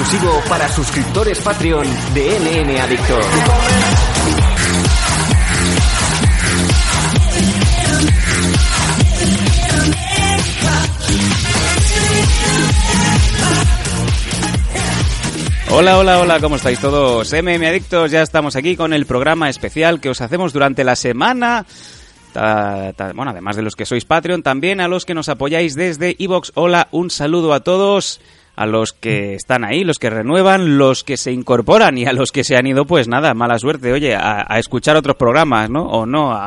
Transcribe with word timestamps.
exclusivo 0.00 0.40
para 0.48 0.66
suscriptores 0.66 1.38
Patreon 1.40 1.86
de 2.14 2.38
NN 2.40 2.80
Adictos. 2.80 3.26
Hola, 15.72 15.98
hola, 15.98 16.18
hola, 16.20 16.40
¿cómo 16.40 16.56
estáis 16.56 16.80
todos? 16.80 17.30
MM 17.34 17.66
Adictos, 17.66 18.10
ya 18.10 18.22
estamos 18.22 18.56
aquí 18.56 18.76
con 18.76 18.94
el 18.94 19.04
programa 19.04 19.50
especial 19.50 20.00
que 20.00 20.08
os 20.08 20.22
hacemos 20.22 20.54
durante 20.54 20.82
la 20.82 20.96
semana. 20.96 21.66
Bueno, 22.32 23.30
además 23.32 23.56
de 23.56 23.62
los 23.62 23.76
que 23.76 23.84
sois 23.84 24.06
Patreon, 24.06 24.42
también 24.42 24.80
a 24.80 24.88
los 24.88 25.04
que 25.04 25.14
nos 25.14 25.28
apoyáis 25.28 25.74
desde 25.74 26.16
Evox. 26.18 26.52
Hola, 26.54 26.88
un 26.90 27.10
saludo 27.10 27.52
a 27.52 27.60
todos, 27.60 28.20
a 28.60 28.66
los 28.66 28.92
que 28.92 29.36
están 29.36 29.64
ahí, 29.64 29.84
los 29.84 29.98
que 29.98 30.10
renuevan, 30.10 30.76
los 30.76 31.02
que 31.02 31.16
se 31.16 31.32
incorporan 31.32 31.96
y 31.96 32.04
a 32.04 32.12
los 32.12 32.30
que 32.30 32.44
se 32.44 32.56
han 32.56 32.66
ido, 32.66 32.84
pues 32.84 33.08
nada, 33.08 33.32
mala 33.32 33.58
suerte, 33.58 33.90
oye, 33.90 34.14
a, 34.14 34.44
escuchar 34.58 34.98
otros 34.98 35.16
programas, 35.16 35.70
¿no? 35.70 35.84
O 35.84 36.04
no. 36.04 36.38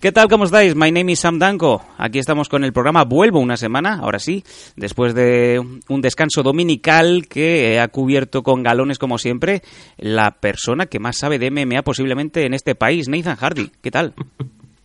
¿Qué 0.00 0.10
tal, 0.10 0.26
cómo 0.26 0.46
estáis? 0.46 0.74
My 0.74 0.90
name 0.90 1.12
is 1.12 1.20
Sam 1.20 1.38
Danko. 1.38 1.80
Aquí 1.96 2.18
estamos 2.18 2.48
con 2.48 2.64
el 2.64 2.72
programa 2.72 3.04
Vuelvo 3.04 3.38
una 3.38 3.56
semana, 3.56 4.00
ahora 4.02 4.18
sí, 4.18 4.42
después 4.74 5.14
de 5.14 5.60
un 5.88 6.00
descanso 6.00 6.42
dominical 6.42 7.28
que 7.28 7.78
ha 7.78 7.86
cubierto 7.86 8.42
con 8.42 8.64
galones, 8.64 8.98
como 8.98 9.16
siempre, 9.16 9.62
la 9.98 10.32
persona 10.40 10.86
que 10.86 10.98
más 10.98 11.18
sabe 11.18 11.38
de 11.38 11.52
MMA 11.52 11.82
posiblemente 11.82 12.46
en 12.46 12.52
este 12.52 12.74
país, 12.74 13.08
Nathan 13.08 13.36
Hardy. 13.36 13.70
¿Qué 13.80 13.92
tal? 13.92 14.14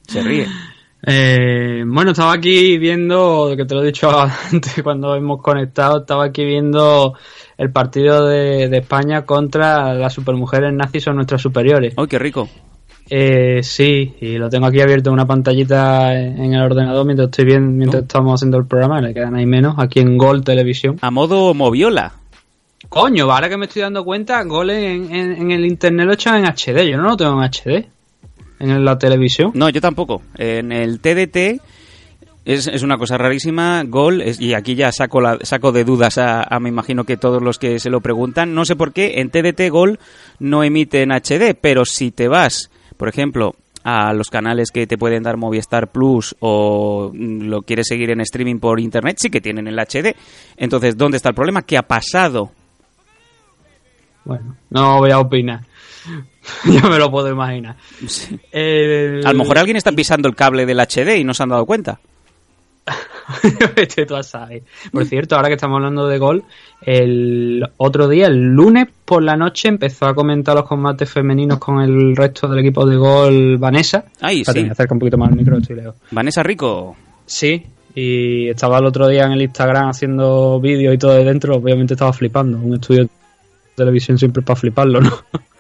Se 0.08 0.22
ríe. 0.22 0.46
Eh, 1.06 1.84
bueno, 1.86 2.12
estaba 2.12 2.34
aquí 2.34 2.78
viendo, 2.78 3.54
que 3.56 3.66
te 3.66 3.76
lo 3.76 3.84
he 3.84 3.88
dicho 3.88 4.10
antes 4.52 4.82
cuando 4.84 5.16
hemos 5.16 5.42
conectado, 5.42 6.00
estaba 6.02 6.26
aquí 6.26 6.44
viendo 6.44 7.14
el 7.58 7.72
partido 7.72 8.26
de, 8.28 8.68
de 8.70 8.78
España 8.78 9.26
contra 9.26 9.94
las 9.94 10.14
supermujeres 10.14 10.74
nazis 10.74 11.04
son 11.04 11.16
nuestras 11.16 11.42
superiores. 11.42 11.94
¡Ay, 11.98 12.08
qué 12.08 12.20
rico! 12.20 12.50
Eh, 13.10 13.62
sí, 13.64 14.16
y 14.20 14.38
lo 14.38 14.50
tengo 14.50 14.66
aquí 14.66 14.82
abierto 14.82 15.10
en 15.10 15.14
una 15.14 15.26
pantallita 15.26 16.14
en 16.20 16.44
en 16.44 16.54
el 16.56 16.62
ordenador 16.62 17.06
mientras 17.06 17.28
estoy 17.30 17.46
viendo, 17.46 17.72
mientras 17.72 18.02
Oh. 18.02 18.06
estamos 18.06 18.34
haciendo 18.36 18.58
el 18.58 18.66
programa, 18.66 19.00
le 19.00 19.14
quedan 19.14 19.36
ahí 19.36 19.46
menos, 19.46 19.76
aquí 19.78 20.00
en 20.02 20.18
Gol 20.18 20.44
Televisión. 20.44 20.98
A 21.02 21.10
modo 21.10 21.54
moviola. 21.54 22.12
Coño, 22.90 23.32
ahora 23.32 23.48
que 23.50 23.56
me 23.58 23.66
estoy 23.68 23.82
dando 23.84 24.04
cuenta, 24.04 24.44
Gol 24.44 24.72
en, 24.72 25.14
en- 25.16 25.32
en 25.42 25.52
el 25.52 25.66
internet 25.66 26.06
lo 26.06 26.14
echan 26.14 26.44
en 26.44 26.46
HD, 26.52 26.86
yo 26.90 26.98
no 26.98 27.04
lo 27.04 27.16
tengo 27.18 27.42
en 27.42 27.50
HD, 27.50 27.88
en 28.60 28.84
la 28.86 28.98
televisión. 28.98 29.52
No, 29.54 29.70
yo 29.70 29.82
tampoco. 29.82 30.22
En 30.38 30.72
el 30.72 31.00
TDT 31.00 31.62
es, 32.46 32.68
es 32.68 32.82
una 32.84 32.98
cosa 32.98 33.18
rarísima. 33.18 33.84
Gol, 33.86 34.22
es- 34.22 34.40
y 34.40 34.54
aquí 34.54 34.76
ya 34.76 34.92
saco, 34.92 35.22
la, 35.22 35.38
saco 35.44 35.72
de 35.72 35.84
dudas 35.84 36.18
a, 36.18 36.44
a, 36.44 36.60
me 36.60 36.70
imagino 36.70 37.04
que 37.04 37.18
todos 37.18 37.42
los 37.42 37.60
que 37.60 37.80
se 37.80 37.90
lo 37.90 38.02
preguntan. 38.02 38.54
No 38.54 38.66
sé 38.66 38.76
por 38.76 38.94
qué 38.94 39.20
en 39.22 39.30
TDT 39.30 39.70
Gol 39.70 40.00
no 40.40 40.64
emite 40.64 41.02
en 41.02 41.12
HD, 41.12 41.54
pero 41.60 41.86
si 41.86 42.12
te 42.12 42.28
vas, 42.28 42.70
por 42.98 43.10
ejemplo, 43.10 43.56
a 43.84 44.12
los 44.14 44.30
canales 44.30 44.72
que 44.72 44.86
te 44.86 44.98
pueden 44.98 45.24
dar 45.24 45.38
Movistar 45.38 45.90
Plus 45.92 46.36
o 46.40 47.10
mm, 47.14 47.44
lo 47.48 47.62
quieres 47.62 47.88
seguir 47.88 48.10
en 48.10 48.20
streaming 48.22 48.60
por 48.60 48.80
internet, 48.82 49.18
sí 49.20 49.30
que 49.30 49.40
tienen 49.40 49.68
el 49.68 49.78
HD. 49.80 50.14
Entonces, 50.58 50.98
¿dónde 50.98 51.18
está 51.18 51.30
el 51.30 51.36
problema? 51.36 51.62
¿Qué 51.62 51.78
ha 51.78 51.84
pasado? 51.84 52.52
Bueno, 54.26 54.56
no 54.70 54.98
voy 55.00 55.12
a 55.12 55.20
opinar. 55.20 55.62
ya 56.66 56.88
me 56.90 56.98
lo 56.98 57.10
puedo 57.12 57.30
imaginar. 57.30 57.76
El- 58.52 59.22
A 59.26 59.32
lo 59.34 59.40
mejor 59.40 59.58
alguien 59.58 59.78
está 59.78 59.92
pisando 59.92 60.28
el 60.28 60.36
cable 60.36 60.66
del 60.66 60.80
HD 60.80 61.18
y 61.20 61.24
no 61.24 61.34
se 61.34 61.44
han 61.44 61.50
dado 61.50 61.66
cuenta. 61.66 62.00
Tú 64.08 64.16
a 64.16 64.24
saber. 64.24 64.64
Por 64.92 65.06
cierto, 65.06 65.36
ahora 65.36 65.50
que 65.50 65.56
estamos 65.56 65.76
hablando 65.78 66.08
de 66.08 66.18
gol, 66.18 66.44
el 66.82 67.62
otro 67.78 68.08
día, 68.08 68.28
el 68.28 68.40
lunes 68.54 68.88
por 69.04 69.22
la 69.24 69.36
noche, 69.36 69.68
empezó 69.68 70.06
a 70.06 70.16
comentar 70.16 70.56
los 70.56 70.66
combates 70.66 71.10
femeninos 71.10 71.60
con 71.60 71.82
el 71.82 72.16
resto 72.16 72.48
del 72.48 72.60
equipo 72.60 72.86
de 72.86 72.96
gol 72.96 73.58
Vanessa. 73.58 74.06
Ay, 74.22 74.40
Espérate, 74.42 74.60
sí. 74.62 74.66
me 74.68 74.72
acerca 74.72 74.94
un 74.94 75.00
poquito 75.00 75.18
más 75.18 75.30
el 75.32 75.36
micro, 75.36 75.58
estoy 75.58 75.76
lejos. 75.76 75.96
Vanessa 76.12 76.42
Rico. 76.44 76.96
Sí, 77.26 77.66
y 77.94 78.48
estaba 78.48 78.78
el 78.78 78.86
otro 78.86 79.08
día 79.10 79.26
en 79.26 79.34
el 79.34 79.42
Instagram 79.42 79.90
haciendo 79.90 80.60
vídeos 80.62 80.94
y 80.96 80.98
todo 80.98 81.12
de 81.14 81.26
dentro, 81.26 81.56
obviamente 81.58 81.96
estaba 81.96 82.14
flipando. 82.14 82.58
Un 82.58 82.76
estudio 82.76 83.10
televisión 83.78 84.18
siempre 84.18 84.42
para 84.42 84.60
fliparlo, 84.60 85.00
¿no? 85.00 85.12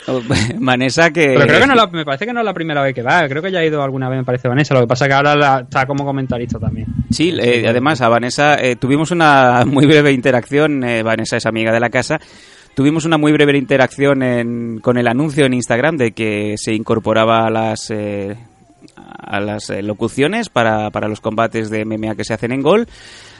Vanessa 0.60 1.12
que... 1.12 1.36
Pero 1.36 1.46
creo 1.48 1.60
que 1.62 1.68
no 1.68 1.76
la- 1.76 1.88
me 1.88 2.04
parece 2.04 2.26
que 2.26 2.34
no 2.34 2.40
es 2.40 2.46
la 2.46 2.54
primera 2.54 2.82
vez 2.82 2.94
que 2.96 3.04
va, 3.04 3.28
creo 3.28 3.42
que 3.44 3.52
ya 3.52 3.60
ha 3.60 3.66
ido 3.66 3.82
alguna 3.84 4.10
vez, 4.10 4.18
me 4.18 4.26
parece 4.26 4.48
Vanessa. 4.48 4.74
Lo 4.74 4.82
que 4.82 4.88
pasa 4.88 5.06
es 5.06 5.10
que 5.10 5.14
ahora 5.16 5.36
la- 5.36 5.60
está 5.62 5.86
como 5.86 6.04
comentarista 6.04 6.60
también. 6.60 6.88
Sí, 7.12 7.34
eh, 7.40 7.66
además 7.68 8.02
a 8.02 8.10
Vanessa 8.10 8.56
eh, 8.56 8.76
tuvimos 8.76 9.12
una 9.12 9.64
muy 9.68 9.86
breve 9.86 10.12
interacción, 10.12 10.84
eh, 10.84 11.04
Vanessa 11.04 11.38
es 11.38 11.46
amiga 11.46 11.72
de 11.72 11.80
la 11.80 11.90
casa, 11.90 12.20
tuvimos 12.74 13.06
una 13.06 13.18
muy 13.18 13.32
breve 13.32 13.56
interacción 13.58 14.24
en- 14.24 14.80
con 14.80 14.98
el 14.98 15.08
anuncio 15.08 15.46
en 15.46 15.54
Instagram 15.54 15.98
de 15.98 16.12
que 16.14 16.56
se 16.58 16.74
incorporaba 16.74 17.46
a 17.46 17.50
las, 17.52 17.92
eh, 17.92 18.36
a 18.96 19.40
las 19.40 19.70
locuciones 19.84 20.50
para, 20.50 20.90
para 20.90 21.08
los 21.08 21.22
combates 21.22 21.70
de 21.70 21.86
MMA 21.86 22.16
que 22.16 22.24
se 22.24 22.34
hacen 22.34 22.52
en 22.52 22.62
gol, 22.64 22.88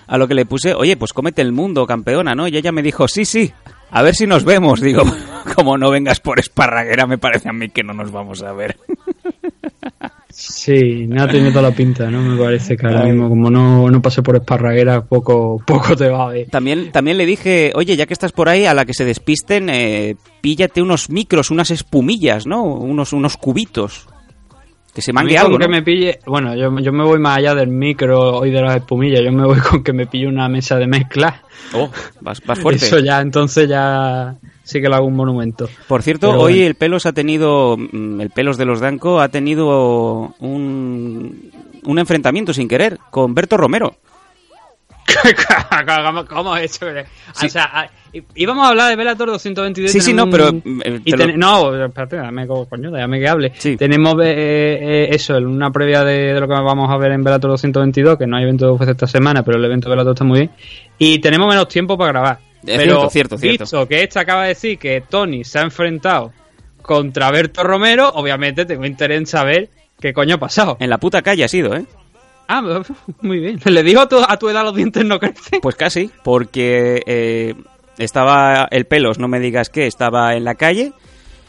a 0.06 0.18
lo 0.18 0.28
que 0.28 0.36
le 0.36 0.46
puse, 0.46 0.74
oye, 0.76 0.96
pues 0.98 1.14
cómete 1.14 1.42
el 1.42 1.52
mundo, 1.52 1.86
campeona, 1.88 2.36
¿no? 2.36 2.48
Y 2.48 2.56
ella 2.58 2.72
me 2.72 2.82
dijo, 2.84 3.08
sí, 3.08 3.26
sí, 3.26 3.52
a 3.92 4.02
ver 4.02 4.16
si 4.16 4.28
nos 4.28 4.44
vemos. 4.44 4.82
Digo, 4.82 5.04
como 5.56 5.78
no 5.78 5.90
vengas 5.90 6.20
por 6.20 6.40
esparraguera, 6.40 7.08
me 7.08 7.18
parece 7.18 7.50
a 7.50 7.54
mí 7.54 7.70
que 7.70 7.84
no 7.84 7.94
nos 7.94 8.12
vamos 8.12 8.44
a 8.44 8.54
ver. 8.54 8.78
Sí, 10.30 11.08
me 11.08 11.20
ha 11.20 11.28
tenido 11.28 11.50
toda 11.50 11.70
la 11.70 11.76
pinta, 11.76 12.12
¿no? 12.12 12.22
Me 12.22 12.38
parece 12.38 12.78
que 12.78 12.86
ahora 12.86 13.06
mismo, 13.06 13.28
como 13.28 13.50
no, 13.50 13.90
no 13.90 14.02
pasé 14.04 14.22
por 14.22 14.36
esparraguera, 14.36 15.02
poco, 15.04 15.60
poco 15.66 15.96
te 15.96 16.10
va 16.10 16.28
a 16.28 16.30
ver. 16.30 16.48
También, 16.50 16.92
también 16.92 17.18
le 17.18 17.26
dije, 17.26 17.72
oye, 17.74 17.96
ya 17.96 18.06
que 18.06 18.14
estás 18.14 18.34
por 18.34 18.48
ahí, 18.48 18.66
a 18.66 18.76
la 18.76 18.86
que 18.86 18.94
se 18.94 19.04
despisten, 19.04 19.70
eh, 19.70 20.16
píllate 20.42 20.84
unos 20.84 21.10
micros, 21.10 21.50
unas 21.50 21.72
espumillas, 21.72 22.46
¿no? 22.46 22.64
Unos, 22.64 23.14
unos 23.14 23.36
cubitos. 23.36 24.08
Que 24.98 25.04
se 25.04 25.14
mangue 25.14 25.38
algo, 25.38 25.60
que 25.60 25.68
me 25.68 25.84
pille, 25.84 26.18
bueno, 26.26 26.56
yo, 26.56 26.76
yo 26.80 26.92
me 26.92 27.04
voy 27.04 27.20
más 27.20 27.38
allá 27.38 27.54
del 27.54 27.68
micro 27.68 28.44
y 28.44 28.50
de 28.50 28.60
las 28.64 28.78
espumillas, 28.78 29.22
yo 29.24 29.32
me 29.32 29.46
voy 29.46 29.60
con 29.70 29.84
que 29.84 29.94
me 29.94 30.08
pille 30.08 30.28
una 30.28 30.50
mesa 30.50 30.78
de 30.78 30.88
mezcla. 30.88 31.44
Oh, 31.76 31.92
vas, 32.20 32.42
vas 32.44 32.58
fuerte. 32.58 32.84
Eso 32.84 32.98
ya, 32.98 33.22
entonces 33.22 33.70
ya 33.70 34.38
sí 34.64 34.82
que 34.82 34.90
le 34.90 34.96
hago 34.96 35.06
un 35.06 35.16
monumento. 35.16 35.70
Por 35.88 36.02
cierto, 36.02 36.32
Pero 36.32 36.42
hoy 36.42 36.54
bueno. 36.54 36.68
el 36.70 36.74
Pelos 36.74 37.06
ha 37.06 37.14
tenido, 37.14 37.78
mm, 37.78 38.22
el 38.22 38.32
Pelos 38.32 38.58
de 38.58 38.66
los 38.66 38.80
Danco 38.80 39.20
ha 39.20 39.30
tenido 39.30 40.34
un, 40.40 41.52
un 41.84 42.00
enfrentamiento 42.00 42.52
sin 42.52 42.68
querer 42.68 42.98
con 43.12 43.36
Berto 43.36 43.56
Romero. 43.56 43.98
¿Cómo, 46.30 46.56
es 46.58 46.72
eso? 46.82 46.86
O 47.44 47.50
sea, 47.50 47.70
ah, 47.74 47.90
íbamos 48.36 48.66
a 48.66 48.70
hablar 48.70 48.90
de 48.90 48.96
Bellator 48.96 49.28
222. 49.30 49.92
Sí, 49.92 50.02
sí, 50.02 50.14
no, 50.14 50.30
pero, 50.30 50.50
eh, 50.50 51.02
y 51.06 51.12
lo- 51.12 51.38
No, 51.38 51.86
espérate, 51.86 52.18
dame 52.18 52.46
co- 52.48 52.66
coño, 52.68 52.92
déjame 52.92 53.20
que 53.20 53.28
hable. 53.28 53.52
Sí. 53.58 53.78
Tenemos 53.78 54.16
eh, 54.24 54.78
eh, 54.82 55.08
eso, 55.12 55.38
una 55.38 55.72
previa 55.72 56.04
de, 56.04 56.34
de 56.34 56.40
lo 56.40 56.48
que 56.48 56.54
vamos 56.54 56.90
a 56.92 56.98
ver 56.98 57.12
en 57.14 57.24
Bellator 57.24 57.52
222, 57.52 58.18
que 58.18 58.28
no 58.28 58.38
hay 58.38 58.44
evento 58.44 58.66
de 58.66 58.72
UFC 58.72 58.90
esta 58.90 59.08
semana, 59.08 59.44
pero 59.44 59.58
el 59.58 59.66
evento 59.66 59.90
de 59.90 59.96
Bellator 59.96 60.14
está 60.14 60.24
muy 60.26 60.40
bien. 60.40 60.52
Y 60.98 61.20
tenemos 61.20 61.48
menos 61.48 61.68
tiempo 61.68 61.98
para 61.98 62.12
grabar. 62.12 62.40
Es 62.66 62.78
pero 62.78 63.10
cierto, 63.10 63.10
cierto, 63.10 63.38
cierto. 63.38 63.64
visto 63.64 63.88
que 63.88 64.04
esta 64.04 64.22
acaba 64.22 64.44
de 64.44 64.50
decir 64.50 64.78
que 64.78 65.02
Tony 65.08 65.44
se 65.44 65.60
ha 65.60 65.62
enfrentado 65.62 66.34
contra 66.82 67.30
Berto 67.32 67.64
Romero, 67.64 68.10
obviamente 68.16 68.66
tengo 68.66 68.86
interés 68.86 69.20
en 69.20 69.26
saber 69.26 69.70
qué 70.00 70.12
coño 70.14 70.36
ha 70.36 70.40
pasado. 70.40 70.78
En 70.80 70.90
la 70.90 70.98
puta 70.98 71.22
calle 71.22 71.44
ha 71.44 71.48
sido, 71.48 71.76
¿eh? 71.76 71.86
Ah, 72.48 72.62
muy 73.22 73.40
bien. 73.40 73.60
Le 73.66 73.84
digo 73.84 74.02
a 74.02 74.08
tu, 74.08 74.18
a 74.18 74.38
tu 74.38 74.50
edad 74.50 74.64
los 74.64 74.76
dientes 74.76 75.04
no 75.06 75.20
crecen. 75.20 75.60
Pues 75.62 75.76
casi, 75.76 76.10
porque 76.24 77.02
eh, 77.06 77.56
estaba 77.98 78.68
el 78.72 78.86
pelos, 78.86 79.20
no 79.20 79.28
me 79.28 79.40
digas 79.40 79.70
que, 79.70 79.88
estaba 79.88 80.36
en 80.36 80.44
la 80.44 80.56
calle, 80.56 80.94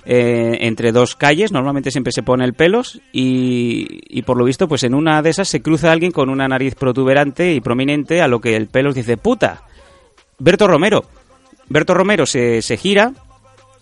eh, 0.04 0.58
entre 0.60 0.92
dos 0.92 1.14
calles, 1.14 1.52
normalmente 1.52 1.90
siempre 1.90 2.12
se 2.12 2.22
pone 2.22 2.44
el 2.44 2.54
pelos, 2.54 3.00
y, 3.12 4.00
y 4.08 4.22
por 4.22 4.36
lo 4.36 4.44
visto, 4.44 4.66
pues 4.68 4.82
en 4.82 4.94
una 4.94 5.22
de 5.22 5.30
esas 5.30 5.48
se 5.48 5.62
cruza 5.62 5.92
alguien 5.92 6.12
con 6.12 6.30
una 6.30 6.48
nariz 6.48 6.74
protuberante 6.74 7.52
y 7.52 7.60
prominente, 7.60 8.20
a 8.20 8.28
lo 8.28 8.40
que 8.40 8.56
el 8.56 8.66
pelos 8.66 8.94
dice, 8.94 9.16
puta, 9.16 9.62
Berto 10.38 10.66
Romero. 10.66 11.04
Berto 11.68 11.94
Romero 11.94 12.26
se, 12.26 12.62
se 12.62 12.76
gira, 12.76 13.12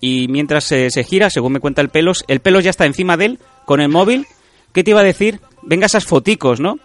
y 0.00 0.28
mientras 0.28 0.64
se, 0.64 0.90
se 0.90 1.04
gira, 1.04 1.30
según 1.30 1.52
me 1.52 1.60
cuenta 1.60 1.80
el 1.80 1.88
pelos, 1.88 2.24
el 2.28 2.40
pelos 2.40 2.64
ya 2.64 2.70
está 2.70 2.84
encima 2.84 3.16
de 3.16 3.24
él, 3.26 3.38
con 3.64 3.80
el 3.80 3.88
móvil, 3.88 4.26
¿qué 4.72 4.84
te 4.84 4.90
iba 4.90 5.00
a 5.00 5.04
decir? 5.04 5.40
Venga 5.62 5.86
esas 5.86 6.04
foticos, 6.04 6.60
¿no? 6.60 6.78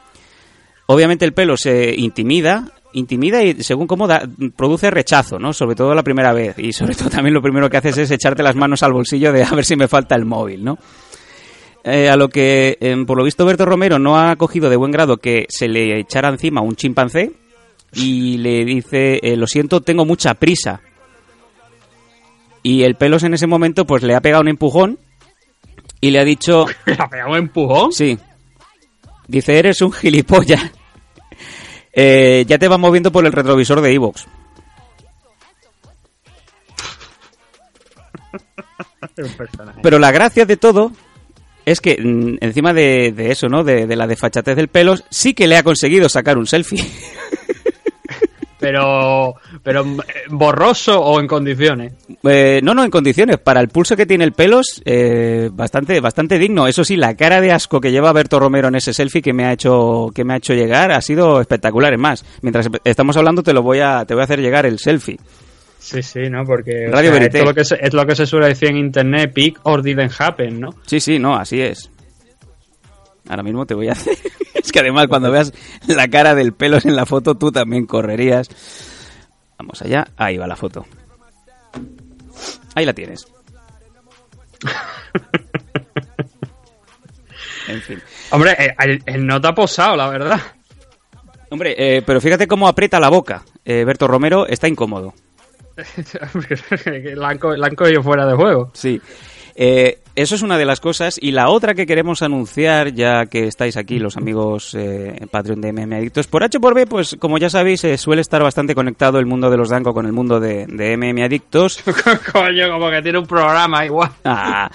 Obviamente 0.91 1.23
el 1.23 1.31
pelo 1.31 1.55
se 1.55 1.95
intimida, 1.95 2.69
intimida 2.91 3.41
y 3.41 3.63
según 3.63 3.87
cómo 3.87 4.07
da, 4.07 4.27
produce 4.57 4.91
rechazo, 4.91 5.39
¿no? 5.39 5.53
Sobre 5.53 5.73
todo 5.73 5.95
la 5.95 6.03
primera 6.03 6.33
vez. 6.33 6.59
Y 6.59 6.73
sobre 6.73 6.95
todo 6.95 7.09
también 7.09 7.33
lo 7.33 7.41
primero 7.41 7.69
que 7.69 7.77
haces 7.77 7.97
es 7.97 8.11
echarte 8.11 8.43
las 8.43 8.57
manos 8.57 8.83
al 8.83 8.91
bolsillo 8.91 9.31
de 9.31 9.43
a 9.43 9.51
ver 9.51 9.63
si 9.63 9.77
me 9.77 9.87
falta 9.87 10.15
el 10.15 10.25
móvil, 10.25 10.65
¿no? 10.65 10.77
Eh, 11.85 12.09
a 12.09 12.17
lo 12.17 12.27
que, 12.27 12.77
em, 12.81 13.05
por 13.05 13.17
lo 13.17 13.23
visto, 13.23 13.45
Berto 13.45 13.65
Romero 13.65 13.99
no 13.99 14.19
ha 14.19 14.35
cogido 14.35 14.69
de 14.69 14.75
buen 14.75 14.91
grado 14.91 15.15
que 15.15 15.45
se 15.47 15.69
le 15.69 15.97
echara 15.97 16.27
encima 16.27 16.59
un 16.59 16.75
chimpancé 16.75 17.31
y 17.93 18.37
le 18.37 18.65
dice, 18.65 19.19
eh, 19.23 19.37
lo 19.37 19.47
siento, 19.47 19.79
tengo 19.79 20.05
mucha 20.05 20.33
prisa. 20.33 20.81
Y 22.63 22.83
el 22.83 22.95
pelos 22.95 23.23
en 23.23 23.33
ese 23.33 23.47
momento 23.47 23.85
pues 23.85 24.03
le 24.03 24.13
ha 24.13 24.19
pegado 24.19 24.41
un 24.41 24.49
empujón 24.49 24.99
y 26.01 26.11
le 26.11 26.19
ha 26.19 26.25
dicho, 26.25 26.65
¿Le 26.85 26.97
ha 26.99 27.07
pegado 27.07 27.31
un 27.31 27.37
empujón? 27.37 27.93
Sí. 27.93 28.17
Dice, 29.29 29.57
eres 29.57 29.81
un 29.81 29.93
gilipollas. 29.93 30.71
Eh, 31.93 32.45
ya 32.47 32.57
te 32.57 32.67
vas 32.67 32.79
moviendo 32.79 33.11
por 33.11 33.25
el 33.25 33.31
retrovisor 33.31 33.81
de 33.81 33.93
Evox. 33.93 34.27
Pero 39.81 39.99
la 39.99 40.11
gracia 40.11 40.45
de 40.45 40.57
todo 40.57 40.91
es 41.65 41.81
que 41.81 41.97
mm, 42.01 42.37
encima 42.41 42.73
de, 42.73 43.13
eso, 43.31 43.47
¿no? 43.49 43.63
De, 43.63 43.87
de, 43.87 43.95
la 43.95 44.07
desfachatez 44.07 44.55
del 44.55 44.67
pelos, 44.67 45.03
sí 45.09 45.33
que 45.33 45.47
le 45.47 45.57
ha 45.57 45.63
conseguido 45.63 46.09
sacar 46.09 46.37
un 46.37 46.47
selfie. 46.47 46.83
Pero, 48.61 49.35
pero 49.63 49.81
eh, 49.81 50.27
borroso 50.29 51.01
o 51.01 51.19
en 51.19 51.27
condiciones. 51.27 51.93
Eh, 52.23 52.61
no, 52.63 52.73
no, 52.75 52.83
en 52.83 52.91
condiciones. 52.91 53.39
Para 53.39 53.59
el 53.59 53.69
pulso 53.69 53.97
que 53.97 54.05
tiene 54.05 54.23
el 54.23 54.33
pelos, 54.33 54.81
eh, 54.85 55.49
bastante, 55.51 55.99
bastante 55.99 56.37
digno. 56.37 56.67
Eso 56.67 56.85
sí, 56.85 56.95
la 56.95 57.15
cara 57.15 57.41
de 57.41 57.51
asco 57.51 57.81
que 57.81 57.91
lleva 57.91 58.13
Berto 58.13 58.39
Romero 58.39 58.67
en 58.67 58.75
ese 58.75 58.93
selfie 58.93 59.23
que 59.23 59.33
me 59.33 59.45
ha 59.45 59.53
hecho, 59.53 60.11
que 60.13 60.23
me 60.23 60.33
ha 60.33 60.37
hecho 60.37 60.53
llegar 60.53 60.91
ha 60.91 61.01
sido 61.01 61.41
espectacular. 61.41 61.91
Es 61.91 61.99
más, 61.99 62.23
mientras 62.41 62.69
estamos 62.83 63.17
hablando 63.17 63.41
te 63.41 63.53
lo 63.53 63.63
voy 63.63 63.79
a, 63.79 64.05
te 64.05 64.13
voy 64.13 64.21
a 64.21 64.25
hacer 64.25 64.39
llegar 64.39 64.65
el 64.67 64.77
selfie. 64.77 65.17
Sí, 65.79 66.03
sí, 66.03 66.29
¿no? 66.29 66.45
Porque 66.45 66.87
o 66.93 66.95
sea, 66.95 67.25
esto 67.25 67.43
lo 67.43 67.53
que 67.55 67.65
se, 67.65 67.75
es 67.81 67.93
lo 67.93 68.05
que 68.05 68.15
se 68.15 68.27
suele 68.27 68.49
decir 68.49 68.69
en 68.69 68.77
internet, 68.77 69.33
peak 69.33 69.59
or 69.63 69.81
didn't 69.81 70.11
happen, 70.19 70.59
¿no? 70.59 70.75
Sí, 70.85 70.99
sí, 70.99 71.17
no, 71.17 71.35
así 71.35 71.59
es. 71.59 71.89
Ahora 73.29 73.43
mismo 73.43 73.65
te 73.65 73.73
voy 73.73 73.87
a 73.89 73.93
hacer. 73.93 74.17
es 74.53 74.71
que 74.71 74.79
además 74.79 75.07
cuando 75.07 75.31
veas 75.31 75.53
la 75.87 76.07
cara 76.07 76.35
del 76.35 76.53
pelos 76.53 76.85
en 76.85 76.95
la 76.95 77.05
foto, 77.05 77.35
tú 77.35 77.51
también 77.51 77.85
correrías. 77.85 78.47
Vamos 79.57 79.81
allá, 79.81 80.07
ahí 80.17 80.37
va 80.37 80.47
la 80.47 80.55
foto. 80.55 80.85
Ahí 82.75 82.85
la 82.85 82.93
tienes. 82.93 83.25
en 87.67 87.81
fin. 87.81 88.01
Hombre, 88.31 88.55
eh, 88.57 88.73
el, 88.79 89.03
el 89.05 89.25
no 89.25 89.39
te 89.39 89.47
ha 89.47 89.53
posado, 89.53 89.95
la 89.95 90.09
verdad. 90.09 90.39
Hombre, 91.49 91.75
eh, 91.77 92.01
pero 92.01 92.21
fíjate 92.21 92.47
cómo 92.47 92.67
aprieta 92.67 92.99
la 92.99 93.09
boca. 93.09 93.43
Eh, 93.65 93.83
Berto 93.85 94.07
Romero 94.07 94.47
está 94.47 94.67
incómodo. 94.67 95.13
la, 97.15 97.27
han, 97.29 97.37
co- 97.37 97.55
la 97.55 97.67
han 97.67 97.75
cogido 97.75 98.01
fuera 98.03 98.25
de 98.25 98.35
juego. 98.35 98.71
Sí. 98.73 99.01
Eh, 99.55 99.99
eso 100.15 100.35
es 100.35 100.41
una 100.41 100.57
de 100.57 100.65
las 100.65 100.79
cosas. 100.79 101.17
Y 101.21 101.31
la 101.31 101.49
otra 101.49 101.73
que 101.73 101.85
queremos 101.85 102.21
anunciar, 102.21 102.93
ya 102.93 103.25
que 103.25 103.47
estáis 103.47 103.77
aquí, 103.77 103.99
los 103.99 104.17
amigos 104.17 104.75
eh, 104.75 105.25
Patreon 105.29 105.61
de 105.61 105.71
MM 105.71 105.93
Adictos, 105.93 106.27
por 106.27 106.43
H 106.43 106.59
por 106.59 106.73
B, 106.73 106.85
pues 106.85 107.15
como 107.19 107.37
ya 107.37 107.49
sabéis, 107.49 107.83
eh, 107.83 107.97
suele 107.97 108.21
estar 108.21 108.43
bastante 108.43 108.75
conectado 108.75 109.19
el 109.19 109.25
mundo 109.25 109.49
de 109.49 109.57
los 109.57 109.69
Danco 109.69 109.93
con 109.93 110.05
el 110.05 110.11
mundo 110.11 110.39
de, 110.39 110.65
de 110.67 110.97
MM 110.97 111.23
Adictos. 111.23 111.81
Coño, 112.31 112.71
como 112.71 112.89
que 112.89 113.01
tiene 113.01 113.19
un 113.19 113.27
programa 113.27 113.85
igual. 113.85 114.11
Ah, 114.25 114.69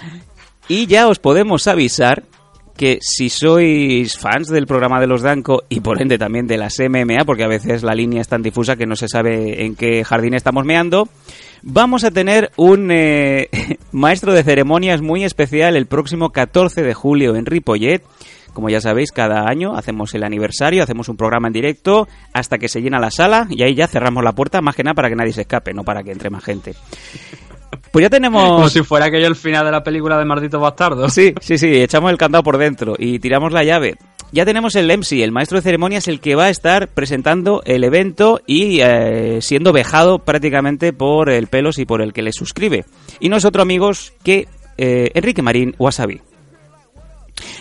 y 0.67 0.85
ya 0.87 1.07
os 1.07 1.19
podemos 1.19 1.67
avisar 1.67 2.23
que 2.77 2.99
si 3.01 3.29
sois 3.29 4.17
fans 4.17 4.47
del 4.47 4.67
programa 4.67 5.01
de 5.01 5.07
los 5.07 5.23
Danco 5.23 5.63
y 5.67 5.81
por 5.81 6.01
ende 6.01 6.17
también 6.17 6.47
de 6.47 6.57
las 6.57 6.75
MMA, 6.79 7.25
porque 7.25 7.43
a 7.43 7.47
veces 7.47 7.83
la 7.83 7.95
línea 7.95 8.21
es 8.21 8.27
tan 8.27 8.43
difusa 8.43 8.75
que 8.75 8.85
no 8.85 8.95
se 8.95 9.07
sabe 9.07 9.65
en 9.65 9.75
qué 9.75 10.03
jardín 10.05 10.35
estamos 10.35 10.63
meando, 10.63 11.09
vamos 11.63 12.03
a 12.03 12.11
tener 12.11 12.51
un 12.55 12.91
eh, 12.91 13.49
maestro 13.91 14.33
de 14.33 14.43
ceremonias 14.43 15.01
muy 15.01 15.23
especial 15.23 15.75
el 15.75 15.87
próximo 15.87 16.29
14 16.29 16.83
de 16.83 16.93
julio 16.93 17.35
en 17.35 17.45
Ripollet. 17.45 18.03
Como 18.53 18.69
ya 18.69 18.81
sabéis, 18.81 19.11
cada 19.11 19.47
año 19.47 19.75
hacemos 19.75 20.15
el 20.15 20.23
aniversario, 20.23 20.81
hacemos 20.81 21.09
un 21.09 21.17
programa 21.17 21.47
en 21.47 21.53
directo 21.53 22.07
hasta 22.33 22.57
que 22.57 22.69
se 22.69 22.81
llena 22.81 22.99
la 22.99 23.11
sala 23.11 23.45
y 23.51 23.61
ahí 23.61 23.75
ya 23.75 23.87
cerramos 23.87 24.23
la 24.23 24.31
puerta, 24.31 24.61
más 24.61 24.75
que 24.75 24.83
nada 24.83 24.95
para 24.95 25.09
que 25.09 25.15
nadie 25.15 25.33
se 25.33 25.41
escape, 25.41 25.73
no 25.73 25.83
para 25.83 26.01
que 26.01 26.11
entre 26.11 26.31
más 26.31 26.43
gente. 26.43 26.73
Pues 27.91 28.03
ya 28.03 28.09
tenemos... 28.09 28.43
Como 28.43 28.69
si 28.69 28.83
fuera 28.83 29.05
aquello 29.05 29.27
el 29.27 29.35
final 29.35 29.65
de 29.65 29.71
la 29.71 29.83
película 29.83 30.17
de 30.17 30.25
Malditos 30.25 30.61
Bastardos. 30.61 31.13
Sí, 31.13 31.33
sí, 31.41 31.57
sí, 31.57 31.81
echamos 31.81 32.11
el 32.11 32.17
candado 32.17 32.43
por 32.43 32.57
dentro 32.57 32.95
y 32.97 33.19
tiramos 33.19 33.51
la 33.51 33.63
llave. 33.63 33.95
Ya 34.31 34.45
tenemos 34.45 34.75
el 34.75 34.91
MC, 34.91 35.23
el 35.23 35.31
maestro 35.31 35.57
de 35.57 35.61
ceremonias, 35.61 36.07
el 36.07 36.19
que 36.19 36.35
va 36.35 36.45
a 36.45 36.49
estar 36.49 36.89
presentando 36.89 37.61
el 37.65 37.83
evento 37.83 38.41
y 38.45 38.79
eh, 38.81 39.39
siendo 39.41 39.71
vejado 39.71 40.19
prácticamente 40.19 40.91
por 40.91 41.29
el 41.29 41.47
pelos 41.47 41.79
y 41.79 41.85
por 41.85 42.01
el 42.01 42.11
que 42.11 42.21
le 42.21 42.33
suscribe. 42.33 42.85
Y 43.21 43.29
no 43.29 43.37
es 43.37 43.45
otro, 43.45 43.61
amigos, 43.61 44.13
que 44.23 44.47
eh, 44.77 45.11
Enrique 45.13 45.41
Marín 45.41 45.75
Wasabi. 45.79 46.21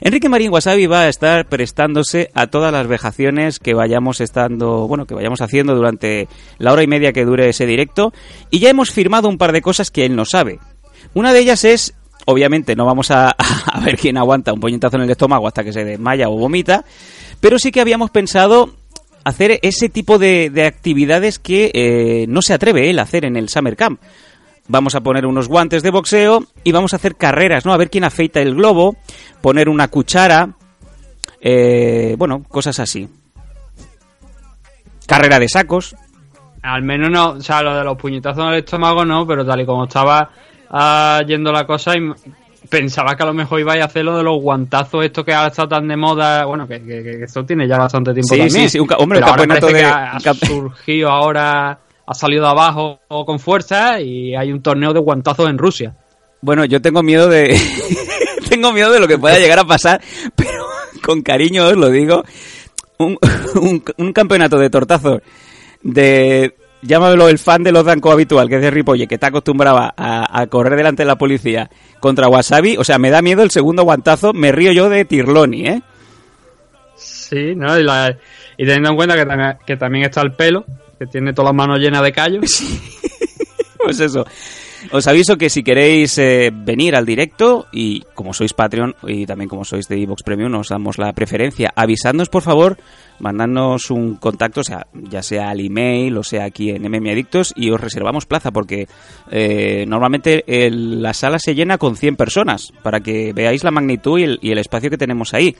Enrique 0.01 0.29
Marín 0.29 0.53
Wasabi 0.53 0.87
va 0.87 1.03
a 1.03 1.09
estar 1.09 1.47
prestándose 1.49 2.31
a 2.35 2.47
todas 2.49 2.73
las 2.73 2.87
vejaciones 2.87 3.59
que 3.59 3.75
vayamos 3.75 4.21
estando, 4.21 4.87
bueno, 4.89 5.07
que 5.07 5.15
vayamos 5.15 5.41
haciendo 5.41 5.75
durante 5.75 6.29
la 6.59 6.73
hora 6.73 6.83
y 6.83 6.87
media 6.87 7.13
que 7.13 7.25
dure 7.25 7.49
ese 7.49 7.67
directo. 7.67 8.13
Y 8.51 8.59
ya 8.59 8.71
hemos 8.71 8.91
firmado 8.91 9.29
un 9.29 9.39
par 9.39 9.53
de 9.53 9.63
cosas 9.63 9.91
que 9.91 10.05
él 10.05 10.17
no 10.17 10.25
sabe. 10.25 10.59
Una 11.15 11.33
de 11.33 11.41
ellas 11.41 11.65
es, 11.65 11.95
obviamente, 12.27 12.77
no 12.77 12.85
vamos 12.85 13.11
a, 13.11 13.35
ver 13.85 13.97
quién 13.97 14.19
aguanta 14.19 14.53
un 14.53 14.61
puñetazo 14.61 14.97
en 14.97 15.03
el 15.03 15.11
estómago 15.11 15.47
hasta 15.47 15.65
que 15.65 15.73
se 15.73 15.85
desmaya 15.85 16.29
o 16.29 16.37
vomita, 16.37 16.85
pero 17.41 17.59
sí 17.59 17.71
que 17.71 17.81
habíamos 17.81 18.11
pensado 18.11 18.75
hacer 19.25 19.59
ese 19.63 19.89
tipo 19.89 20.19
de, 20.19 20.51
de 20.51 20.67
actividades 20.67 21.39
que 21.39 21.71
eh, 21.75 22.27
no 22.29 22.43
se 22.43 22.55
atreve 22.55 22.91
él 22.91 22.99
a 22.99 23.03
hacer 23.03 23.25
en 23.25 23.37
el 23.37 23.49
Summer 23.49 23.77
Camp. 23.77 24.01
Vamos 24.69 24.95
a 24.97 25.01
poner 25.01 25.27
unos 25.27 25.49
guantes 25.49 25.83
de 25.83 25.91
boxeo 25.91 26.43
y 26.65 26.73
vamos 26.73 26.93
a 26.93 26.97
hacer 26.97 27.15
carreras, 27.17 27.65
¿no? 27.65 27.73
A 27.73 27.77
ver 27.77 27.89
quién 27.91 28.05
afeita 28.05 28.41
el 28.41 28.55
globo, 28.57 28.97
poner 29.41 29.69
una 29.69 29.89
cuchara, 29.89 30.49
eh, 31.41 32.15
bueno, 32.19 32.43
cosas 32.49 32.81
así. 32.81 33.09
Carrera 35.07 35.39
de 35.39 35.49
sacos. 35.49 35.95
Al 36.63 36.83
menos 36.83 37.11
no, 37.11 37.29
o 37.31 37.41
sea, 37.41 37.63
lo 37.63 37.77
de 37.77 37.85
los 37.85 37.97
puñetazos 37.97 38.43
en 38.45 38.51
el 38.55 38.59
estómago 38.59 39.05
no, 39.05 39.25
pero 39.25 39.47
tal 39.47 39.61
y 39.61 39.67
como 39.67 39.85
estaba 39.85 40.31
ah, 40.71 41.21
yendo 41.25 41.53
la 41.53 41.65
cosa, 41.65 41.93
y 41.97 42.11
pensaba 42.69 43.15
que 43.15 43.23
a 43.23 43.27
lo 43.27 43.35
mejor 43.35 43.61
iba 43.61 43.75
a 43.75 43.85
hacer 43.85 44.05
lo 44.05 44.17
de 44.17 44.25
los 44.25 44.43
guantazos, 44.43 45.05
esto 45.05 45.25
que 45.25 45.33
ahora 45.33 45.49
está 45.51 45.69
tan 45.69 45.87
de 45.87 45.97
moda, 45.97 46.45
bueno, 46.45 46.67
que, 46.67 46.81
que, 46.83 47.03
que 47.05 47.23
esto 47.23 47.45
tiene 47.45 47.69
ya 47.69 47.79
bastante 47.79 48.13
tiempo 48.13 48.35
Sí, 48.35 48.41
también. 48.41 48.63
sí, 48.65 48.69
sí, 48.69 48.79
un 48.81 48.89
hombre, 48.99 49.21
Pero 49.21 49.31
ahora 49.31 49.47
campeonato 49.47 49.67
parece 49.69 49.77
de- 49.87 49.93
que 50.23 50.29
ha, 50.29 50.33
ha 50.33 50.35
surgido 50.35 51.09
ahora, 51.11 51.79
ha 52.07 52.15
salido 52.15 52.45
de 52.45 52.51
abajo 52.51 53.01
con 53.09 53.39
fuerza 53.39 54.01
y 54.01 54.35
hay 54.35 54.53
un 54.53 54.63
torneo 54.63 54.93
de 54.93 55.01
guantazos 55.01 55.49
en 55.51 55.59
Rusia. 55.59 55.95
Bueno, 56.41 56.65
yo 56.65 56.81
tengo 56.81 57.03
miedo 57.03 57.29
de. 57.29 57.59
tengo 58.49 58.73
miedo 58.73 58.93
de 58.93 59.01
lo 59.01 59.09
que 59.09 59.19
pueda 59.19 59.39
llegar 59.39 59.59
a 59.59 59.65
pasar, 59.65 60.01
pero 60.37 60.65
con 61.03 61.23
cariño 61.23 61.67
os 61.67 61.77
lo 61.77 61.91
digo. 61.91 62.25
Un, 62.99 63.19
un- 63.61 63.83
un 63.97 64.13
campeonato 64.13 64.59
de 64.59 64.71
tortazos 64.71 65.21
de. 65.83 66.55
Llámalo 66.83 67.29
el 67.29 67.39
fan 67.39 67.65
de 67.65 67.73
los 67.73 67.85
Danco 67.85 68.13
habitual, 68.13 68.49
que 68.49 68.57
es 68.57 68.61
de 68.63 68.71
Ripolle, 68.71 69.09
que 69.09 69.15
está 69.15 69.29
acostumbrado 69.29 69.79
a, 69.79 69.93
a 69.97 70.47
correr 70.47 70.77
delante 70.77 71.03
de 71.03 71.07
la 71.09 71.17
policía 71.17 71.69
contra 71.99 72.29
Wasabi. 72.29 72.77
O 72.77 72.85
sea, 72.85 72.99
me 72.99 73.11
da 73.11 73.23
miedo 73.23 73.43
el 73.43 73.51
segundo 73.51 73.83
guantazo. 73.83 74.33
Me 74.33 74.53
río 74.53 74.71
yo 74.73 74.89
de 74.89 75.05
Tirloni, 75.05 75.67
¿eh? 75.67 75.83
Sí, 76.95 77.55
¿no? 77.57 77.77
Y, 77.79 77.83
la- 77.83 78.17
y 78.57 78.65
teniendo 78.65 78.91
en 78.91 78.97
cuenta 78.97 79.17
que, 79.17 79.65
que 79.67 79.77
también 79.77 80.05
está 80.05 80.21
el 80.23 80.33
pelo, 80.35 80.65
que 80.99 81.07
tiene 81.07 81.33
todas 81.33 81.51
las 81.53 81.57
manos 81.57 81.79
llenas 81.81 82.03
de 82.03 82.13
callos. 82.13 82.63
Pues 83.79 84.01
eso. 84.01 84.25
Os 84.91 85.07
aviso 85.07 85.37
que 85.37 85.49
si 85.49 85.63
queréis 85.63 86.19
eh, 86.19 86.51
venir 86.53 86.97
al 86.97 87.07
directo 87.07 87.67
y 87.73 88.01
como 88.15 88.33
sois 88.35 88.53
Patreon 88.53 88.97
y 89.07 89.27
también 89.27 89.49
como 89.49 89.65
sois 89.65 89.87
de 89.87 90.03
Evox 90.03 90.25
Premium 90.25 90.55
os 90.57 90.69
damos 90.71 90.99
la 90.99 91.13
preferencia. 91.13 91.73
Avisadnos 91.77 92.29
por 92.29 92.43
favor, 92.43 92.79
mandadnos 93.21 93.91
un 93.93 94.17
contacto, 94.17 94.63
o 94.63 94.65
sea, 94.65 94.89
ya 94.93 95.23
sea 95.23 95.51
al 95.51 95.61
email 95.61 96.17
o 96.19 96.25
sea 96.25 96.45
aquí 96.47 96.71
en 96.71 96.83
MM 96.91 97.11
Adictos 97.13 97.53
y 97.55 97.71
os 97.71 97.81
reservamos 97.81 98.27
plaza 98.27 98.51
porque 98.51 98.89
eh, 99.31 99.85
normalmente 99.87 100.43
el- 100.49 101.01
la 101.01 101.15
sala 101.15 101.39
se 101.39 101.55
llena 101.55 101.79
con 101.79 101.97
100 101.97 102.17
personas 102.17 102.73
para 102.83 102.99
que 103.01 103.33
veáis 103.33 103.63
la 103.63 103.71
magnitud 103.71 104.19
y 104.19 104.25
el, 104.25 104.39
y 104.43 104.51
el 104.51 104.59
espacio 104.59 104.91
que 104.91 104.99
tenemos 104.99 105.33
ahí. 105.33 105.55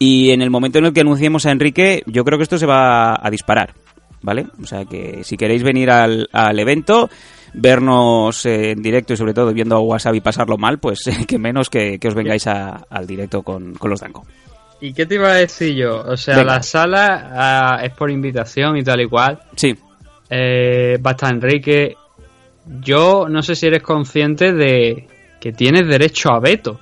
Y 0.00 0.30
en 0.30 0.42
el 0.42 0.50
momento 0.50 0.78
en 0.80 0.86
el 0.86 0.92
que 0.92 1.02
anunciemos 1.02 1.46
a 1.46 1.52
Enrique, 1.52 2.02
yo 2.06 2.24
creo 2.24 2.38
que 2.38 2.44
esto 2.44 2.58
se 2.58 2.66
va 2.66 3.14
a 3.24 3.30
disparar. 3.30 3.74
¿Vale? 4.22 4.46
O 4.62 4.66
sea 4.66 4.84
que 4.84 5.22
si 5.24 5.36
queréis 5.36 5.62
venir 5.62 5.90
al, 5.90 6.28
al 6.32 6.58
evento, 6.58 7.08
vernos 7.54 8.44
eh, 8.46 8.72
en 8.72 8.82
directo 8.82 9.12
y 9.12 9.16
sobre 9.16 9.34
todo 9.34 9.52
viendo 9.52 9.76
a 9.76 9.80
Wasabi 9.80 10.20
pasarlo 10.20 10.56
mal, 10.58 10.78
pues 10.78 11.04
que 11.26 11.38
menos 11.38 11.70
que, 11.70 11.98
que 11.98 12.08
os 12.08 12.14
vengáis 12.14 12.46
a- 12.46 12.84
al 12.90 13.06
directo 13.06 13.42
con, 13.42 13.74
con 13.74 13.90
los 13.90 14.00
Danco. 14.00 14.26
¿Y 14.80 14.92
qué 14.92 15.06
te 15.06 15.16
iba 15.16 15.30
a 15.30 15.34
decir 15.34 15.74
yo? 15.74 16.02
O 16.06 16.16
sea, 16.16 16.36
Venga. 16.38 16.54
la 16.56 16.62
sala 16.62 17.30
ah, 17.32 17.80
es 17.84 17.92
por 17.94 18.10
invitación 18.10 18.76
y 18.76 18.82
tal 18.84 19.00
y 19.00 19.06
cual. 19.08 19.40
Sí, 19.56 19.74
Eh, 20.30 20.98
va 21.04 21.10
a 21.10 21.14
estar 21.14 21.32
Enrique. 21.32 21.96
Yo 22.82 23.26
no 23.28 23.42
sé 23.42 23.54
si 23.56 23.66
eres 23.66 23.82
consciente 23.82 24.52
de 24.52 25.08
que 25.40 25.52
tienes 25.52 25.86
derecho 25.88 26.30
a 26.32 26.38
veto. 26.40 26.78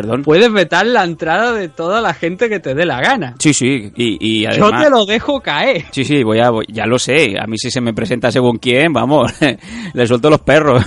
Perdón. 0.00 0.22
Puedes 0.22 0.52
vetar 0.52 0.86
la 0.86 1.02
entrada 1.04 1.52
de 1.52 1.68
toda 1.68 2.00
la 2.00 2.14
gente 2.14 2.48
que 2.48 2.60
te 2.60 2.74
dé 2.74 2.86
la 2.86 3.00
gana. 3.00 3.34
Sí, 3.38 3.52
sí, 3.52 3.92
y, 3.96 4.16
y 4.20 4.42
Yo 4.42 4.50
además... 4.66 4.84
te 4.84 4.90
lo 4.90 5.04
dejo 5.06 5.40
caer. 5.40 5.86
Sí, 5.90 6.04
sí, 6.04 6.22
voy 6.22 6.38
a, 6.38 6.50
voy- 6.50 6.66
ya 6.68 6.86
lo 6.86 6.98
sé. 6.98 7.34
A 7.40 7.46
mí 7.46 7.58
si 7.58 7.70
se 7.70 7.80
me 7.80 7.92
presenta 7.92 8.30
según 8.30 8.58
quién, 8.58 8.92
vamos, 8.92 9.32
le 9.92 10.06
suelto 10.06 10.30
los 10.30 10.40
perros. 10.42 10.84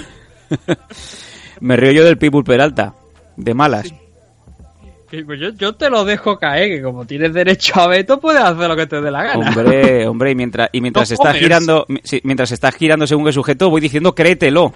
me 1.60 1.76
río 1.76 1.92
yo 1.92 2.06
del 2.06 2.18
People 2.18 2.44
Peralta, 2.44 2.94
de 3.36 3.54
malas. 3.54 3.94
Pues 5.26 5.40
Yo, 5.42 5.50
yo 5.50 5.74
te 5.76 5.90
lo 5.90 6.06
dejo 6.06 6.38
caer, 6.38 6.70
que 6.70 6.82
como 6.82 7.06
tienes 7.06 7.34
derecho 7.34 7.78
a 7.82 7.88
veto, 7.88 8.18
puedes 8.22 8.42
hacer 8.42 8.70
lo 8.70 8.78
que 8.78 8.88
te 8.88 9.02
dé 9.02 9.12
la 9.12 9.24
gana. 9.24 9.50
Hombre, 9.50 10.08
hombre, 10.08 10.32
y 10.32 10.36
mientras, 10.36 10.70
y 10.72 10.80
mientras 10.80 11.10
No 11.10 11.14
está 11.16 11.28
comes. 11.32 11.42
girando, 11.42 11.86
sí, 12.04 12.22
mientras 12.24 12.52
está 12.54 12.72
girando 12.72 13.06
según 13.06 13.26
qué 13.26 13.34
sujeto, 13.34 13.70
voy 13.70 13.82
diciendo 13.82 14.16
créetelo. 14.16 14.74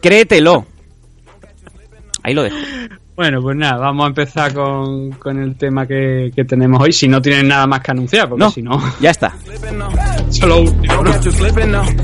Créetelo. 0.00 0.64
Ahí 2.22 2.34
lo 2.34 2.44
dejo. 2.44 2.56
Bueno, 3.16 3.40
pues 3.40 3.56
nada, 3.56 3.78
vamos 3.78 4.04
a 4.04 4.08
empezar 4.08 4.52
con, 4.52 5.12
con 5.12 5.38
el 5.38 5.56
tema 5.56 5.86
que, 5.86 6.32
que 6.34 6.44
tenemos 6.44 6.82
hoy. 6.82 6.92
Si 6.92 7.06
no 7.06 7.22
tienes 7.22 7.44
nada 7.44 7.66
más 7.66 7.80
que 7.80 7.92
anunciar, 7.92 8.28
porque 8.28 8.44
No, 8.44 8.50
si 8.50 8.62
no, 8.62 8.80
ya 9.00 9.10
está. 9.10 9.32
solo 10.30 10.60
último. 10.62 10.94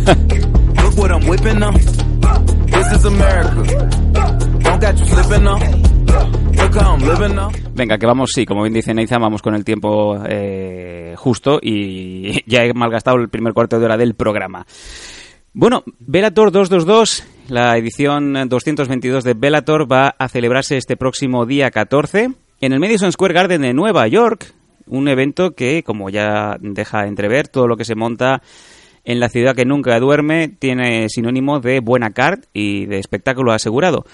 Venga, 7.75 7.99
que 7.99 8.07
vamos, 8.07 8.31
sí, 8.33 8.47
como 8.47 8.63
bien 8.63 8.75
dice 8.75 8.95
Neiza, 8.95 9.19
vamos 9.19 9.43
con 9.43 9.55
el 9.55 9.65
tiempo 9.65 10.17
eh, 10.29 11.15
justo 11.17 11.59
y 11.63 12.43
ya 12.51 12.65
he 12.65 12.73
malgastado 12.73 13.17
el 13.17 13.29
primer 13.29 13.53
cuarto 13.53 13.79
de 13.79 13.85
hora 13.87 13.97
del 13.97 14.15
programa. 14.15 14.67
Bueno, 15.53 15.83
Bellator 15.99 16.53
222, 16.53 17.25
la 17.51 17.77
edición 17.77 18.49
222 18.49 19.25
de 19.25 19.35
Bellator 19.35 19.91
va 19.91 20.15
a 20.19 20.29
celebrarse 20.29 20.77
este 20.77 20.97
próximo 20.97 21.47
día 21.47 21.71
14 21.71 22.31
en 22.61 22.73
el 22.73 22.79
Madison 22.79 23.11
Square 23.11 23.35
Garden 23.35 23.63
de 23.63 23.75
Nueva 23.75 24.07
York, 24.07 24.55
un 24.87 25.09
evento 25.09 25.53
que, 25.53 25.83
como 25.83 26.11
ya 26.11 26.57
deja 26.61 27.07
entrever, 27.07 27.49
todo 27.49 27.67
lo 27.67 27.77
que 27.77 27.85
se 27.85 27.97
monta 27.97 28.43
en 29.05 29.19
la 29.19 29.29
ciudad 29.29 29.57
que 29.57 29.65
nunca 29.65 29.99
duerme 29.99 30.49
tiene 30.49 31.09
sinónimo 31.09 31.61
de 31.61 31.81
buena 31.81 32.11
card 32.11 32.45
y 32.53 32.87
de 32.87 32.99
espectáculo 32.99 33.53
asegurado. 33.53 34.05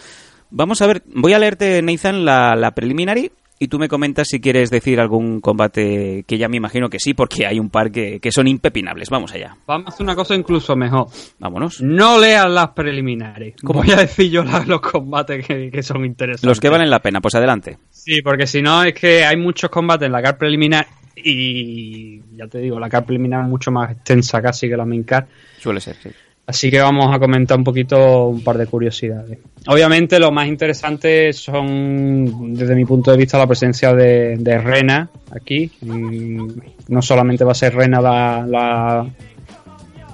Vamos 0.50 0.80
a 0.80 0.86
ver, 0.86 1.02
voy 1.06 1.34
a 1.34 1.38
leerte, 1.38 1.82
Nathan, 1.82 2.24
la, 2.24 2.54
la 2.56 2.72
preliminary 2.72 3.32
y 3.58 3.68
tú 3.68 3.78
me 3.78 3.88
comentas 3.88 4.28
si 4.28 4.40
quieres 4.40 4.70
decir 4.70 5.00
algún 5.00 5.40
combate 5.40 6.24
que 6.26 6.38
ya 6.38 6.48
me 6.48 6.56
imagino 6.58 6.88
que 6.90 6.98
sí, 6.98 7.14
porque 7.14 7.46
hay 7.46 7.58
un 7.58 7.70
par 7.70 7.90
que, 7.90 8.20
que 8.20 8.30
son 8.32 8.46
impepinables. 8.48 9.08
Vamos 9.10 9.32
allá. 9.32 9.56
Vamos 9.66 9.86
a 9.86 9.88
hacer 9.90 10.04
una 10.04 10.14
cosa 10.14 10.34
incluso 10.34 10.76
mejor. 10.76 11.06
Vámonos. 11.38 11.80
No 11.80 12.18
leas 12.20 12.50
las 12.50 12.68
preliminares. 12.70 13.54
¿Cómo 13.64 13.82
voy 13.82 13.92
a 13.92 13.96
decir 13.96 14.30
yo 14.30 14.44
la- 14.44 14.64
los 14.66 14.80
combates 14.80 15.46
que, 15.46 15.70
que 15.70 15.82
son 15.82 16.04
interesantes? 16.04 16.44
Los 16.46 16.60
que 16.60 16.68
valen 16.68 16.90
la 16.90 17.00
pena, 17.00 17.20
pues 17.20 17.34
adelante. 17.34 17.78
Sí, 17.90 18.20
porque 18.22 18.46
si 18.46 18.60
no 18.62 18.82
es 18.84 18.94
que 18.94 19.24
hay 19.24 19.36
muchos 19.36 19.70
combates 19.70 20.06
en 20.06 20.12
la 20.12 20.22
card 20.22 20.36
preliminar 20.36 20.86
y 21.16 22.20
ya 22.36 22.46
te 22.46 22.58
digo, 22.58 22.78
la 22.78 22.88
card 22.88 23.04
preliminar 23.04 23.42
es 23.42 23.48
mucho 23.48 23.70
más 23.70 23.90
extensa 23.90 24.40
casi 24.42 24.68
que 24.68 24.76
la 24.76 24.84
main 24.84 25.02
card. 25.04 25.26
Suele 25.58 25.80
ser, 25.80 25.96
sí. 25.96 26.10
Así 26.46 26.70
que 26.70 26.78
vamos 26.80 27.12
a 27.12 27.18
comentar 27.18 27.58
un 27.58 27.64
poquito 27.64 28.28
un 28.28 28.42
par 28.44 28.56
de 28.56 28.66
curiosidades. 28.66 29.38
Obviamente 29.66 30.20
lo 30.20 30.30
más 30.30 30.46
interesante 30.46 31.32
son, 31.32 32.54
desde 32.54 32.76
mi 32.76 32.84
punto 32.84 33.10
de 33.10 33.16
vista, 33.16 33.36
la 33.36 33.48
presencia 33.48 33.92
de, 33.92 34.36
de 34.38 34.58
Rena 34.58 35.10
aquí. 35.32 35.70
Mm, 35.80 36.48
No 36.88 37.02
solamente 37.02 37.44
va 37.44 37.50
a 37.50 37.54
ser 37.56 37.74
Rena 37.74 38.00
la, 38.00 38.46
la, 38.48 39.06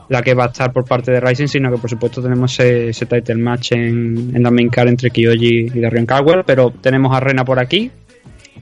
la 0.08 0.22
que 0.22 0.32
va 0.32 0.44
a 0.44 0.46
estar 0.46 0.72
por 0.72 0.86
parte 0.86 1.12
de 1.12 1.20
Rising, 1.20 1.48
sino 1.48 1.70
que 1.70 1.76
por 1.76 1.90
supuesto 1.90 2.22
tenemos 2.22 2.58
ese, 2.58 2.88
ese 2.88 3.04
title 3.04 3.34
match 3.36 3.72
en, 3.72 4.32
en 4.34 4.42
la 4.42 4.50
main 4.50 4.70
card 4.70 4.88
entre 4.88 5.10
Kiyoji 5.10 5.70
y 5.74 5.80
Darion 5.80 6.06
Caldwell, 6.06 6.44
pero 6.46 6.70
tenemos 6.70 7.14
a 7.14 7.20
Rena 7.20 7.44
por 7.44 7.58
aquí, 7.58 7.90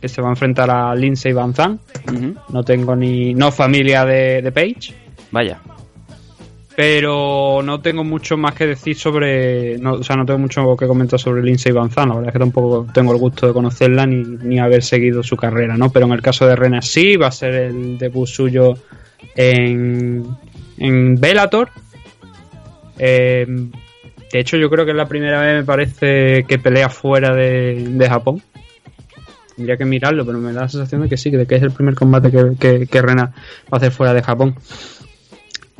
que 0.00 0.08
se 0.08 0.20
va 0.20 0.26
a 0.26 0.32
enfrentar 0.32 0.68
a 0.72 0.92
Lindsay 0.96 1.32
Van 1.32 1.54
Zandt. 1.54 1.80
No 2.52 2.64
tengo 2.64 2.96
ni... 2.96 3.32
no 3.32 3.52
familia 3.52 4.04
de, 4.04 4.42
de 4.42 4.50
Paige 4.50 4.92
Vaya. 5.30 5.60
Pero 6.80 7.60
no 7.62 7.82
tengo 7.82 8.04
mucho 8.04 8.38
más 8.38 8.54
que 8.54 8.66
decir 8.66 8.96
sobre. 8.96 9.76
O 9.86 10.02
sea, 10.02 10.16
no 10.16 10.24
tengo 10.24 10.38
mucho 10.38 10.78
que 10.78 10.86
comentar 10.86 11.20
sobre 11.20 11.42
Lindsay 11.42 11.72
Van 11.72 11.90
Zandt. 11.90 12.08
La 12.08 12.14
verdad 12.14 12.28
es 12.28 12.32
que 12.32 12.38
tampoco 12.38 12.86
tengo 12.90 13.12
el 13.12 13.18
gusto 13.18 13.46
de 13.46 13.52
conocerla 13.52 14.06
ni, 14.06 14.22
ni 14.22 14.58
haber 14.58 14.82
seguido 14.82 15.22
su 15.22 15.36
carrera, 15.36 15.76
¿no? 15.76 15.90
Pero 15.90 16.06
en 16.06 16.12
el 16.12 16.22
caso 16.22 16.46
de 16.46 16.56
Rena 16.56 16.80
sí, 16.80 17.16
va 17.18 17.26
a 17.26 17.32
ser 17.32 17.52
el 17.52 17.98
debut 17.98 18.26
suyo 18.26 18.78
en, 19.36 20.24
en 20.78 21.20
Bellator. 21.20 21.68
Eh, 22.98 23.44
de 24.32 24.40
hecho, 24.40 24.56
yo 24.56 24.70
creo 24.70 24.86
que 24.86 24.92
es 24.92 24.96
la 24.96 25.06
primera 25.06 25.38
vez, 25.42 25.56
me 25.56 25.64
parece, 25.64 26.46
que 26.48 26.58
pelea 26.58 26.88
fuera 26.88 27.34
de, 27.34 27.88
de 27.90 28.08
Japón. 28.08 28.40
Tendría 29.54 29.76
que 29.76 29.84
mirarlo, 29.84 30.24
pero 30.24 30.38
me 30.38 30.54
da 30.54 30.62
la 30.62 30.68
sensación 30.70 31.02
de 31.02 31.10
que 31.10 31.18
sí, 31.18 31.28
de 31.28 31.44
que 31.44 31.56
es 31.56 31.62
el 31.62 31.72
primer 31.72 31.94
combate 31.94 32.30
que, 32.30 32.52
que, 32.58 32.86
que 32.86 33.02
Rena 33.02 33.34
va 33.66 33.72
a 33.72 33.76
hacer 33.76 33.92
fuera 33.92 34.14
de 34.14 34.22
Japón. 34.22 34.56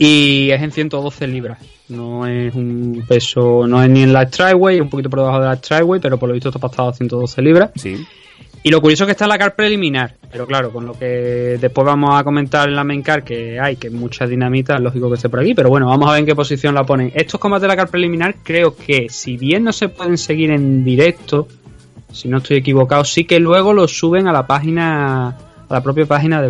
Y 0.02 0.50
es 0.50 0.62
en 0.62 0.72
112 0.72 1.26
libras. 1.26 1.58
No 1.90 2.26
es 2.26 2.54
un 2.54 3.04
peso, 3.06 3.66
no 3.66 3.82
es 3.82 3.90
ni 3.90 4.02
en 4.02 4.14
la 4.14 4.30
Tryway, 4.30 4.76
es 4.76 4.80
un 4.80 4.88
poquito 4.88 5.10
por 5.10 5.18
debajo 5.18 5.40
de 5.40 5.46
la 5.46 5.60
Tryway, 5.60 6.00
pero 6.00 6.18
por 6.18 6.30
lo 6.30 6.32
visto 6.32 6.48
está 6.48 6.58
pasado 6.58 6.88
a 6.88 6.94
112 6.94 7.42
libras. 7.42 7.70
Sí. 7.76 8.02
Y 8.62 8.70
lo 8.70 8.80
curioso 8.80 9.04
es 9.04 9.08
que 9.08 9.12
está 9.12 9.26
en 9.26 9.28
la 9.28 9.38
car 9.38 9.54
preliminar. 9.54 10.14
Pero 10.32 10.46
claro, 10.46 10.72
con 10.72 10.86
lo 10.86 10.98
que 10.98 11.58
después 11.60 11.84
vamos 11.84 12.18
a 12.18 12.24
comentar 12.24 12.70
en 12.70 12.76
la 12.76 12.84
main 12.84 13.02
car 13.02 13.22
que 13.22 13.60
hay, 13.60 13.76
que 13.76 13.90
mucha 13.90 14.26
dinamita, 14.26 14.76
es 14.76 14.80
lógico 14.80 15.10
que 15.10 15.16
esté 15.16 15.28
por 15.28 15.40
aquí. 15.40 15.52
Pero 15.54 15.68
bueno, 15.68 15.88
vamos 15.88 16.08
a 16.08 16.12
ver 16.12 16.20
en 16.20 16.26
qué 16.26 16.34
posición 16.34 16.74
la 16.74 16.84
ponen. 16.84 17.12
Estos 17.14 17.38
combates 17.38 17.62
de 17.62 17.68
la 17.68 17.76
car 17.76 17.88
preliminar 17.88 18.36
creo 18.42 18.74
que, 18.74 19.10
si 19.10 19.36
bien 19.36 19.64
no 19.64 19.72
se 19.74 19.90
pueden 19.90 20.16
seguir 20.16 20.50
en 20.50 20.82
directo, 20.82 21.46
si 22.10 22.28
no 22.28 22.38
estoy 22.38 22.56
equivocado, 22.56 23.04
sí 23.04 23.24
que 23.24 23.38
luego 23.38 23.74
los 23.74 23.98
suben 23.98 24.28
a 24.28 24.32
la 24.32 24.46
página, 24.46 25.28
a 25.28 25.74
la 25.74 25.82
propia 25.82 26.06
página 26.06 26.40
de 26.40 26.48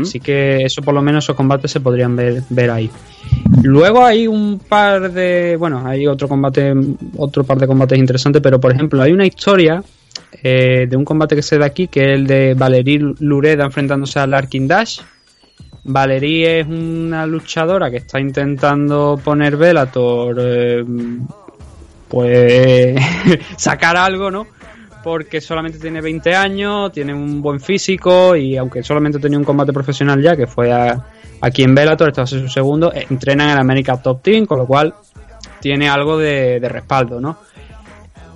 Así 0.00 0.20
que 0.20 0.64
eso 0.64 0.82
por 0.82 0.92
lo 0.92 1.00
menos 1.00 1.24
esos 1.24 1.36
combates 1.36 1.70
se 1.70 1.80
podrían 1.80 2.14
ver, 2.14 2.42
ver 2.50 2.70
ahí. 2.70 2.90
Luego 3.62 4.04
hay 4.04 4.26
un 4.26 4.58
par 4.58 5.10
de. 5.10 5.56
Bueno, 5.58 5.82
hay 5.86 6.06
otro 6.06 6.28
combate, 6.28 6.74
otro 7.16 7.44
par 7.44 7.58
de 7.58 7.66
combates 7.66 7.98
interesantes, 7.98 8.42
pero 8.42 8.60
por 8.60 8.72
ejemplo, 8.72 9.00
hay 9.02 9.12
una 9.12 9.26
historia 9.26 9.82
eh, 10.42 10.86
de 10.88 10.96
un 10.96 11.04
combate 11.04 11.34
que 11.34 11.42
se 11.42 11.58
da 11.58 11.66
aquí, 11.66 11.88
que 11.88 12.00
es 12.00 12.18
el 12.18 12.26
de 12.26 12.54
Valerie 12.54 13.14
Lureda 13.20 13.64
enfrentándose 13.64 14.18
a 14.18 14.26
Larkin 14.26 14.68
Dash. 14.68 15.00
Valerie 15.84 16.60
es 16.60 16.66
una 16.66 17.26
luchadora 17.26 17.90
que 17.90 17.98
está 17.98 18.20
intentando 18.20 19.18
poner 19.22 19.56
Velator, 19.56 20.36
eh, 20.38 20.84
pues 22.08 23.00
sacar 23.56 23.96
algo, 23.96 24.30
¿no? 24.30 24.46
Porque 25.02 25.40
solamente 25.40 25.78
tiene 25.78 26.00
20 26.00 26.34
años, 26.34 26.92
tiene 26.92 27.14
un 27.14 27.40
buen 27.40 27.58
físico 27.60 28.36
y 28.36 28.56
aunque 28.56 28.82
solamente 28.82 29.18
tenía 29.18 29.38
un 29.38 29.44
combate 29.44 29.72
profesional 29.72 30.20
ya, 30.20 30.36
que 30.36 30.46
fue 30.46 30.70
a- 30.72 31.02
aquí 31.40 31.62
en 31.62 31.74
Bellator, 31.74 32.12
va 32.18 32.22
a 32.22 32.26
ser 32.26 32.40
su 32.40 32.48
segundo, 32.48 32.92
eh, 32.92 33.06
entrena 33.08 33.44
en 33.44 33.50
el 33.50 33.58
America 33.58 33.96
Top 34.02 34.22
Team, 34.22 34.44
con 34.46 34.58
lo 34.58 34.66
cual 34.66 34.92
tiene 35.60 35.88
algo 35.88 36.18
de, 36.18 36.58
respaldo, 36.68 37.20
¿no? 37.20 37.38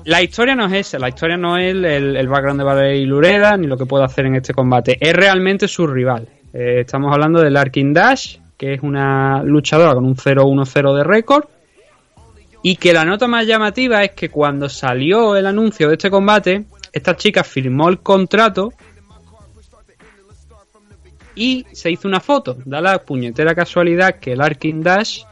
La 0.05 0.23
historia 0.23 0.55
no 0.55 0.67
es 0.67 0.73
esa, 0.73 0.99
la 0.99 1.09
historia 1.09 1.37
no 1.37 1.57
es 1.57 1.75
el 1.75 2.29
background 2.29 2.61
de 2.61 2.65
Valerie 2.65 3.07
Lureda 3.07 3.57
ni 3.57 3.67
lo 3.67 3.77
que 3.79 3.87
puede 3.87 4.05
hacer 4.05 4.27
en 4.27 4.37
este 4.37 4.53
combate, 4.53 4.99
es 5.01 5.15
realmente 5.15 5.67
su 5.67 5.87
rival. 5.87 6.29
Eh, 6.53 6.81
estamos 6.81 7.13
hablando 7.13 7.41
de 7.41 7.51
Larkin 7.51 7.93
Dash, 7.95 8.37
que 8.57 8.75
es 8.75 8.83
una 8.83 9.43
luchadora 9.43 9.95
con 9.95 10.05
un 10.05 10.15
0-1-0 10.15 10.95
de 10.95 11.05
récord, 11.05 11.45
y 12.67 12.77
que 12.77 12.95
la 12.95 13.05
nota 13.05 13.29
más 13.29 13.47
llamativa 13.47 14.03
es 14.03 14.13
que 14.13 14.31
cuando 14.31 14.71
salió 14.71 15.37
el 15.37 15.45
anuncio 15.45 15.87
de 15.87 15.97
este 15.97 16.11
combate, 16.11 16.65
esta 16.95 17.15
chica 17.15 17.45
firmó 17.45 17.91
el 17.91 17.99
contrato 17.99 18.73
y 21.35 21.67
se 21.73 21.91
hizo 21.91 22.09
una 22.09 22.21
foto. 22.21 22.57
Da 22.65 22.81
la 22.81 23.03
puñetera 23.03 23.55
casualidad 23.55 24.19
que 24.19 24.35
Larkin 24.35 24.83
Dash 24.83 25.25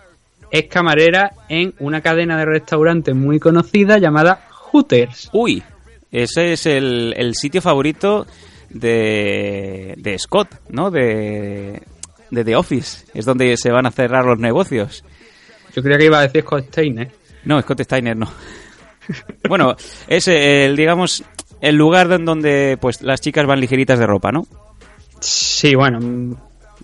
es 0.50 0.66
camarera 0.66 1.32
en 1.48 1.72
una 1.78 2.02
cadena 2.02 2.36
de 2.36 2.44
restaurantes 2.44 3.14
muy 3.14 3.40
conocida 3.40 3.96
llamada 3.96 4.46
Hooters. 4.50 5.30
Uy, 5.32 5.62
ese 6.10 6.52
es 6.52 6.66
el, 6.66 7.14
el 7.16 7.34
sitio 7.34 7.62
favorito 7.62 8.26
de, 8.68 9.94
de 9.96 10.18
Scott, 10.18 10.48
¿no? 10.68 10.90
De, 10.90 11.80
de 12.30 12.44
The 12.44 12.56
Office. 12.56 13.06
Es 13.14 13.24
donde 13.24 13.56
se 13.56 13.70
van 13.70 13.86
a 13.86 13.90
cerrar 13.90 14.26
los 14.26 14.38
negocios. 14.38 15.02
Yo 15.74 15.82
creía 15.82 15.96
que 15.96 16.04
iba 16.04 16.18
a 16.18 16.22
decir 16.22 16.42
Scott 16.42 16.66
Steiner. 16.66 17.21
No, 17.44 17.60
Scott 17.60 17.80
Steiner 17.82 18.16
no. 18.16 18.28
bueno, 19.48 19.74
es 20.06 20.28
el, 20.28 20.76
digamos, 20.76 21.24
el 21.60 21.76
lugar 21.76 22.10
en 22.12 22.24
donde 22.24 22.78
pues 22.80 23.02
las 23.02 23.20
chicas 23.20 23.46
van 23.46 23.60
ligeritas 23.60 23.98
de 23.98 24.06
ropa, 24.06 24.30
¿no? 24.32 24.46
Sí, 25.20 25.74
bueno. 25.74 25.98
mm, 26.00 26.34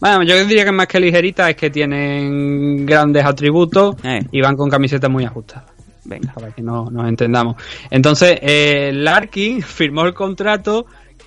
Bueno, 0.00 0.22
yo 0.24 0.44
diría 0.46 0.64
que 0.64 0.72
más 0.72 0.86
que 0.86 1.00
ligerita 1.00 1.50
es 1.50 1.56
que 1.56 1.70
tienen 1.70 2.86
grandes 2.86 3.24
atributos 3.24 3.96
Eh. 4.04 4.20
y 4.30 4.40
van 4.40 4.56
con 4.56 4.68
camisetas 4.70 5.10
muy 5.10 5.24
ajustadas. 5.24 5.64
Venga. 6.04 6.32
para 6.32 6.50
que 6.52 6.62
no 6.62 6.88
nos 6.90 7.06
entendamos. 7.06 7.56
Entonces, 7.90 8.38
eh, 8.40 8.92
Larkin 8.94 9.60
firmó 9.62 10.04
el 10.06 10.14
contrato 10.14 10.86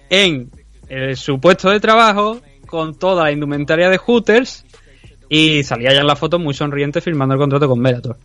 en 0.09 0.49
eh, 0.89 1.15
su 1.15 1.39
puesto 1.39 1.69
de 1.69 1.79
trabajo 1.79 2.41
con 2.65 2.95
toda 2.97 3.25
la 3.25 3.31
indumentaria 3.31 3.89
de 3.89 3.97
Hooters 3.99 4.65
y 5.29 5.63
salía 5.63 5.93
ya 5.93 5.99
en 6.01 6.07
la 6.07 6.15
foto 6.15 6.39
muy 6.39 6.53
sonriente 6.53 6.99
firmando 6.99 7.35
el 7.35 7.39
contrato 7.39 7.67
con 7.67 7.81
Bellator. 7.83 8.17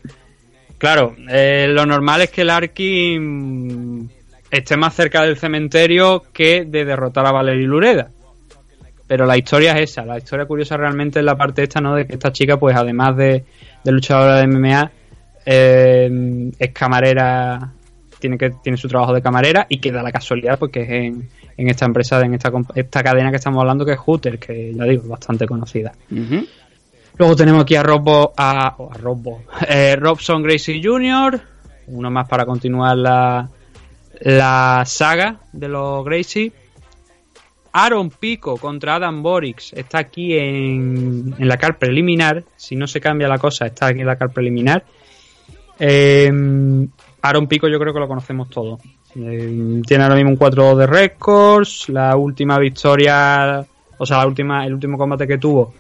Claro, 0.78 1.16
eh, 1.28 1.66
lo 1.68 1.87
normal 1.87 2.23
es 2.23 2.30
que 2.30 2.45
Larkin 2.45 4.11
esté 4.50 4.76
más 4.76 4.95
cerca 4.95 5.23
del 5.23 5.37
cementerio 5.37 6.25
que 6.33 6.64
de 6.64 6.85
derrotar 6.85 7.26
a 7.26 7.33
Valerie 7.33 7.66
Lureda. 7.66 8.11
Pero 9.06 9.25
la 9.25 9.37
historia 9.37 9.73
es 9.73 9.90
esa, 9.90 10.04
la 10.04 10.18
historia 10.18 10.47
curiosa 10.47 10.76
realmente 10.76 11.21
es 11.21 11.25
la 11.25 11.37
parte 11.37 11.62
esta, 11.62 11.80
¿no? 11.80 11.95
De 11.95 12.06
que 12.06 12.14
esta 12.14 12.33
chica, 12.33 12.59
pues 12.59 12.76
además 12.76 13.16
de, 13.16 13.45
de 13.85 13.92
luchadora 13.92 14.37
de 14.37 14.49
MMA, 14.49 14.90
eh, 15.47 16.50
es 16.59 16.73
camarera, 16.73 17.73
tiene 18.18 18.37
que 18.37 18.50
tiene 18.62 18.76
su 18.76 18.88
trabajo 18.88 19.14
de 19.14 19.23
camarera 19.23 19.66
y 19.68 19.78
que 19.78 19.92
da 19.92 20.02
la 20.02 20.11
casualidad 20.11 20.59
porque 20.59 20.83
es 20.83 20.90
en, 20.90 21.28
en 21.56 21.71
esta 21.71 21.87
empresa, 21.87 22.21
en 22.21 22.35
esta, 22.35 22.50
esta 22.75 23.02
cadena 23.02 23.30
que 23.30 23.37
estamos 23.37 23.61
hablando 23.61 23.87
que 23.87 23.92
es 23.92 23.99
Hooters, 23.99 24.40
que 24.40 24.75
ya 24.75 24.85
digo, 24.85 25.02
es 25.04 25.09
bastante 25.09 25.47
conocida. 25.47 25.92
Luego 27.18 27.35
tenemos 27.35 27.62
aquí 27.62 27.75
a 27.76 27.82
Robo, 27.82 28.32
a, 28.37 28.75
oh, 28.78 28.90
Robo, 28.92 29.42
eh, 29.68 29.96
Robson 29.96 30.42
Gracie 30.42 30.80
Jr., 30.82 31.40
uno 31.88 32.11
más 32.11 32.28
para 32.28 32.44
continuar 32.44 32.96
la, 32.96 33.49
la 34.20 34.82
saga 34.85 35.40
de 35.52 35.68
los 35.68 36.04
Gracie. 36.04 36.52
Aaron 37.73 38.11
Pico 38.11 38.56
contra 38.56 38.96
Adam 38.96 39.23
Borix 39.23 39.75
está 39.75 39.99
aquí 39.99 40.37
en, 40.37 41.35
en 41.38 41.49
la 41.49 41.58
car 41.58 41.78
preliminar. 41.78 42.42
Si 42.56 42.75
no 42.75 42.87
se 42.87 43.00
cambia 43.00 43.28
la 43.28 43.38
cosa, 43.38 43.66
está 43.66 43.88
aquí 43.88 44.00
en 44.00 44.06
la 44.06 44.16
car 44.16 44.30
preliminar. 44.30 44.82
Eh, 45.78 46.32
Aaron 47.23 47.46
Pico 47.46 47.68
yo 47.68 47.78
creo 47.78 47.92
que 47.92 48.00
lo 48.00 48.08
conocemos 48.08 48.49
todos. 48.49 48.80
Eh, 49.14 49.82
tiene 49.87 50.04
ahora 50.04 50.16
mismo 50.16 50.30
un 50.30 50.37
4 50.37 50.76
de 50.76 50.87
récords. 50.87 51.88
La 51.90 52.16
última 52.16 52.58
victoria, 52.58 53.64
o 53.99 54.06
sea, 54.06 54.18
la 54.18 54.26
última, 54.26 54.66
el 54.66 54.75
último 54.75 54.96
combate 54.96 55.26
que 55.26 55.38
tuvo 55.38 55.75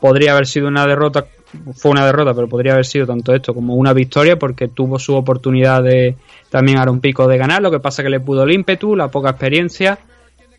podría 0.00 0.32
haber 0.32 0.46
sido 0.46 0.68
una 0.68 0.86
derrota. 0.86 1.26
Fue 1.74 1.90
una 1.90 2.06
derrota, 2.06 2.32
pero 2.32 2.48
podría 2.48 2.72
haber 2.72 2.86
sido 2.86 3.06
tanto 3.06 3.34
esto 3.34 3.54
como 3.54 3.74
una 3.74 3.92
victoria 3.92 4.38
porque 4.38 4.68
tuvo 4.68 4.98
su 4.98 5.14
oportunidad 5.14 5.82
de 5.82 6.16
también 6.48 6.78
Aaron 6.78 7.00
Pico 7.00 7.26
de 7.26 7.38
ganar. 7.38 7.60
Lo 7.60 7.70
que 7.70 7.80
pasa 7.80 8.02
que 8.02 8.10
le 8.10 8.20
pudo 8.20 8.44
el 8.44 8.52
ímpetu, 8.52 8.94
la 8.94 9.08
poca 9.08 9.30
experiencia 9.30 9.98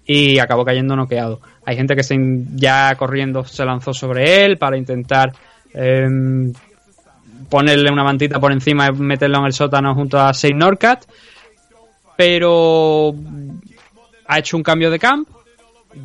y 0.06 0.40
acabó 0.40 0.66
cayendo 0.66 0.96
noqueado. 0.96 1.40
Hay 1.66 1.76
gente 1.76 1.96
que 1.96 2.04
se, 2.04 2.18
ya 2.56 2.96
corriendo 2.96 3.46
se 3.46 3.64
lanzó 3.64 3.94
sobre 3.94 4.46
él 4.46 4.58
para 4.58 4.78
intentar 4.78 5.32
eh, 5.74 6.08
ponerle 7.50 7.92
una 7.92 8.04
mantita 8.04 8.40
por 8.40 8.52
encima 8.52 8.88
y 8.88 8.94
meterlo 8.94 9.40
en 9.40 9.46
el 9.46 9.54
sótano 9.54 9.94
junto 9.96 10.20
a 10.20 10.34
Saint 10.34 10.58
Norcat. 10.58 11.06
Pero 12.18 13.14
ha 14.28 14.40
hecho 14.40 14.58
un 14.58 14.64
cambio 14.64 14.92
de 14.92 15.00
camp. 15.00 15.28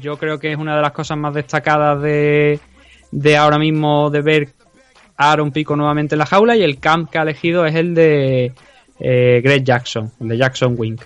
Yo 0.00 0.16
creo 0.16 0.38
que 0.38 0.52
es 0.52 0.58
una 0.58 0.76
de 0.76 0.82
las 0.82 0.92
cosas 0.92 1.16
más 1.16 1.34
destacadas 1.34 2.00
de, 2.02 2.58
de 3.16 3.34
ahora 3.34 3.58
mismo 3.58 4.10
de 4.10 4.20
ver 4.20 4.48
a 5.16 5.32
Aaron 5.32 5.50
Pico 5.50 5.74
nuevamente 5.74 6.14
en 6.14 6.18
la 6.18 6.26
jaula. 6.26 6.54
Y 6.54 6.62
el 6.62 6.78
camp 6.78 7.10
que 7.10 7.18
ha 7.18 7.22
elegido 7.22 7.64
es 7.64 7.74
el 7.74 7.94
de 7.94 8.52
eh, 9.00 9.40
Greg 9.42 9.64
Jackson, 9.64 10.12
el 10.20 10.28
de 10.28 10.36
Jackson 10.36 10.74
Wink. 10.76 11.00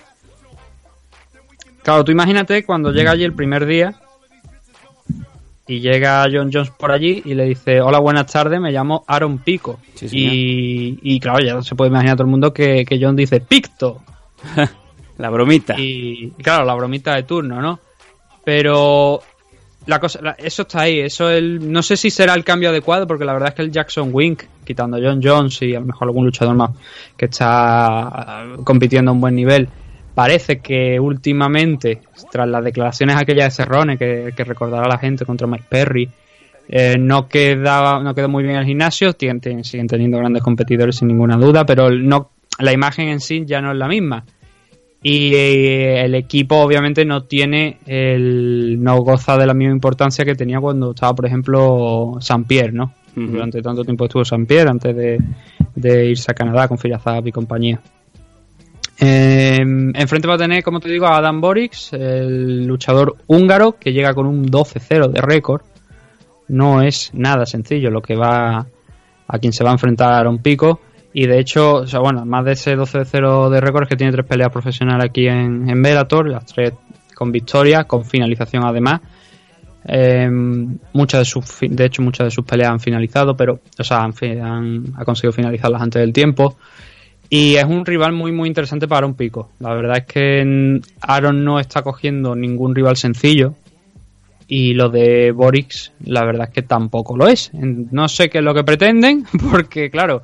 Claro, 1.84 2.04
tú 2.04 2.10
imagínate 2.10 2.64
cuando 2.64 2.90
llega 2.90 3.12
allí 3.12 3.24
el 3.24 3.32
primer 3.32 3.64
día 3.64 3.94
y 5.68 5.80
llega 5.80 6.26
John 6.30 6.50
Jones 6.52 6.70
por 6.70 6.90
allí 6.90 7.22
y 7.24 7.34
le 7.34 7.44
dice, 7.44 7.80
hola, 7.80 8.00
buenas 8.00 8.26
tardes, 8.26 8.60
me 8.60 8.72
llamo 8.72 9.04
Aaron 9.06 9.38
Pico. 9.38 9.78
Sí, 9.94 10.08
y, 10.10 10.98
y 11.02 11.20
claro, 11.20 11.38
ya 11.38 11.62
se 11.62 11.76
puede 11.76 11.90
imaginar 11.90 12.16
todo 12.16 12.24
el 12.24 12.30
mundo 12.30 12.52
que, 12.52 12.84
que 12.84 12.98
John 13.00 13.14
dice, 13.14 13.40
Picto. 13.40 14.02
La 15.18 15.30
bromita. 15.30 15.78
Y, 15.78 16.34
y 16.36 16.42
claro, 16.42 16.64
la 16.64 16.74
bromita 16.74 17.14
de 17.14 17.24
turno, 17.24 17.60
¿no? 17.60 17.78
Pero 18.42 19.22
la 19.90 19.98
cosa, 20.00 20.20
la- 20.22 20.36
eso 20.38 20.62
está 20.62 20.80
ahí, 20.82 21.00
eso 21.00 21.28
el, 21.28 21.70
no 21.70 21.82
sé 21.82 21.96
si 21.96 22.08
será 22.10 22.32
el 22.34 22.44
cambio 22.44 22.70
adecuado, 22.70 23.06
porque 23.06 23.24
la 23.24 23.32
verdad 23.34 23.50
es 23.50 23.54
que 23.56 23.62
el 23.62 23.70
Jackson 23.70 24.08
Wink, 24.12 24.44
quitando 24.64 24.96
a 24.96 25.00
John 25.02 25.20
Jones 25.22 25.60
y 25.62 25.74
a 25.74 25.80
lo 25.80 25.86
mejor 25.86 26.08
algún 26.08 26.24
luchador 26.24 26.54
más 26.54 26.70
que 27.16 27.26
está 27.26 27.48
ah, 28.08 28.56
compitiendo 28.64 29.10
a 29.10 29.14
un 29.14 29.20
buen 29.20 29.34
nivel, 29.34 29.68
parece 30.14 30.60
que 30.60 30.98
últimamente, 30.98 32.00
tras 32.30 32.48
las 32.48 32.64
declaraciones 32.64 33.16
aquellas 33.16 33.46
de 33.56 33.62
Cerrone 33.64 33.98
que, 33.98 34.32
que 34.36 34.44
recordará 34.44 34.88
la 34.88 34.98
gente 34.98 35.24
contra 35.26 35.46
Mike 35.46 35.64
Perry, 35.68 36.08
eh, 36.68 36.96
no 36.98 37.26
quedaba, 37.28 38.00
no 38.00 38.14
quedó 38.14 38.28
muy 38.28 38.44
bien 38.44 38.56
el 38.56 38.64
gimnasio, 38.64 39.12
siguen 39.18 39.40
teniendo 39.40 40.18
grandes 40.18 40.42
competidores 40.42 40.96
sin 40.96 41.08
ninguna 41.08 41.36
duda, 41.36 41.66
pero 41.66 41.90
no, 41.90 42.30
la 42.58 42.72
imagen 42.72 43.08
en 43.08 43.20
sí 43.20 43.42
ya 43.44 43.60
no 43.60 43.72
es 43.72 43.76
la 43.78 43.88
misma. 43.88 44.24
Y 45.02 45.34
eh, 45.34 46.04
el 46.04 46.14
equipo 46.14 46.56
obviamente 46.56 47.04
no 47.04 47.22
tiene 47.22 47.78
el 47.86 48.82
no 48.82 48.98
goza 48.98 49.38
de 49.38 49.46
la 49.46 49.54
misma 49.54 49.72
importancia 49.72 50.24
que 50.24 50.34
tenía 50.34 50.60
cuando 50.60 50.90
estaba 50.90 51.14
por 51.14 51.26
ejemplo 51.26 52.18
San 52.20 52.44
Pierre, 52.44 52.72
¿no? 52.72 52.94
Durante 53.14 53.60
tanto 53.60 53.84
tiempo 53.84 54.04
estuvo 54.04 54.24
San 54.24 54.46
Pierre 54.46 54.70
antes 54.70 54.94
de, 54.94 55.18
de 55.74 56.06
irse 56.06 56.30
a 56.30 56.34
Canadá 56.34 56.68
con 56.68 56.78
Firazab 56.78 57.26
y 57.26 57.32
compañía. 57.32 57.80
Eh, 59.02 59.60
enfrente 59.94 60.28
va 60.28 60.34
a 60.34 60.38
tener, 60.38 60.62
como 60.62 60.78
te 60.78 60.90
digo, 60.90 61.06
a 61.06 61.16
Adam 61.16 61.40
Borix, 61.40 61.94
el 61.94 62.66
luchador 62.66 63.16
húngaro 63.26 63.76
que 63.78 63.92
llega 63.92 64.12
con 64.12 64.26
un 64.26 64.46
12-0 64.46 65.08
de 65.08 65.20
récord. 65.22 65.62
No 66.48 66.82
es 66.82 67.10
nada 67.14 67.46
sencillo 67.46 67.90
lo 67.90 68.02
que 68.02 68.14
va 68.14 68.66
a 69.26 69.38
quien 69.38 69.54
se 69.54 69.64
va 69.64 69.70
a 69.70 69.74
enfrentar 69.74 70.12
Aaron 70.12 70.38
Pico. 70.38 70.80
Y 71.12 71.26
de 71.26 71.40
hecho, 71.40 71.74
o 71.74 71.86
sea, 71.86 72.00
bueno, 72.00 72.24
más 72.24 72.44
de 72.44 72.52
ese 72.52 72.76
12-0 72.76 73.50
de 73.50 73.60
récord 73.60 73.82
es 73.84 73.88
que 73.88 73.96
tiene 73.96 74.12
tres 74.12 74.26
peleas 74.26 74.50
profesionales 74.52 75.06
aquí 75.06 75.26
en, 75.26 75.68
en 75.68 75.82
Bellator, 75.82 76.28
las 76.28 76.46
tres 76.46 76.72
con 77.14 77.32
victoria, 77.32 77.84
con 77.84 78.04
finalización 78.04 78.64
además. 78.64 79.00
Eh, 79.86 80.28
muchas 80.92 81.32
de 81.34 81.68
de 81.68 81.84
hecho, 81.86 82.02
muchas 82.02 82.26
de 82.26 82.30
sus 82.30 82.44
peleas 82.44 82.70
han 82.70 82.80
finalizado, 82.80 83.36
pero, 83.36 83.60
o 83.78 83.84
sea, 83.84 84.04
han, 84.04 84.12
han- 84.42 84.84
ha 84.96 85.04
conseguido 85.04 85.32
finalizarlas 85.32 85.82
antes 85.82 86.00
del 86.00 86.12
tiempo. 86.12 86.56
Y 87.28 87.54
es 87.56 87.64
un 87.64 87.86
rival 87.86 88.12
muy, 88.12 88.32
muy 88.32 88.48
interesante 88.48 88.88
para 88.88 89.06
un 89.06 89.14
pico. 89.14 89.50
La 89.60 89.72
verdad 89.74 89.98
es 89.98 90.04
que 90.06 90.80
Aaron 91.00 91.44
no 91.44 91.60
está 91.60 91.82
cogiendo 91.82 92.34
ningún 92.34 92.74
rival 92.74 92.96
sencillo. 92.96 93.54
Y 94.52 94.74
lo 94.74 94.88
de 94.88 95.30
Borix, 95.30 95.92
la 96.06 96.24
verdad 96.24 96.48
es 96.48 96.52
que 96.52 96.62
tampoco 96.62 97.16
lo 97.16 97.28
es. 97.28 97.52
No 97.54 98.08
sé 98.08 98.28
qué 98.28 98.38
es 98.38 98.44
lo 98.44 98.52
que 98.52 98.64
pretenden, 98.64 99.24
porque, 99.52 99.90
claro, 99.90 100.22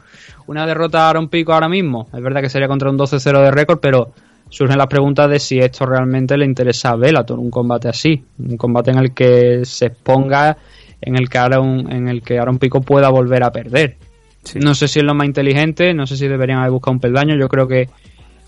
una 0.49 0.67
derrota 0.67 1.07
a 1.07 1.11
Aaron 1.11 1.29
Pico 1.29 1.53
ahora 1.53 1.69
mismo, 1.69 2.09
es 2.13 2.21
verdad 2.21 2.41
que 2.41 2.49
sería 2.49 2.67
contra 2.67 2.91
un 2.91 2.99
12-0 2.99 3.41
de 3.41 3.51
récord, 3.53 3.79
pero 3.79 4.13
surgen 4.49 4.79
las 4.79 4.89
preguntas 4.89 5.31
de 5.31 5.39
si 5.39 5.61
esto 5.61 5.87
realmente 5.87 6.37
le 6.37 6.45
interesa 6.45 6.91
a 6.91 6.97
Bellator, 6.97 7.39
un 7.39 7.53
combate 7.53 7.89
así. 7.89 8.21
Un 8.41 8.57
combate 8.57 8.91
en 8.91 8.99
el 8.99 9.15
que 9.15 9.65
se 9.65 9.87
exponga, 9.87 10.57
en 11.01 11.15
el 11.15 11.29
que 11.29 11.39
Aaron, 11.39 11.93
en 11.93 12.09
el 12.09 12.23
que 12.23 12.41
Aaron 12.41 12.59
Pico 12.59 12.81
pueda 12.81 13.09
volver 13.11 13.45
a 13.45 13.53
perder. 13.53 13.97
Sí. 14.43 14.59
No 14.59 14.75
sé 14.75 14.89
si 14.89 14.99
es 14.99 15.05
lo 15.05 15.15
más 15.15 15.29
inteligente, 15.29 15.95
no 15.95 16.05
sé 16.05 16.17
si 16.17 16.27
deberían 16.27 16.59
haber 16.59 16.73
buscado 16.73 16.95
un 16.95 17.01
peldaño, 17.01 17.37
yo 17.37 17.47
creo 17.47 17.69
que 17.69 17.89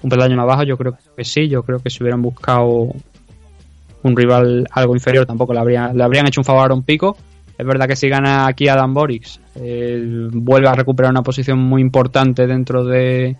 un 0.03 0.11
peldaño 0.11 0.37
más 0.37 0.47
bajo, 0.47 0.65
yo 0.65 0.77
creo 0.77 0.97
que 1.17 1.25
sí, 1.25 1.47
yo 1.47 1.63
creo 1.63 1.79
que 1.79 1.89
si 1.89 2.03
hubieran 2.03 2.21
buscado 2.21 2.89
un 4.03 4.17
rival 4.17 4.67
algo 4.71 4.95
inferior 4.95 5.27
tampoco 5.27 5.53
le, 5.53 5.61
habría, 5.61 5.93
le 5.93 6.03
habrían 6.03 6.27
hecho 6.27 6.41
un 6.41 6.45
favor 6.45 6.63
a 6.63 6.65
Aaron 6.67 6.83
Pico. 6.83 7.17
Es 7.57 7.67
verdad 7.67 7.89
que 7.89 7.97
si 7.97 8.09
gana 8.09 8.47
aquí 8.47 8.69
Adam 8.69 8.95
Borix, 8.95 9.41
eh, 9.57 10.29
vuelve 10.33 10.69
a 10.69 10.75
recuperar 10.75 11.11
una 11.11 11.23
posición 11.23 11.59
muy 11.59 11.83
importante 11.83 12.47
dentro 12.47 12.85
de, 12.85 13.37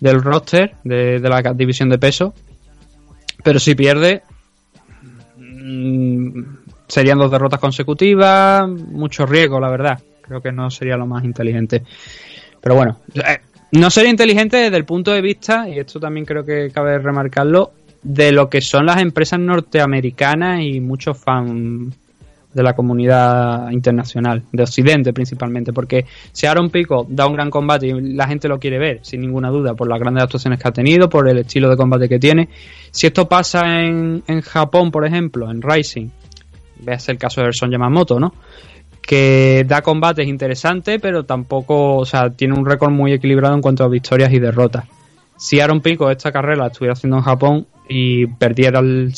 del 0.00 0.22
roster, 0.22 0.74
de, 0.84 1.18
de 1.18 1.28
la 1.28 1.42
división 1.52 1.88
de 1.88 1.98
peso. 1.98 2.32
Pero 3.42 3.58
si 3.58 3.74
pierde, 3.74 4.22
mm, 5.36 6.42
serían 6.86 7.18
dos 7.18 7.30
derrotas 7.30 7.60
consecutivas, 7.60 8.68
mucho 8.68 9.26
riesgo, 9.26 9.58
la 9.60 9.70
verdad. 9.70 9.98
Creo 10.20 10.40
que 10.40 10.52
no 10.52 10.70
sería 10.70 10.96
lo 10.96 11.06
más 11.06 11.24
inteligente. 11.24 11.82
Pero 12.60 12.74
bueno, 12.74 12.98
eh, 13.14 13.38
no 13.72 13.90
sería 13.90 14.10
inteligente 14.10 14.56
desde 14.56 14.76
el 14.76 14.84
punto 14.84 15.12
de 15.12 15.20
vista, 15.20 15.68
y 15.68 15.78
esto 15.78 16.00
también 16.00 16.26
creo 16.26 16.44
que 16.44 16.70
cabe 16.72 16.98
remarcarlo, 16.98 17.72
de 18.02 18.32
lo 18.32 18.48
que 18.48 18.60
son 18.60 18.86
las 18.86 19.00
empresas 19.00 19.38
norteamericanas 19.38 20.60
y 20.62 20.80
muchos 20.80 21.18
fans 21.18 21.96
de 22.52 22.62
la 22.62 22.72
comunidad 22.72 23.70
internacional, 23.70 24.42
de 24.50 24.62
Occidente 24.62 25.12
principalmente, 25.12 25.74
porque 25.74 26.06
si 26.32 26.46
Aaron 26.46 26.70
Pico 26.70 27.06
da 27.06 27.26
un 27.26 27.34
gran 27.34 27.50
combate 27.50 27.88
y 27.88 28.14
la 28.14 28.26
gente 28.26 28.48
lo 28.48 28.58
quiere 28.58 28.78
ver, 28.78 29.00
sin 29.02 29.20
ninguna 29.20 29.50
duda, 29.50 29.74
por 29.74 29.88
las 29.88 30.00
grandes 30.00 30.24
actuaciones 30.24 30.58
que 30.58 30.66
ha 30.66 30.72
tenido, 30.72 31.10
por 31.10 31.28
el 31.28 31.36
estilo 31.36 31.68
de 31.68 31.76
combate 31.76 32.08
que 32.08 32.18
tiene, 32.18 32.48
si 32.90 33.08
esto 33.08 33.28
pasa 33.28 33.82
en, 33.82 34.22
en 34.26 34.40
Japón, 34.40 34.90
por 34.90 35.04
ejemplo, 35.04 35.50
en 35.50 35.60
Rising, 35.60 36.08
veas 36.80 37.06
el 37.10 37.18
caso 37.18 37.42
de 37.42 37.48
Erson 37.48 37.70
Yamamoto, 37.70 38.18
¿no? 38.18 38.32
que 39.06 39.64
da 39.66 39.82
combates 39.82 40.26
interesantes, 40.26 40.98
pero 41.00 41.24
tampoco, 41.24 41.96
o 41.96 42.04
sea, 42.04 42.30
tiene 42.30 42.54
un 42.54 42.66
récord 42.66 42.90
muy 42.90 43.12
equilibrado 43.12 43.54
en 43.54 43.62
cuanto 43.62 43.84
a 43.84 43.88
victorias 43.88 44.32
y 44.32 44.40
derrotas. 44.40 44.84
Si 45.36 45.60
Aaron 45.60 45.80
Pico 45.80 46.10
esta 46.10 46.32
carrera 46.32 46.66
estuviera 46.66 46.94
haciendo 46.94 47.18
en 47.18 47.22
Japón 47.22 47.66
y 47.88 48.26
perdiera 48.26 48.80
el 48.80 49.12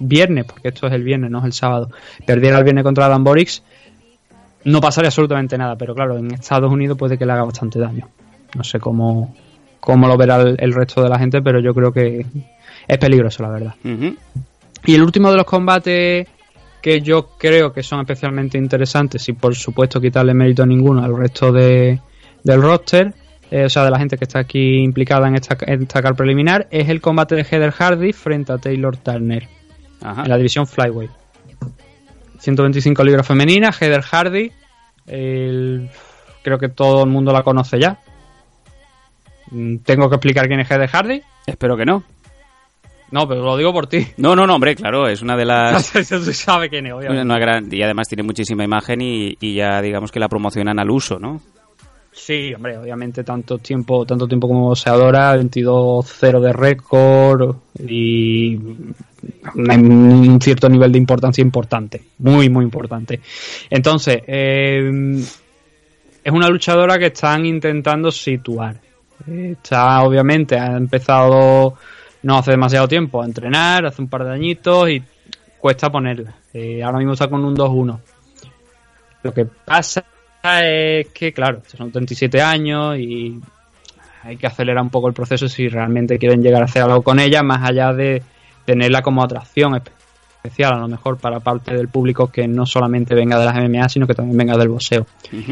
viernes, 0.00 0.44
porque 0.44 0.68
esto 0.68 0.86
es 0.86 0.92
el 0.92 1.02
viernes, 1.02 1.30
no 1.30 1.40
es 1.40 1.44
el 1.44 1.52
sábado, 1.52 1.90
perdiera 2.26 2.58
el 2.58 2.64
viernes 2.64 2.84
contra 2.84 3.06
Adam 3.06 3.24
Borix, 3.24 3.62
no 4.64 4.80
pasaría 4.80 5.08
absolutamente 5.08 5.56
nada, 5.56 5.76
pero 5.76 5.94
claro, 5.94 6.18
en 6.18 6.32
Estados 6.32 6.70
Unidos 6.70 6.98
puede 6.98 7.16
que 7.16 7.26
le 7.26 7.32
haga 7.32 7.44
bastante 7.44 7.78
daño. 7.78 8.08
No 8.54 8.64
sé 8.64 8.78
cómo, 8.78 9.34
cómo 9.78 10.06
lo 10.08 10.16
verá 10.16 10.40
el, 10.40 10.56
el 10.58 10.72
resto 10.72 11.02
de 11.02 11.08
la 11.08 11.18
gente, 11.18 11.40
pero 11.40 11.60
yo 11.60 11.72
creo 11.72 11.92
que 11.92 12.26
es 12.86 12.98
peligroso, 12.98 13.42
la 13.42 13.48
verdad. 13.50 13.74
Y 14.84 14.94
el 14.94 15.02
último 15.02 15.30
de 15.30 15.36
los 15.36 15.46
combates 15.46 16.26
que 16.82 17.00
yo 17.00 17.30
creo 17.38 17.72
que 17.72 17.82
son 17.82 18.00
especialmente 18.00 18.58
interesantes, 18.58 19.28
y 19.28 19.32
por 19.34 19.54
supuesto 19.54 20.00
quitarle 20.00 20.34
mérito 20.34 20.62
a 20.62 20.66
ninguno 20.66 21.04
al 21.04 21.16
resto 21.16 21.52
de, 21.52 22.00
del 22.42 22.62
roster, 22.62 23.14
eh, 23.50 23.64
o 23.64 23.68
sea, 23.68 23.84
de 23.84 23.90
la 23.90 23.98
gente 23.98 24.16
que 24.16 24.24
está 24.24 24.38
aquí 24.40 24.78
implicada 24.82 25.26
en 25.28 25.34
esta, 25.36 25.56
en 25.66 25.82
esta 25.82 26.00
car 26.02 26.14
preliminar, 26.14 26.68
es 26.70 26.88
el 26.88 27.00
combate 27.00 27.34
de 27.34 27.44
Heather 27.44 27.72
Hardy 27.72 28.12
frente 28.12 28.52
a 28.52 28.58
Taylor 28.58 28.96
Turner 28.96 29.48
Ajá. 30.02 30.22
en 30.22 30.28
la 30.28 30.36
división 30.36 30.66
Flyweight. 30.66 31.10
125 32.38 33.04
libras 33.04 33.26
femeninas, 33.26 33.80
Heather 33.80 34.02
Hardy, 34.02 34.50
el- 35.06 35.90
creo 36.42 36.58
que 36.58 36.68
todo 36.68 37.04
el 37.04 37.10
mundo 37.10 37.32
la 37.32 37.42
conoce 37.42 37.78
ya. 37.78 37.98
Mm, 39.50 39.78
¿Tengo 39.78 40.08
que 40.08 40.16
explicar 40.16 40.46
quién 40.46 40.60
es 40.60 40.70
Heather 40.70 40.88
Hardy? 40.88 41.20
Espero 41.46 41.76
que 41.76 41.84
no. 41.84 42.02
No, 43.10 43.26
pero 43.26 43.42
lo 43.42 43.56
digo 43.56 43.72
por 43.72 43.88
ti. 43.88 44.06
No, 44.18 44.36
no, 44.36 44.46
no, 44.46 44.54
hombre, 44.54 44.76
claro, 44.76 45.08
es 45.08 45.20
una 45.20 45.36
de 45.36 45.44
las... 45.44 45.90
Tú 46.08 46.32
sabes 46.32 46.70
quién 46.70 46.86
es, 46.86 46.92
obviamente. 46.92 47.22
una 47.24 47.38
gran- 47.40 47.68
y 47.70 47.82
además 47.82 48.06
tiene 48.08 48.22
muchísima 48.22 48.62
imagen 48.62 49.00
y, 49.00 49.36
y 49.40 49.54
ya 49.56 49.82
digamos 49.82 50.12
que 50.12 50.20
la 50.20 50.28
promocionan 50.28 50.78
al 50.78 50.90
uso, 50.90 51.18
¿no? 51.18 51.40
Sí, 52.12 52.52
hombre, 52.52 52.76
obviamente 52.76 53.22
tanto 53.22 53.58
tiempo, 53.58 54.04
tanto 54.04 54.26
tiempo 54.26 54.48
como 54.48 54.68
boxeadora, 54.68 55.36
22-0 55.36 56.40
de 56.40 56.52
récord 56.52 57.56
y 57.78 58.56
un 59.54 60.38
cierto 60.40 60.68
nivel 60.68 60.90
de 60.90 60.98
importancia 60.98 61.40
importante, 61.40 62.02
muy 62.18 62.48
muy 62.48 62.64
importante. 62.64 63.20
Entonces, 63.70 64.22
eh, 64.26 65.22
es 66.22 66.32
una 66.32 66.48
luchadora 66.48 66.98
que 66.98 67.06
están 67.06 67.46
intentando 67.46 68.10
situar. 68.10 68.76
Está, 69.26 70.02
obviamente, 70.02 70.58
ha 70.58 70.76
empezado 70.76 71.74
no 72.22 72.38
hace 72.38 72.50
demasiado 72.50 72.88
tiempo 72.88 73.22
a 73.22 73.24
entrenar, 73.24 73.86
hace 73.86 74.02
un 74.02 74.08
par 74.08 74.24
de 74.24 74.32
añitos 74.32 74.90
y 74.90 75.02
cuesta 75.58 75.90
ponerla. 75.90 76.34
Eh, 76.52 76.82
ahora 76.82 76.98
mismo 76.98 77.12
está 77.12 77.28
con 77.28 77.44
un 77.44 77.56
2-1. 77.56 77.98
Lo 79.22 79.34
que 79.34 79.44
pasa 79.44 80.04
es 80.42 81.08
que, 81.08 81.32
claro, 81.32 81.62
son 81.66 81.90
37 81.90 82.40
años 82.40 82.96
y 82.98 83.40
hay 84.22 84.36
que 84.36 84.46
acelerar 84.46 84.82
un 84.82 84.90
poco 84.90 85.08
el 85.08 85.14
proceso 85.14 85.48
si 85.48 85.68
realmente 85.68 86.18
quieren 86.18 86.42
llegar 86.42 86.62
a 86.62 86.66
hacer 86.66 86.82
algo 86.82 87.02
con 87.02 87.18
ella, 87.18 87.42
más 87.42 87.68
allá 87.68 87.92
de 87.92 88.22
tenerla 88.64 89.02
como 89.02 89.22
atracción 89.22 89.80
especial, 90.42 90.74
a 90.74 90.78
lo 90.78 90.88
mejor 90.88 91.18
para 91.18 91.40
parte 91.40 91.74
del 91.74 91.88
público 91.88 92.28
que 92.28 92.46
no 92.46 92.66
solamente 92.66 93.14
venga 93.14 93.38
de 93.38 93.44
las 93.44 93.54
MMA, 93.56 93.88
sino 93.88 94.06
que 94.06 94.14
también 94.14 94.36
venga 94.36 94.56
del 94.56 94.68
boxeo. 94.68 95.06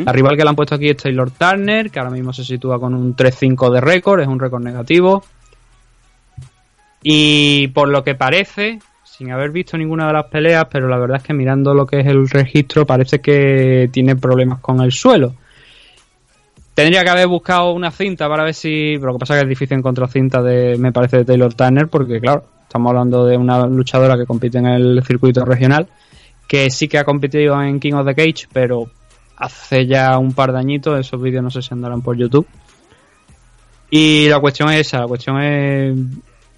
La 0.04 0.12
rival 0.12 0.36
que 0.36 0.44
le 0.44 0.50
han 0.50 0.56
puesto 0.56 0.74
aquí 0.74 0.88
es 0.88 0.96
Taylor 0.96 1.30
Turner, 1.30 1.90
que 1.90 1.98
ahora 1.98 2.10
mismo 2.10 2.32
se 2.32 2.44
sitúa 2.44 2.78
con 2.78 2.94
un 2.94 3.14
3-5 3.16 3.70
de 3.70 3.80
récord, 3.80 4.20
es 4.20 4.28
un 4.28 4.38
récord 4.38 4.62
negativo. 4.62 5.24
Y 7.02 7.68
por 7.68 7.88
lo 7.88 8.02
que 8.02 8.14
parece, 8.14 8.80
sin 9.18 9.32
haber 9.32 9.50
visto 9.50 9.76
ninguna 9.76 10.06
de 10.06 10.12
las 10.12 10.26
peleas, 10.26 10.66
pero 10.70 10.86
la 10.86 10.96
verdad 10.96 11.16
es 11.16 11.24
que 11.24 11.34
mirando 11.34 11.74
lo 11.74 11.84
que 11.84 11.98
es 11.98 12.06
el 12.06 12.28
registro, 12.30 12.86
parece 12.86 13.18
que 13.18 13.90
tiene 13.92 14.14
problemas 14.14 14.60
con 14.60 14.80
el 14.80 14.92
suelo. 14.92 15.34
Tendría 16.72 17.02
que 17.02 17.10
haber 17.10 17.26
buscado 17.26 17.72
una 17.72 17.90
cinta 17.90 18.28
para 18.28 18.44
ver 18.44 18.54
si. 18.54 18.96
Lo 18.96 19.14
que 19.14 19.18
pasa 19.18 19.34
es 19.34 19.40
que 19.40 19.46
es 19.46 19.48
difícil 19.48 19.78
encontrar 19.78 20.08
cinta 20.08 20.40
de, 20.40 20.78
me 20.78 20.92
parece, 20.92 21.16
de 21.16 21.24
Taylor 21.24 21.52
Turner, 21.52 21.88
porque 21.88 22.20
claro, 22.20 22.44
estamos 22.62 22.90
hablando 22.90 23.26
de 23.26 23.36
una 23.36 23.66
luchadora 23.66 24.16
que 24.16 24.24
compite 24.24 24.58
en 24.58 24.66
el 24.66 25.02
circuito 25.04 25.44
regional, 25.44 25.88
que 26.46 26.70
sí 26.70 26.86
que 26.86 26.98
ha 26.98 27.04
competido 27.04 27.60
en 27.60 27.80
King 27.80 27.94
of 27.94 28.06
the 28.06 28.14
Cage, 28.14 28.46
pero 28.52 28.88
hace 29.36 29.84
ya 29.88 30.16
un 30.16 30.32
par 30.32 30.52
de 30.52 30.60
añitos, 30.60 31.00
esos 31.00 31.20
vídeos 31.20 31.42
no 31.42 31.50
sé 31.50 31.60
si 31.60 31.74
andarán 31.74 32.02
por 32.02 32.16
YouTube. 32.16 32.46
Y 33.90 34.28
la 34.28 34.38
cuestión 34.38 34.70
es 34.70 34.86
esa, 34.86 35.00
la 35.00 35.08
cuestión 35.08 35.42
es 35.42 35.96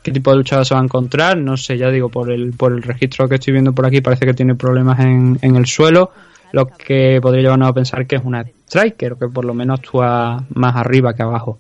qué 0.03 0.11
tipo 0.13 0.31
de 0.31 0.39
luchador 0.39 0.67
se 0.67 0.75
va 0.75 0.81
a 0.81 0.85
encontrar. 0.85 1.37
No 1.37 1.57
sé, 1.57 1.77
ya 1.77 1.91
digo, 1.91 2.09
por 2.09 2.31
el, 2.31 2.53
por 2.53 2.73
el 2.73 2.83
registro 2.83 3.29
que 3.29 3.37
estoy 3.37 3.53
viendo 3.53 3.73
por 3.73 3.87
aquí, 3.87 4.01
parece 4.01 4.27
que 4.27 4.35
tiene 4.35 4.55
problemas 4.55 5.01
en, 5.01 5.39
en 5.43 5.57
el 5.57 5.67
suelo, 5.67 6.13
lo 6.53 6.67
que 6.67 7.19
podría 7.21 7.43
llevarnos 7.43 7.69
a 7.69 7.73
pensar 7.73 8.07
que 8.07 8.17
es 8.17 8.23
una 8.25 8.43
striker, 8.43 9.17
que 9.17 9.29
por 9.29 9.45
lo 9.45 9.55
menos 9.55 9.79
actúa 9.81 10.45
más 10.55 10.77
arriba 10.77 11.15
que 11.15 11.23
abajo. 11.23 11.59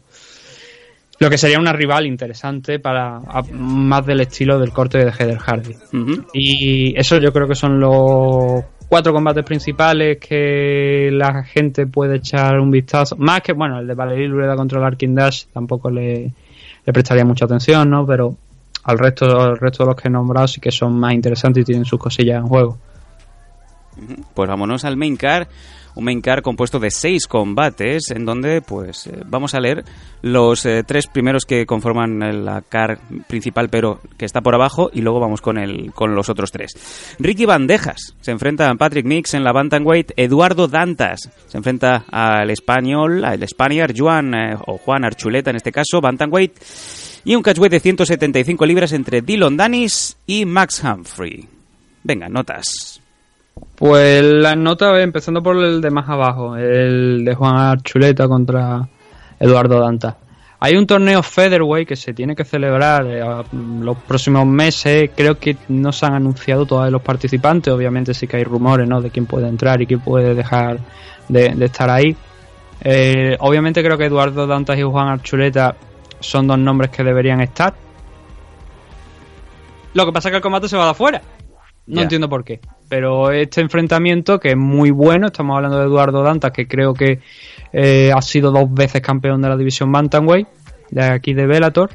Lo 1.20 1.29
que 1.29 1.37
sería 1.37 1.59
una 1.59 1.74
rival 1.74 2.07
interesante 2.07 2.79
para 2.79 3.20
más 3.53 4.07
del 4.07 4.20
estilo 4.20 4.59
del 4.59 4.72
corte 4.72 5.05
de 5.05 5.12
Heather 5.12 5.37
Hardy. 5.37 5.76
Y 6.33 6.98
eso 6.98 7.18
yo 7.18 7.31
creo 7.31 7.46
que 7.46 7.55
son 7.55 7.79
los 7.79 8.64
cuatro 8.88 9.12
combates 9.12 9.44
principales 9.44 10.16
que 10.16 11.11
la 11.12 11.44
gente 11.44 11.87
puede 11.87 12.16
echar 12.16 12.59
un 12.59 12.70
vistazo. 12.70 13.16
Más 13.18 13.42
que, 13.42 13.53
bueno, 13.53 13.79
el 13.81 13.87
de 13.87 13.92
Valerie 13.92 14.29
Lureda 14.29 14.57
contra 14.57 14.79
el 14.79 14.85
Arkin 14.87 15.14
Dash 15.14 15.44
tampoco 15.53 15.90
le, 15.90 16.33
le 16.85 16.93
prestaría 16.93 17.25
mucha 17.25 17.45
atención, 17.45 17.90
¿no? 17.90 18.07
Pero 18.07 18.35
al 18.85 18.99
resto, 18.99 19.40
al 19.40 19.59
resto 19.59 19.85
de 19.85 19.88
los 19.90 20.01
que 20.01 20.09
he 20.09 20.11
nombrado 20.11 20.49
sí 20.49 20.61
que 20.61 20.71
son 20.71 20.99
más 20.99 21.12
interesantes 21.12 21.62
y 21.62 21.64
tienen 21.64 21.85
sus 21.85 21.99
cosillas 21.99 22.38
en 22.38 22.49
juego. 22.49 22.79
Pues 24.35 24.49
vámonos 24.49 24.85
al 24.85 24.97
main 24.97 25.16
car, 25.16 25.49
un 26.01 26.05
main 26.07 26.21
car 26.21 26.43
compuesto 26.43 26.81
de 26.81 26.91
seis 26.91 27.27
combates, 27.27 28.11
en 28.11 28.25
donde 28.25 28.63
pues 28.63 29.07
eh, 29.07 29.23
vamos 29.27 29.55
a 29.55 29.61
leer 29.61 29.85
los 30.23 30.67
eh, 30.67 30.83
tres 30.85 31.07
primeros 31.07 31.45
que 31.45 31.67
conforman 31.67 32.45
la 32.45 32.63
car 32.63 32.99
principal, 33.29 33.69
pero 33.69 34.01
que 34.17 34.25
está 34.25 34.41
por 34.41 34.55
abajo, 34.55 34.91
y 34.93 35.03
luego 35.03 35.21
vamos 35.21 35.41
con 35.41 35.59
el 35.59 35.93
con 35.93 36.15
los 36.15 36.29
otros 36.29 36.51
tres. 36.51 36.73
Ricky 37.19 37.45
Bandejas 37.45 38.17
se 38.21 38.31
enfrenta 38.33 38.69
a 38.69 38.75
Patrick 38.75 39.07
Mix 39.07 39.35
en 39.35 39.45
la 39.45 39.53
bantamweight, 39.53 40.13
Eduardo 40.17 40.67
Dantas 40.67 41.31
se 41.47 41.59
enfrenta 41.59 42.05
al 42.11 42.51
español, 42.51 43.25
al 43.25 43.47
Spaniard 43.47 43.95
Juan 43.97 44.35
eh, 44.35 44.57
o 44.67 44.79
Juan 44.79 45.05
Archuleta 45.05 45.51
en 45.51 45.57
este 45.57 45.71
caso, 45.71 46.01
bantamweight, 46.01 46.59
y 47.25 47.35
un 47.35 47.43
catchweight 47.43 47.73
de 47.73 47.81
175 47.81 48.67
libras 48.67 48.93
entre 48.93 49.21
Dylan 49.21 49.57
Danis 49.57 50.17
y 50.27 50.47
Max 50.47 50.83
Humphrey. 50.83 51.47
Venga, 52.03 52.29
notas. 52.29 53.00
Pues 53.77 54.23
las 54.23 54.57
notas, 54.57 55.01
empezando 55.01 55.42
por 55.42 55.57
el 55.57 55.81
de 55.81 55.90
más 55.90 56.09
abajo, 56.09 56.57
el 56.57 57.25
de 57.25 57.35
Juan 57.35 57.57
Archuleta 57.57 58.29
contra 58.29 58.87
Eduardo 59.38 59.81
Danta. 59.81 60.16
Hay 60.62 60.77
un 60.77 60.87
torneo 60.87 61.23
Featherweight 61.23 61.88
que 61.88 61.96
se 61.96 62.12
tiene 62.12 62.37
que 62.37 62.44
celebrar 62.44 63.07
eh, 63.07 63.23
los 63.81 63.96
próximos 63.96 64.46
meses. 64.46 65.11
Creo 65.16 65.38
que 65.38 65.57
no 65.68 65.90
se 65.90 66.05
han 66.05 66.12
anunciado 66.12 66.66
todos 66.66 66.90
los 66.90 67.01
participantes. 67.01 67.73
Obviamente 67.73 68.12
sí 68.12 68.27
que 68.27 68.37
hay 68.37 68.44
rumores 68.44 68.87
¿no? 68.87 69.01
de 69.01 69.09
quién 69.09 69.25
puede 69.25 69.49
entrar 69.49 69.81
y 69.81 69.87
quién 69.87 70.01
puede 70.01 70.35
dejar 70.35 70.79
de, 71.29 71.55
estar 71.64 71.88
ahí. 71.88 72.14
Eh, 72.83 73.38
obviamente 73.40 73.83
creo 73.83 73.96
que 73.96 74.05
Eduardo 74.05 74.46
Dantas 74.46 74.79
y 74.79 74.83
Juan 74.83 75.09
Archuleta 75.09 75.77
son 76.20 76.46
dos 76.46 76.59
nombres 76.59 76.90
que 76.90 77.03
deberían 77.03 77.40
estar. 77.40 77.73
Lo 79.94 80.05
que 80.05 80.12
pasa 80.12 80.29
es 80.29 80.33
que 80.33 80.37
el 80.37 80.42
combate 80.42 80.68
se 80.68 80.77
va 80.77 80.85
de 80.85 80.90
afuera. 80.90 81.23
No 81.87 82.03
entiendo 82.03 82.29
por 82.29 82.44
qué. 82.44 82.61
Pero 82.90 83.31
este 83.31 83.61
enfrentamiento, 83.61 84.40
que 84.40 84.50
es 84.50 84.57
muy 84.57 84.90
bueno, 84.90 85.29
estamos 85.29 85.55
hablando 85.55 85.79
de 85.79 85.85
Eduardo 85.85 86.24
Dantas, 86.24 86.50
que 86.50 86.66
creo 86.66 86.92
que 86.92 87.20
eh, 87.72 88.11
ha 88.12 88.20
sido 88.20 88.50
dos 88.50 88.74
veces 88.74 89.00
campeón 89.00 89.40
de 89.40 89.48
la 89.48 89.57
división 89.57 89.92
Bantamweight, 89.92 90.48
de 90.90 91.03
aquí 91.05 91.33
de 91.33 91.46
Bellator, 91.46 91.90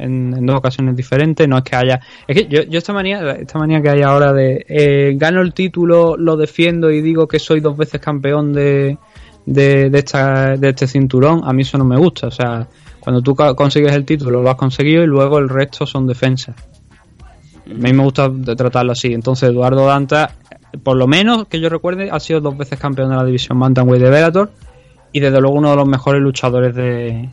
en, 0.00 0.44
dos 0.44 0.56
ocasiones 0.56 0.96
diferentes. 0.96 1.46
No 1.46 1.58
es 1.58 1.62
que 1.62 1.76
haya. 1.76 2.00
Es 2.26 2.36
que 2.36 2.48
yo, 2.48 2.64
yo 2.64 2.76
esta 2.76 2.92
manía, 2.92 3.36
esta 3.40 3.60
manía 3.60 3.80
que 3.80 3.88
hay 3.88 4.02
ahora 4.02 4.32
de 4.32 4.66
eh, 4.68 5.14
gano 5.16 5.42
el 5.42 5.54
título, 5.54 6.16
lo 6.16 6.36
defiendo 6.36 6.90
y 6.90 7.02
digo 7.02 7.28
que 7.28 7.38
soy 7.38 7.60
dos 7.60 7.76
veces 7.76 8.00
campeón 8.00 8.52
de, 8.52 8.98
de, 9.44 9.90
de, 9.90 9.98
esta, 9.98 10.56
de 10.56 10.70
este 10.70 10.88
cinturón, 10.88 11.42
a 11.44 11.52
mí 11.52 11.62
eso 11.62 11.78
no 11.78 11.84
me 11.84 11.96
gusta. 11.96 12.26
O 12.26 12.32
sea, 12.32 12.66
cuando 12.98 13.22
tú 13.22 13.36
consigues 13.36 13.92
el 13.92 14.04
título, 14.04 14.42
lo 14.42 14.50
has 14.50 14.56
conseguido 14.56 15.04
y 15.04 15.06
luego 15.06 15.38
el 15.38 15.48
resto 15.48 15.86
son 15.86 16.08
defensas. 16.08 16.56
A 17.68 17.74
mí 17.74 17.92
me 17.92 18.02
gusta 18.02 18.30
tratarlo 18.56 18.92
así. 18.92 19.12
Entonces, 19.12 19.50
Eduardo 19.50 19.86
Danta, 19.86 20.30
por 20.82 20.96
lo 20.96 21.06
menos 21.06 21.48
que 21.48 21.60
yo 21.60 21.68
recuerde, 21.68 22.10
ha 22.10 22.20
sido 22.20 22.40
dos 22.40 22.56
veces 22.56 22.78
campeón 22.78 23.10
de 23.10 23.16
la 23.16 23.24
división 23.24 23.58
Bantamweight 23.58 24.02
de 24.02 24.10
Bellator 24.10 24.50
y 25.12 25.20
desde 25.20 25.40
luego 25.40 25.56
uno 25.56 25.70
de 25.70 25.76
los 25.76 25.88
mejores 25.88 26.22
luchadores 26.22 26.74
de, 26.74 27.28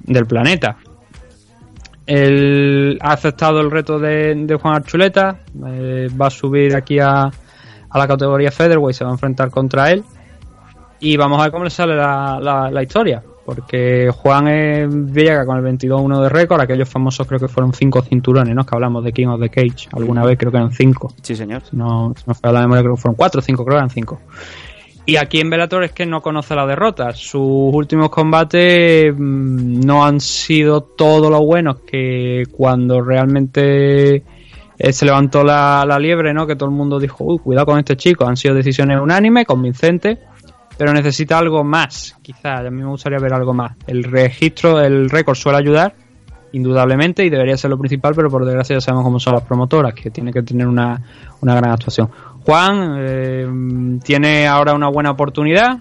del 0.00 0.26
planeta. 0.26 0.76
Él 2.06 2.98
ha 3.00 3.12
aceptado 3.12 3.60
el 3.60 3.70
reto 3.70 3.98
de, 3.98 4.58
Juan 4.60 4.74
Archuleta, 4.74 5.40
eh, 5.66 6.08
va 6.20 6.28
a 6.28 6.30
subir 6.30 6.74
aquí 6.74 6.98
a, 6.98 7.24
a 7.24 7.98
la 7.98 8.06
categoría 8.06 8.50
Featherweight, 8.50 8.96
se 8.96 9.04
va 9.04 9.10
a 9.10 9.14
enfrentar 9.14 9.50
contra 9.50 9.90
él 9.90 10.04
y 11.00 11.16
vamos 11.16 11.40
a 11.40 11.44
ver 11.44 11.52
cómo 11.52 11.64
le 11.64 11.70
sale 11.70 11.96
la, 11.96 12.70
la 12.72 12.82
historia 12.82 13.22
porque 13.46 14.10
Juan 14.12 14.48
es 14.48 14.88
con 14.88 15.56
el 15.56 15.78
22-1 15.78 16.20
de 16.20 16.28
récord, 16.28 16.60
aquellos 16.60 16.88
famosos 16.88 17.26
creo 17.28 17.38
que 17.38 17.46
fueron 17.46 17.72
cinco 17.72 18.02
cinturones, 18.02 18.56
¿no? 18.56 18.66
Que 18.66 18.74
hablamos 18.74 19.04
de 19.04 19.12
King 19.12 19.28
of 19.28 19.40
the 19.40 19.48
Cage, 19.48 19.88
alguna 19.92 20.24
vez 20.24 20.36
creo 20.36 20.50
que 20.50 20.58
eran 20.58 20.72
cinco. 20.72 21.14
Sí, 21.22 21.36
señor. 21.36 21.62
no, 21.70 22.12
me 22.26 22.34
falla 22.34 22.54
la 22.54 22.60
memoria, 22.62 22.82
creo 22.82 22.96
que 22.96 23.00
fueron 23.00 23.14
cuatro 23.14 23.38
o 23.38 23.42
cinco, 23.42 23.64
creo 23.64 23.76
que 23.76 23.78
eran 23.78 23.90
cinco. 23.90 24.20
Y 25.06 25.14
aquí 25.16 25.38
en 25.38 25.48
Bellator 25.48 25.84
es 25.84 25.92
que 25.92 26.04
no 26.04 26.20
conoce 26.20 26.56
la 26.56 26.66
derrota. 26.66 27.12
Sus 27.12 27.72
últimos 27.72 28.10
combates 28.10 29.14
mm, 29.16 29.80
no 29.86 30.04
han 30.04 30.18
sido 30.18 30.82
todos 30.82 31.30
los 31.30 31.40
buenos 31.42 31.78
que 31.86 32.42
cuando 32.50 33.00
realmente 33.00 34.24
eh, 34.76 34.92
se 34.92 35.04
levantó 35.04 35.44
la, 35.44 35.84
la, 35.86 36.00
liebre, 36.00 36.34
¿no? 36.34 36.48
Que 36.48 36.56
todo 36.56 36.68
el 36.68 36.74
mundo 36.74 36.98
dijo, 36.98 37.22
uy, 37.22 37.38
cuidado 37.38 37.66
con 37.66 37.78
este 37.78 37.96
chico. 37.96 38.26
Han 38.26 38.36
sido 38.36 38.56
decisiones 38.56 39.00
unánimes, 39.00 39.46
convincentes 39.46 40.18
pero 40.76 40.92
necesita 40.92 41.38
algo 41.38 41.64
más, 41.64 42.16
quizás. 42.22 42.66
A 42.66 42.70
mí 42.70 42.82
me 42.82 42.88
gustaría 42.88 43.18
ver 43.18 43.32
algo 43.32 43.54
más. 43.54 43.72
El 43.86 44.04
registro, 44.04 44.80
el 44.80 45.08
récord 45.08 45.36
suele 45.36 45.58
ayudar, 45.58 45.94
indudablemente, 46.52 47.24
y 47.24 47.30
debería 47.30 47.56
ser 47.56 47.70
lo 47.70 47.78
principal, 47.78 48.14
pero 48.14 48.30
por 48.30 48.44
desgracia 48.44 48.76
ya 48.76 48.80
sabemos 48.80 49.04
cómo 49.04 49.18
son 49.18 49.34
las 49.34 49.42
promotoras, 49.44 49.94
que 49.94 50.10
tiene 50.10 50.32
que 50.32 50.42
tener 50.42 50.66
una, 50.66 51.00
gran 51.40 51.70
actuación. 51.70 52.10
Juan 52.44 52.96
eh, 52.98 53.98
tiene 54.04 54.46
ahora 54.46 54.74
una 54.74 54.88
buena 54.88 55.10
oportunidad, 55.10 55.78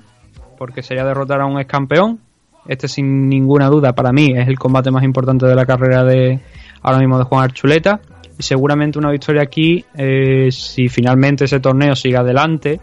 porque 0.57 0.81
sería 0.81 1.03
derrotar 1.03 1.41
a 1.41 1.45
un 1.45 1.59
ex 1.59 1.69
campeón. 1.69 2.19
Este, 2.67 2.87
sin 2.87 3.29
ninguna 3.29 3.67
duda, 3.67 3.93
para 3.93 4.11
mí 4.11 4.33
es 4.35 4.47
el 4.47 4.57
combate 4.57 4.89
más 4.89 5.03
importante 5.03 5.45
de 5.45 5.53
la 5.53 5.67
carrera 5.67 6.03
de 6.03 6.39
ahora 6.81 6.97
mismo 6.97 7.17
de 7.19 7.25
Juan 7.25 7.43
Archuleta. 7.43 7.99
Y 8.39 8.43
seguramente 8.43 8.97
una 8.97 9.11
victoria 9.11 9.43
aquí, 9.43 9.85
eh, 9.95 10.49
si 10.51 10.89
finalmente 10.89 11.45
ese 11.45 11.59
torneo 11.59 11.95
sigue 11.95 12.17
adelante, 12.17 12.79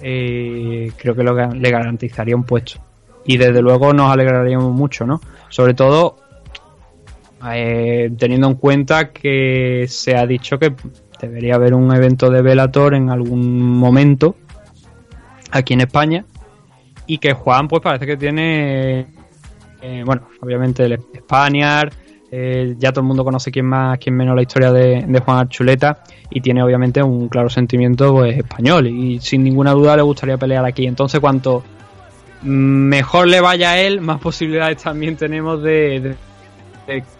eh, 0.00 0.92
creo 0.96 1.14
que 1.14 1.22
lo, 1.22 1.34
le 1.52 1.70
garantizaría 1.70 2.36
un 2.36 2.44
puesto. 2.44 2.80
Y 3.24 3.36
desde 3.36 3.60
luego 3.60 3.92
nos 3.92 4.12
alegraríamos 4.12 4.72
mucho, 4.72 5.04
¿no? 5.06 5.20
Sobre 5.48 5.74
todo 5.74 6.16
eh, 7.52 8.10
teniendo 8.18 8.48
en 8.48 8.54
cuenta 8.54 9.10
que 9.10 9.86
se 9.88 10.16
ha 10.16 10.26
dicho 10.26 10.58
que 10.58 10.74
debería 11.20 11.54
haber 11.56 11.74
un 11.74 11.94
evento 11.94 12.30
de 12.30 12.42
Velator 12.42 12.94
en 12.94 13.10
algún 13.10 13.60
momento 13.60 14.36
aquí 15.50 15.74
en 15.74 15.82
España 15.82 16.24
y 17.06 17.18
que 17.18 17.34
Juan 17.34 17.68
pues 17.68 17.82
parece 17.82 18.06
que 18.06 18.16
tiene 18.16 19.06
eh, 19.82 20.02
bueno 20.04 20.28
obviamente 20.40 20.84
el 20.84 20.98
Spaniard 21.16 21.92
eh, 22.38 22.74
ya 22.78 22.90
todo 22.92 23.00
el 23.00 23.06
mundo 23.06 23.24
conoce 23.24 23.50
quién 23.50 23.64
más, 23.64 23.98
quién 23.98 24.14
menos 24.14 24.36
la 24.36 24.42
historia 24.42 24.70
de, 24.70 25.22
Juan 25.24 25.38
Archuleta 25.38 26.02
y 26.28 26.42
tiene 26.42 26.62
obviamente 26.62 27.02
un 27.02 27.28
claro 27.28 27.48
sentimiento 27.48 28.12
pues, 28.12 28.36
español 28.36 28.88
y 28.88 29.18
sin 29.20 29.42
ninguna 29.42 29.70
duda 29.70 29.96
le 29.96 30.02
gustaría 30.02 30.36
pelear 30.36 30.62
aquí. 30.66 30.86
Entonces, 30.86 31.18
cuanto 31.18 31.64
mejor 32.42 33.28
le 33.28 33.40
vaya 33.40 33.70
a 33.70 33.80
él, 33.80 34.02
más 34.02 34.20
posibilidades 34.20 34.82
también 34.82 35.16
tenemos 35.16 35.62
de, 35.62 36.14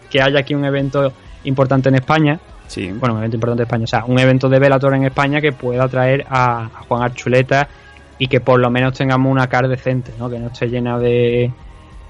que 0.07 0.21
haya 0.21 0.41
aquí 0.41 0.53
un 0.53 0.65
evento 0.65 1.11
importante 1.45 1.89
en 1.89 1.95
España. 1.95 2.39
Sí. 2.67 2.91
Bueno, 2.91 3.15
un 3.15 3.21
evento 3.21 3.37
importante 3.37 3.63
en 3.63 3.67
España, 3.67 3.83
o 3.85 3.87
sea, 3.87 4.05
un 4.05 4.19
evento 4.19 4.49
de 4.49 4.59
Velator 4.59 4.93
en 4.93 5.05
España 5.05 5.41
que 5.41 5.51
pueda 5.51 5.87
traer 5.87 6.27
a, 6.29 6.69
Juan 6.87 7.01
Archuleta 7.01 7.67
y 8.19 8.27
que 8.27 8.39
por 8.39 8.59
lo 8.59 8.69
menos 8.69 8.93
tengamos 8.93 9.31
una 9.31 9.47
car 9.47 9.67
decente, 9.67 10.11
¿no? 10.19 10.29
Que 10.29 10.37
no 10.37 10.47
esté 10.47 10.67
llena 10.67 10.99
de, 10.99 11.51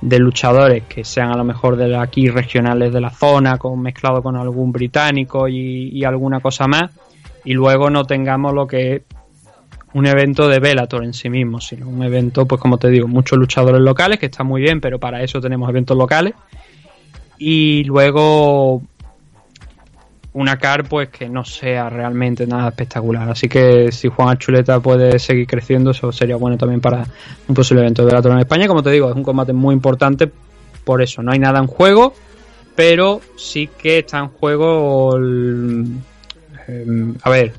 de 0.01 0.19
luchadores 0.19 0.83
que 0.83 1.03
sean 1.03 1.31
a 1.31 1.37
lo 1.37 1.43
mejor 1.43 1.75
de 1.75 1.95
aquí 1.95 2.29
regionales 2.29 2.93
de 2.93 3.01
la 3.01 3.09
zona, 3.09 3.57
con, 3.57 3.81
mezclado 3.81 4.21
con 4.21 4.35
algún 4.35 4.71
británico 4.71 5.47
y, 5.47 5.89
y 5.89 6.03
alguna 6.03 6.39
cosa 6.39 6.67
más, 6.67 6.91
y 7.43 7.53
luego 7.53 7.89
no 7.89 8.05
tengamos 8.05 8.53
lo 8.53 8.67
que 8.67 8.95
es 8.95 9.01
un 9.93 10.05
evento 10.05 10.47
de 10.47 10.59
Bellator 10.59 11.03
en 11.03 11.13
sí 11.13 11.29
mismo, 11.29 11.59
sino 11.59 11.87
un 11.87 12.03
evento, 12.03 12.45
pues 12.45 12.61
como 12.61 12.77
te 12.77 12.89
digo, 12.89 13.07
muchos 13.07 13.37
luchadores 13.37 13.81
locales, 13.81 14.19
que 14.19 14.27
está 14.27 14.43
muy 14.43 14.61
bien, 14.61 14.79
pero 14.81 14.99
para 14.99 15.23
eso 15.23 15.41
tenemos 15.41 15.69
eventos 15.69 15.97
locales. 15.97 16.33
Y 17.39 17.83
luego 17.85 18.83
una 20.33 20.57
car 20.57 20.87
pues 20.87 21.09
que 21.09 21.27
no 21.29 21.43
sea 21.43 21.89
realmente 21.89 22.45
nada 22.45 22.69
espectacular. 22.69 23.29
Así 23.29 23.47
que 23.47 23.91
si 23.91 24.07
Juan 24.07 24.29
Archuleta 24.29 24.79
puede 24.79 25.17
seguir 25.19 25.47
creciendo, 25.47 25.91
eso 25.91 26.11
sería 26.11 26.35
bueno 26.35 26.57
también 26.57 26.81
para 26.81 27.05
un 27.47 27.55
posible 27.55 27.81
evento 27.81 28.03
de 28.03 28.07
Bellator 28.07 28.31
en 28.33 28.39
España. 28.39 28.67
Como 28.67 28.83
te 28.83 28.91
digo, 28.91 29.09
es 29.09 29.15
un 29.15 29.23
combate 29.23 29.53
muy 29.53 29.73
importante 29.73 30.31
por 30.83 31.01
eso. 31.01 31.21
No 31.21 31.31
hay 31.31 31.39
nada 31.39 31.59
en 31.59 31.67
juego, 31.67 32.13
pero 32.75 33.21
sí 33.35 33.69
que 33.77 33.99
está 33.99 34.19
en 34.19 34.27
juego... 34.29 35.17
Em, 35.17 37.15
a 37.23 37.29
ver, 37.29 37.53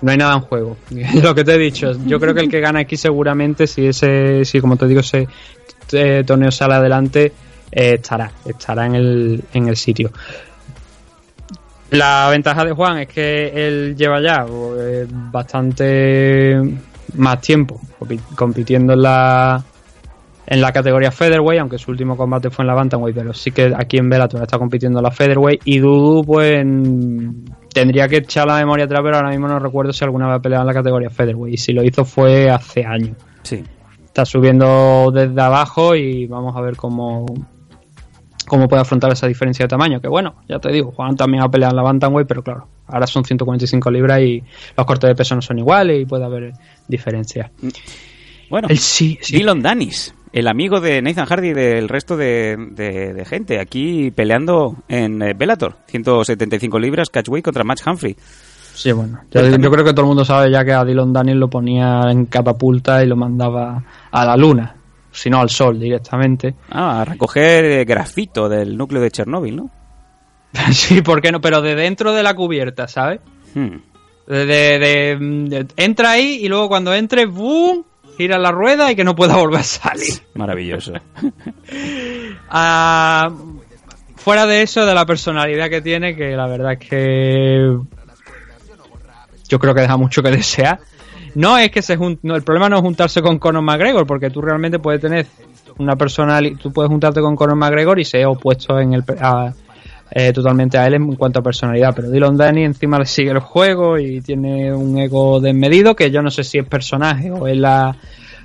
no 0.00 0.10
hay 0.10 0.16
nada 0.16 0.34
en 0.34 0.40
juego. 0.40 0.76
Lo 1.22 1.34
que 1.34 1.44
te 1.44 1.54
he 1.54 1.58
dicho, 1.58 1.92
yo 2.06 2.18
creo 2.18 2.34
que 2.34 2.40
el 2.40 2.48
que 2.48 2.60
gana 2.60 2.80
aquí 2.80 2.96
seguramente, 2.96 3.66
si 3.66 3.86
ese, 3.86 4.44
si 4.44 4.60
como 4.60 4.76
te 4.76 4.86
digo, 4.86 5.00
ese 5.00 5.28
eh, 5.92 6.24
torneo 6.26 6.50
sale 6.50 6.74
adelante, 6.74 7.32
eh, 7.70 7.94
estará, 7.94 8.30
estará 8.44 8.86
en 8.86 8.94
el, 8.94 9.44
en 9.52 9.68
el 9.68 9.76
sitio. 9.76 10.10
La 11.94 12.28
ventaja 12.28 12.64
de 12.64 12.72
Juan 12.72 12.98
es 12.98 13.08
que 13.08 13.52
él 13.54 13.94
lleva 13.96 14.20
ya 14.20 14.44
pues, 14.44 15.06
bastante 15.30 16.60
más 17.14 17.40
tiempo 17.40 17.80
compitiendo 18.34 18.94
en 18.94 19.02
la 19.02 19.62
en 20.46 20.60
la 20.60 20.72
categoría 20.72 21.12
featherweight, 21.12 21.60
aunque 21.60 21.78
su 21.78 21.92
último 21.92 22.16
combate 22.16 22.50
fue 22.50 22.64
en 22.64 22.66
la 22.66 22.74
bantamweight, 22.74 23.16
pero 23.16 23.32
sí 23.32 23.52
que 23.52 23.72
aquí 23.74 23.96
en 23.96 24.10
Bellator 24.10 24.42
está 24.42 24.58
compitiendo 24.58 24.98
en 24.98 25.04
la 25.04 25.12
featherweight 25.12 25.62
y 25.64 25.78
Dudu 25.78 26.24
pues 26.24 26.66
tendría 27.72 28.08
que 28.08 28.16
echar 28.16 28.48
la 28.48 28.56
memoria 28.56 28.86
atrás, 28.86 29.00
pero 29.04 29.16
ahora 29.16 29.30
mismo 29.30 29.46
no 29.46 29.60
recuerdo 29.60 29.92
si 29.92 30.04
alguna 30.04 30.26
vez 30.26 30.36
ha 30.36 30.42
peleado 30.42 30.62
en 30.62 30.66
la 30.66 30.74
categoría 30.74 31.10
featherweight 31.10 31.54
y 31.54 31.58
si 31.58 31.72
lo 31.72 31.84
hizo 31.84 32.04
fue 32.04 32.50
hace 32.50 32.84
años. 32.84 33.16
Sí. 33.42 33.62
Está 34.04 34.24
subiendo 34.24 35.12
desde 35.14 35.40
abajo 35.40 35.94
y 35.94 36.26
vamos 36.26 36.56
a 36.56 36.60
ver 36.60 36.76
cómo 36.76 37.24
cómo 38.46 38.68
puede 38.68 38.82
afrontar 38.82 39.12
esa 39.12 39.26
diferencia 39.26 39.64
de 39.64 39.68
tamaño, 39.68 40.00
que 40.00 40.08
bueno, 40.08 40.34
ya 40.48 40.58
te 40.58 40.70
digo, 40.70 40.92
Juan 40.92 41.16
también 41.16 41.42
ha 41.42 41.48
peleado 41.48 41.72
en 41.72 41.76
la 41.76 41.82
bantamweight, 41.82 42.28
pero 42.28 42.42
claro, 42.42 42.68
ahora 42.86 43.06
son 43.06 43.24
145 43.24 43.90
libras 43.90 44.20
y 44.20 44.42
los 44.76 44.86
cortes 44.86 45.08
de 45.08 45.14
peso 45.14 45.34
no 45.34 45.42
son 45.42 45.58
iguales 45.58 46.02
y 46.02 46.06
puede 46.06 46.24
haber 46.24 46.52
diferencias. 46.88 47.50
Bueno, 48.50 48.68
el 48.68 48.78
sí, 48.78 49.18
Dylan 49.30 49.62
Danis 49.62 50.14
el 50.34 50.48
amigo 50.48 50.80
de 50.80 51.00
Nathan 51.00 51.26
Hardy 51.26 51.50
y 51.50 51.52
del 51.52 51.88
resto 51.88 52.16
de, 52.16 53.24
gente, 53.24 53.60
aquí 53.60 54.10
peleando 54.10 54.74
en 54.88 55.22
eh, 55.22 55.32
Bellator, 55.32 55.76
175 55.86 56.76
libras, 56.80 57.08
catchweight 57.08 57.44
contra 57.44 57.62
Match 57.62 57.86
Humphrey. 57.86 58.16
Sí, 58.74 58.90
bueno, 58.90 59.20
yo, 59.30 59.70
creo 59.70 59.84
que 59.84 59.92
todo 59.92 60.00
el 60.00 60.08
mundo 60.08 60.24
sabe 60.24 60.50
ya 60.50 60.64
que 60.64 60.72
a 60.72 60.84
Dylan 60.84 61.12
Daniel 61.12 61.38
lo 61.38 61.48
ponía 61.48 62.10
en 62.10 62.26
catapulta 62.26 63.04
y 63.04 63.06
lo 63.06 63.14
mandaba 63.14 63.84
a 64.10 64.24
la 64.24 64.36
luna, 64.36 64.74
si 65.14 65.30
no 65.30 65.40
al 65.40 65.48
sol 65.48 65.78
directamente. 65.78 66.54
Ah, 66.70 67.00
a 67.00 67.04
recoger 67.04 67.64
eh, 67.64 67.84
grafito 67.84 68.48
del 68.48 68.76
núcleo 68.76 69.00
de 69.00 69.10
Chernóbil, 69.10 69.56
¿no? 69.56 69.70
sí, 70.72 71.02
¿por 71.02 71.22
qué 71.22 71.32
no? 71.32 71.40
Pero 71.40 71.62
de 71.62 71.74
dentro 71.74 72.12
de 72.12 72.22
la 72.22 72.34
cubierta, 72.34 72.88
¿sabes? 72.88 73.20
Hmm. 73.54 73.76
de, 74.26 75.66
entra 75.76 76.12
ahí 76.12 76.40
y 76.42 76.48
luego 76.48 76.68
cuando 76.68 76.92
entre, 76.92 77.26
¡boom! 77.26 77.84
gira 78.16 78.38
la 78.38 78.50
rueda 78.50 78.90
y 78.90 78.96
que 78.96 79.04
no 79.04 79.14
pueda 79.14 79.36
volver 79.36 79.60
a 79.60 79.64
salir. 79.64 80.22
Maravilloso. 80.34 80.92
Ah, 82.56 83.32
fuera 84.14 84.46
de 84.46 84.62
eso, 84.62 84.86
de 84.86 84.94
la 84.94 85.06
personalidad 85.06 85.68
que 85.70 85.80
tiene, 85.80 86.14
que 86.14 86.36
la 86.36 86.46
verdad 86.46 86.74
es 86.74 86.88
que 86.88 87.78
yo 89.48 89.58
creo 89.58 89.74
que 89.74 89.80
deja 89.80 89.96
mucho 89.96 90.22
que 90.22 90.30
desear. 90.30 90.78
No 91.34 91.58
es 91.58 91.70
que 91.70 91.82
se 91.82 91.94
el 91.94 92.42
problema 92.42 92.68
no 92.68 92.76
es 92.76 92.82
juntarse 92.82 93.20
con 93.20 93.38
Conor 93.38 93.62
McGregor, 93.62 94.06
porque 94.06 94.30
tú 94.30 94.40
realmente 94.40 94.78
puedes 94.78 95.00
tener 95.00 95.26
una 95.78 95.96
personalidad, 95.96 96.58
tú 96.58 96.72
puedes 96.72 96.90
juntarte 96.90 97.20
con 97.20 97.34
Conor 97.34 97.56
McGregor 97.56 97.98
y 97.98 98.04
ser 98.04 98.26
opuesto 98.26 98.78
en 98.78 98.94
el, 98.94 99.04
eh, 100.10 100.32
totalmente 100.32 100.78
a 100.78 100.86
él 100.86 100.94
en 100.94 101.16
cuanto 101.16 101.40
a 101.40 101.42
personalidad. 101.42 101.92
Pero 101.94 102.10
Dylan 102.10 102.36
Danny 102.36 102.64
encima 102.64 102.98
le 102.98 103.06
sigue 103.06 103.30
el 103.30 103.40
juego 103.40 103.98
y 103.98 104.20
tiene 104.20 104.72
un 104.72 104.96
ego 104.98 105.40
desmedido 105.40 105.96
que 105.96 106.10
yo 106.10 106.22
no 106.22 106.30
sé 106.30 106.44
si 106.44 106.58
es 106.58 106.66
personaje 106.66 107.30
o 107.30 107.48
es 107.48 107.56
la 107.56 107.96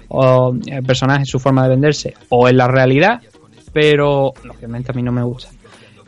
o 0.10 0.56
el 0.65 0.84
personaje, 0.84 1.25
su 1.25 1.39
forma 1.39 1.63
de 1.63 1.69
venderse 1.69 2.15
o 2.30 2.47
es 2.47 2.56
la 2.56 2.67
realidad, 2.67 3.21
pero 3.71 4.34
obviamente 4.56 4.91
a 4.91 4.95
mí 4.95 5.04
no 5.04 5.12
me 5.12 5.23
gusta. 5.23 5.52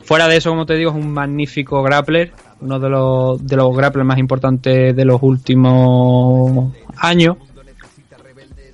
Fuera 0.04 0.26
de 0.26 0.36
eso, 0.36 0.50
como 0.50 0.66
te 0.66 0.74
digo, 0.74 0.90
es 0.90 0.96
un 0.96 1.12
magnífico 1.12 1.80
grappler, 1.82 2.32
uno 2.62 2.78
de 2.78 2.88
los, 2.88 3.46
de 3.46 3.56
los 3.56 3.76
grapplers 3.76 4.06
más 4.06 4.18
importantes 4.18 4.94
de 4.94 5.04
los 5.04 5.22
últimos 5.22 6.72
años. 6.96 7.36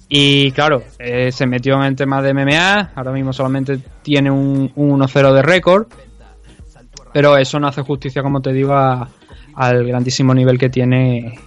Y 0.09 0.51
claro, 0.53 0.83
eh, 0.99 1.31
se 1.33 1.47
metió 1.47 1.75
en 1.77 1.83
el 1.83 1.97
tema 1.97 2.23
de 2.23 2.33
MMA, 2.33 2.93
ahora 2.95 3.13
mismo 3.13 3.33
solamente 3.33 3.79
tiene 4.03 4.31
un, 4.31 4.71
un 4.75 5.01
1-0 5.01 5.35
de 5.35 5.43
récord, 5.43 5.87
pero 7.13 7.37
eso 7.37 7.59
no 7.61 7.69
hace 7.69 7.83
justicia, 7.83 8.23
como 8.23 8.41
te 8.41 8.53
digo, 8.53 8.75
al 8.75 9.87
grandísimo 9.87 10.33
nivel 10.33 10.59
que 10.59 10.71
tiene 10.71 11.39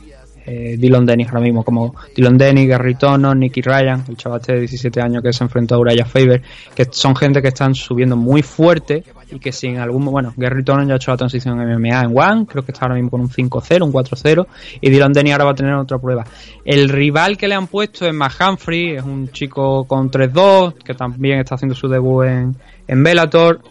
eh, 0.46 0.76
Dylan 0.78 1.06
Dennis 1.06 1.28
ahora 1.30 1.42
mismo, 1.42 1.64
como 1.64 1.96
Dylan 2.16 2.38
Dennis, 2.38 2.68
Gary 2.68 2.96
Tono, 2.96 3.34
Nicky 3.34 3.62
Ryan, 3.62 4.04
el 4.08 4.18
chaval 4.18 4.42
este 4.42 4.54
de 4.54 4.60
17 4.62 5.02
años 5.02 5.24
que 5.24 5.34
se 5.34 5.44
enfrentó 5.44 5.76
a 5.76 5.80
Uraya 5.80 6.06
Faber, 6.06 6.42
que 6.76 6.86
son 6.92 7.16
gente 7.16 7.42
que 7.42 7.50
están 7.50 7.74
subiendo 7.76 8.18
muy 8.18 8.42
fuerte 8.42 9.04
y 9.32 9.40
que 9.40 9.52
sin 9.52 9.78
algún. 9.78 10.06
Bueno, 10.06 10.34
Gary 10.36 10.64
Tono 10.64 10.84
ya 10.84 10.94
ha 10.94 10.96
hecho 10.98 11.12
la 11.12 11.18
transición 11.18 11.60
en 11.62 11.80
MMA 11.80 12.02
en 12.02 12.18
One, 12.18 12.46
creo 12.46 12.64
que 12.64 12.72
está 12.72 12.86
ahora 12.86 12.96
mismo 12.96 13.10
con 13.10 13.22
un 13.22 13.30
5-0, 13.30 13.84
un 13.84 13.94
4-0, 13.94 14.48
y 14.82 14.90
Dylan 14.90 15.14
Dennis 15.14 15.34
ahora 15.34 15.46
va 15.46 15.52
a 15.52 15.56
tener 15.56 15.74
otra 15.74 15.98
prueba. 15.98 16.26
El 16.66 16.90
rival 16.90 17.38
que 17.38 17.48
le 17.48 17.56
han 17.56 17.68
puesto 17.68 18.06
es 18.06 18.14
Matt 18.14 18.34
Humphrey, 18.40 18.96
es 18.96 19.04
un 19.04 19.30
chico 19.30 19.86
con 19.86 20.12
3-2, 20.12 20.76
que 20.84 20.94
también 20.94 21.40
está 21.40 21.56
haciendo 21.56 21.76
su 21.76 21.88
debut 21.88 22.26
en, 22.26 22.56
en 22.88 23.04
Bellator 23.04 23.62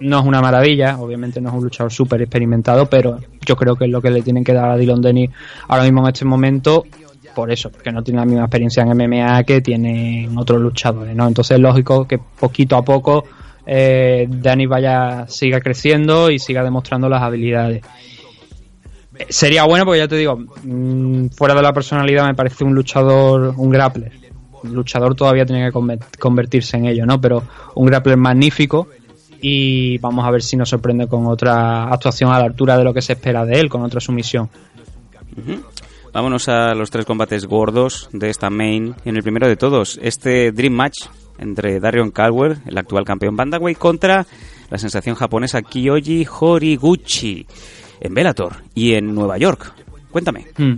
no 0.00 0.20
es 0.20 0.26
una 0.26 0.40
maravilla, 0.40 0.98
obviamente 0.98 1.40
no 1.40 1.48
es 1.48 1.54
un 1.56 1.64
luchador 1.64 1.92
súper 1.92 2.22
experimentado, 2.22 2.86
pero 2.86 3.18
yo 3.44 3.56
creo 3.56 3.76
que 3.76 3.86
es 3.86 3.90
lo 3.90 4.00
que 4.00 4.10
le 4.10 4.22
tienen 4.22 4.44
que 4.44 4.52
dar 4.52 4.70
a 4.70 4.76
Dylan 4.76 5.00
Denny 5.00 5.28
ahora 5.66 5.84
mismo 5.84 6.02
en 6.02 6.08
este 6.08 6.24
momento, 6.24 6.84
por 7.34 7.50
eso, 7.50 7.70
porque 7.70 7.92
no 7.92 8.02
tiene 8.02 8.20
la 8.20 8.26
misma 8.26 8.42
experiencia 8.42 8.82
en 8.82 8.96
MMA 8.96 9.44
que 9.44 9.60
tienen 9.60 10.36
otros 10.36 10.60
luchadores, 10.60 11.14
¿no? 11.14 11.26
Entonces 11.26 11.56
es 11.56 11.60
lógico 11.60 12.06
que 12.06 12.18
poquito 12.18 12.76
a 12.76 12.82
poco 12.82 13.24
eh, 13.70 14.26
Danny 14.30 14.64
vaya, 14.64 15.26
siga 15.28 15.60
creciendo 15.60 16.30
y 16.30 16.38
siga 16.38 16.64
demostrando 16.64 17.06
las 17.06 17.22
habilidades. 17.22 17.82
Sería 19.28 19.64
bueno 19.64 19.84
porque 19.84 19.98
ya 19.98 20.08
te 20.08 20.16
digo, 20.16 20.38
mm, 20.38 21.26
fuera 21.36 21.54
de 21.54 21.60
la 21.60 21.74
personalidad 21.74 22.26
me 22.26 22.34
parece 22.34 22.64
un 22.64 22.74
luchador, 22.74 23.52
un 23.58 23.68
grappler. 23.68 24.12
Luchador 24.62 25.14
todavía 25.14 25.44
tiene 25.44 25.70
que 25.70 25.98
convertirse 26.18 26.78
en 26.78 26.86
ello, 26.86 27.04
¿no? 27.04 27.20
Pero 27.20 27.42
un 27.74 27.86
grappler 27.86 28.16
magnífico 28.16 28.88
y 29.42 29.98
vamos 29.98 30.26
a 30.26 30.30
ver 30.30 30.42
si 30.42 30.56
nos 30.56 30.70
sorprende 30.70 31.06
con 31.06 31.26
otra 31.26 31.92
actuación 31.92 32.32
a 32.32 32.38
la 32.38 32.46
altura 32.46 32.78
de 32.78 32.84
lo 32.84 32.94
que 32.94 33.02
se 33.02 33.12
espera 33.12 33.44
de 33.44 33.60
él, 33.60 33.68
con 33.68 33.82
otra 33.82 34.00
sumisión. 34.00 34.48
Vámonos 36.12 36.48
a 36.48 36.74
los 36.74 36.90
tres 36.90 37.04
combates 37.04 37.44
gordos 37.44 38.08
de 38.12 38.30
esta 38.30 38.48
main. 38.48 38.94
En 39.04 39.16
el 39.16 39.22
primero 39.22 39.46
de 39.46 39.56
todos, 39.56 40.00
este 40.02 40.52
Dream 40.52 40.72
Match 40.72 41.06
entre 41.38 41.80
Darion 41.80 42.10
Caldwell, 42.10 42.58
el 42.66 42.78
actual 42.78 43.04
campeón 43.04 43.36
Bandaway, 43.36 43.74
contra 43.74 44.26
la 44.70 44.78
sensación 44.78 45.14
japonesa 45.14 45.62
Kyoji 45.62 46.26
Horiguchi 46.40 47.46
en 48.00 48.14
Bellator 48.14 48.56
y 48.74 48.94
en 48.94 49.14
Nueva 49.14 49.38
York. 49.38 49.72
Cuéntame. 50.10 50.46
Hmm. 50.56 50.74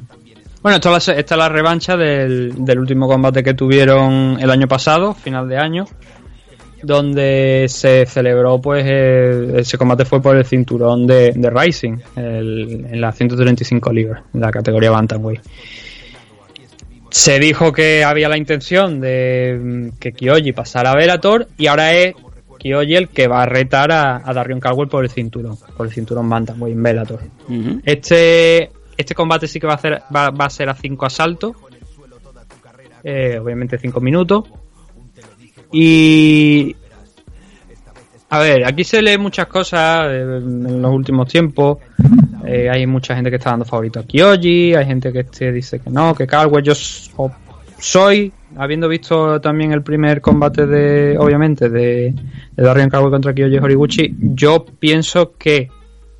Bueno, 0.62 0.76
esta 0.76 1.14
es, 1.14 1.30
la, 1.30 1.48
revancha 1.48 1.96
del, 1.96 2.64
del 2.64 2.78
último 2.78 3.08
combate 3.08 3.42
que 3.42 3.54
tuvieron 3.54 4.38
el 4.38 4.50
año 4.50 4.68
pasado, 4.68 5.14
final 5.14 5.48
de 5.48 5.56
año, 5.56 5.86
donde 6.82 7.66
se 7.68 8.06
celebró 8.06 8.60
pues 8.60 8.84
ese 8.86 9.78
combate 9.78 10.04
fue 10.04 10.20
por 10.20 10.36
el 10.36 10.44
cinturón 10.44 11.06
de, 11.06 11.32
Rising 11.34 11.98
en 12.16 13.00
las 13.00 13.16
135 13.16 13.92
libras 13.92 14.22
en 14.32 14.40
la 14.40 14.50
categoría 14.50 14.90
bantamweight 14.90 15.40
se 17.10 17.38
dijo 17.38 17.72
que 17.72 18.04
había 18.04 18.28
la 18.28 18.36
intención 18.36 19.00
de 19.00 19.58
mm, 19.60 19.98
que 19.98 20.12
Kyoji 20.12 20.52
pasara 20.52 20.92
a 20.92 20.96
Velator 20.96 21.48
y 21.58 21.66
ahora 21.66 21.94
es 21.94 22.14
Kyoji 22.58 22.94
el 22.94 23.08
que 23.08 23.26
va 23.26 23.42
a 23.42 23.46
retar 23.46 23.90
a, 23.92 24.32
Darion 24.32 24.60
Caldwell 24.60 24.88
por 24.88 25.04
el 25.04 25.10
cinturón 25.10 25.56
por 25.76 25.86
el 25.86 25.92
cinturón 25.92 26.28
bantamweight 26.28 26.76
en 26.76 26.82
Velator 26.82 27.20
este 27.84 28.70
este 28.96 29.14
combate 29.14 29.48
sí 29.48 29.58
que 29.58 29.66
va 29.66 29.74
a, 29.74 29.76
hacer, 29.76 30.02
va, 30.14 30.28
a 30.28 30.50
ser 30.50 30.68
a 30.68 30.74
5 30.74 31.06
asaltos 31.06 31.56
eh, 33.02 33.38
obviamente 33.42 33.78
5 33.78 34.00
minutos 34.00 34.44
Y. 35.72 36.76
A 38.30 38.38
ver, 38.38 38.64
aquí 38.64 38.84
se 38.84 39.02
lee 39.02 39.18
muchas 39.18 39.46
cosas 39.46 40.06
eh, 40.08 40.20
en 40.20 40.80
los 40.80 40.92
últimos 40.92 41.28
tiempos. 41.28 41.78
Eh, 42.46 42.70
hay 42.70 42.86
mucha 42.86 43.14
gente 43.14 43.28
que 43.30 43.36
está 43.36 43.50
dando 43.50 43.64
favorito 43.64 44.00
a 44.00 44.04
Kyoji, 44.04 44.74
hay 44.74 44.86
gente 44.86 45.12
que 45.12 45.24
te 45.24 45.52
dice 45.52 45.80
que 45.80 45.90
no, 45.90 46.14
que 46.14 46.26
Caldwell. 46.26 46.64
Yo 46.64 46.74
soy, 46.74 48.32
habiendo 48.56 48.88
visto 48.88 49.40
también 49.40 49.72
el 49.72 49.82
primer 49.82 50.20
combate 50.20 50.66
de, 50.66 51.18
obviamente, 51.18 51.68
de, 51.68 52.14
de 52.56 52.62
Darian 52.62 52.88
Caldwell 52.88 53.12
contra 53.12 53.34
Kyoji 53.34 53.58
Horiguchi, 53.58 54.16
yo 54.18 54.64
pienso 54.64 55.32
que 55.36 55.68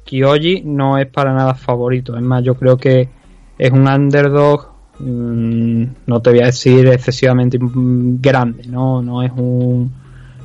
Kyoji 0.05 0.63
no 0.65 0.99
es 0.99 1.07
para 1.07 1.33
nada 1.33 1.55
favorito. 1.55 2.17
Es 2.17 2.23
más, 2.23 2.43
yo 2.43 2.55
creo 2.55 2.77
que 2.77 3.09
es 3.57 3.71
un 3.71 3.89
underdog 3.89 4.71
Mm, 5.03 5.85
no 6.07 6.21
te 6.21 6.31
voy 6.31 6.41
a 6.41 6.47
decir 6.47 6.87
excesivamente 6.89 7.59
grande, 7.61 8.65
¿no? 8.67 9.01
No 9.01 9.23
es 9.23 9.33
un, 9.35 9.91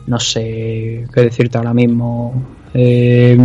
no 0.08 0.20
sé 0.20 1.06
qué 1.14 1.22
decirte 1.22 1.58
ahora 1.58 1.74
mismo, 1.74 2.44
eh, 2.74 3.38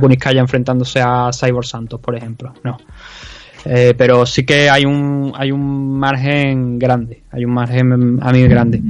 Kuniskaya 0.00 0.40
enfrentándose 0.40 1.00
a 1.00 1.30
Cyborg 1.32 1.66
Santos, 1.66 2.00
por 2.00 2.16
ejemplo, 2.16 2.52
no. 2.62 2.78
Eh, 3.64 3.94
pero 3.96 4.24
sí 4.24 4.44
que 4.44 4.70
hay 4.70 4.86
un, 4.86 5.32
hay 5.34 5.52
un 5.52 5.98
margen 5.98 6.78
grande, 6.78 7.22
hay 7.30 7.44
un 7.44 7.52
margen 7.52 8.18
a 8.22 8.32
mí 8.32 8.42
grande. 8.46 8.82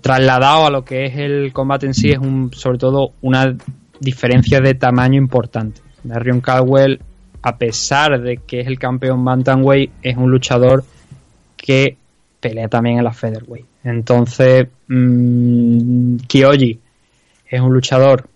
Trasladado 0.00 0.66
a 0.66 0.70
lo 0.70 0.84
que 0.84 1.06
es 1.06 1.16
el 1.16 1.52
combate 1.52 1.86
en 1.86 1.94
sí, 1.94 2.10
es 2.10 2.18
un, 2.18 2.50
sobre 2.54 2.78
todo 2.78 3.12
una 3.20 3.54
diferencia 4.00 4.60
de 4.60 4.74
tamaño 4.74 5.18
importante. 5.18 5.82
Darion 6.04 6.40
Caldwell 6.40 7.00
a 7.42 7.56
pesar 7.56 8.20
de 8.20 8.38
que 8.38 8.60
es 8.60 8.66
el 8.66 8.78
campeón 8.78 9.24
Bantamweight, 9.24 9.90
es 10.02 10.16
un 10.16 10.30
luchador 10.30 10.84
que 11.56 11.97
pelea 12.40 12.68
también 12.68 12.98
en 12.98 13.04
la 13.04 13.12
Featherweight. 13.12 13.66
Entonces, 13.84 14.66
mmm, 14.88 16.16
es 17.50 17.60
un 17.60 17.72
luchador 17.72 18.28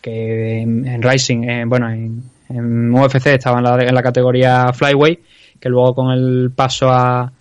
que 0.00 0.60
en, 0.60 1.02
Rising, 1.02 1.68
bueno, 1.68 1.90
en, 1.90 2.94
UFC 2.94 3.26
estaba 3.26 3.58
en 3.58 3.94
la, 3.94 4.02
categoría 4.02 4.72
Flyweight, 4.72 5.20
que 5.58 5.68
luego 5.68 5.94
con 5.94 6.10
el 6.10 6.50
paso 6.54 6.90
a, 6.90 7.32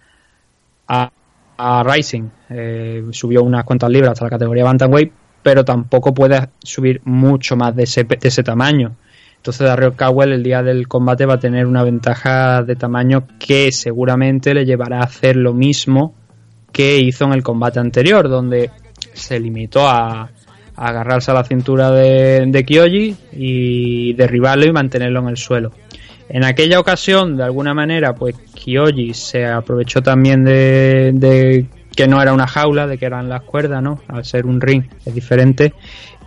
a, 0.87 1.83
Rising 1.83 2.23
eh, 2.49 3.03
subió 3.11 3.43
unas 3.43 3.63
cuantas 3.63 3.89
libras 3.89 4.13
hasta 4.13 4.25
la 4.25 4.31
categoría 4.31 4.63
Bantamweight, 4.63 5.11
pero 5.43 5.65
tampoco 5.65 6.13
puede 6.13 6.49
subir 6.63 7.01
mucho 7.05 7.55
más 7.55 7.75
de 7.75 7.83
ese, 7.83 8.03
de 8.03 8.17
ese 8.21 8.43
tamaño. 8.43 8.95
Entonces 9.41 9.65
Dario 9.65 9.95
Cowell 9.97 10.33
el 10.33 10.43
día 10.43 10.61
del 10.61 10.87
combate 10.87 11.25
va 11.25 11.33
a 11.33 11.39
tener 11.39 11.65
una 11.65 11.83
ventaja 11.83 12.61
de 12.61 12.75
tamaño 12.75 13.23
que 13.39 13.71
seguramente 13.71 14.53
le 14.53 14.65
llevará 14.65 14.99
a 14.99 15.05
hacer 15.05 15.35
lo 15.35 15.51
mismo 15.51 16.13
que 16.71 16.99
hizo 16.99 17.25
en 17.25 17.33
el 17.33 17.41
combate 17.41 17.79
anterior, 17.79 18.29
donde 18.29 18.69
se 19.13 19.39
limitó 19.39 19.87
a, 19.87 20.29
agarrarse 20.75 21.31
a 21.31 21.33
la 21.33 21.43
cintura 21.43 21.89
de, 21.89 22.45
de 22.45 22.63
Kyoji 22.63 23.15
y 23.33 24.13
derribarlo 24.13 24.67
y 24.67 24.71
mantenerlo 24.71 25.21
en 25.21 25.29
el 25.29 25.37
suelo. 25.37 25.71
En 26.29 26.43
aquella 26.43 26.79
ocasión, 26.79 27.35
de 27.35 27.43
alguna 27.43 27.73
manera, 27.73 28.13
pues 28.13 28.35
Kyoji 28.53 29.15
se 29.15 29.47
aprovechó 29.47 30.03
también 30.03 30.43
de, 30.43 31.13
de, 31.15 31.65
que 31.95 32.07
no 32.07 32.21
era 32.21 32.31
una 32.31 32.45
jaula, 32.45 32.85
de 32.85 32.99
que 32.99 33.07
eran 33.07 33.27
las 33.27 33.41
cuerdas, 33.41 33.81
¿no? 33.81 34.01
Al 34.07 34.23
ser 34.23 34.45
un 34.45 34.61
ring 34.61 34.83
es 35.03 35.15
diferente 35.15 35.73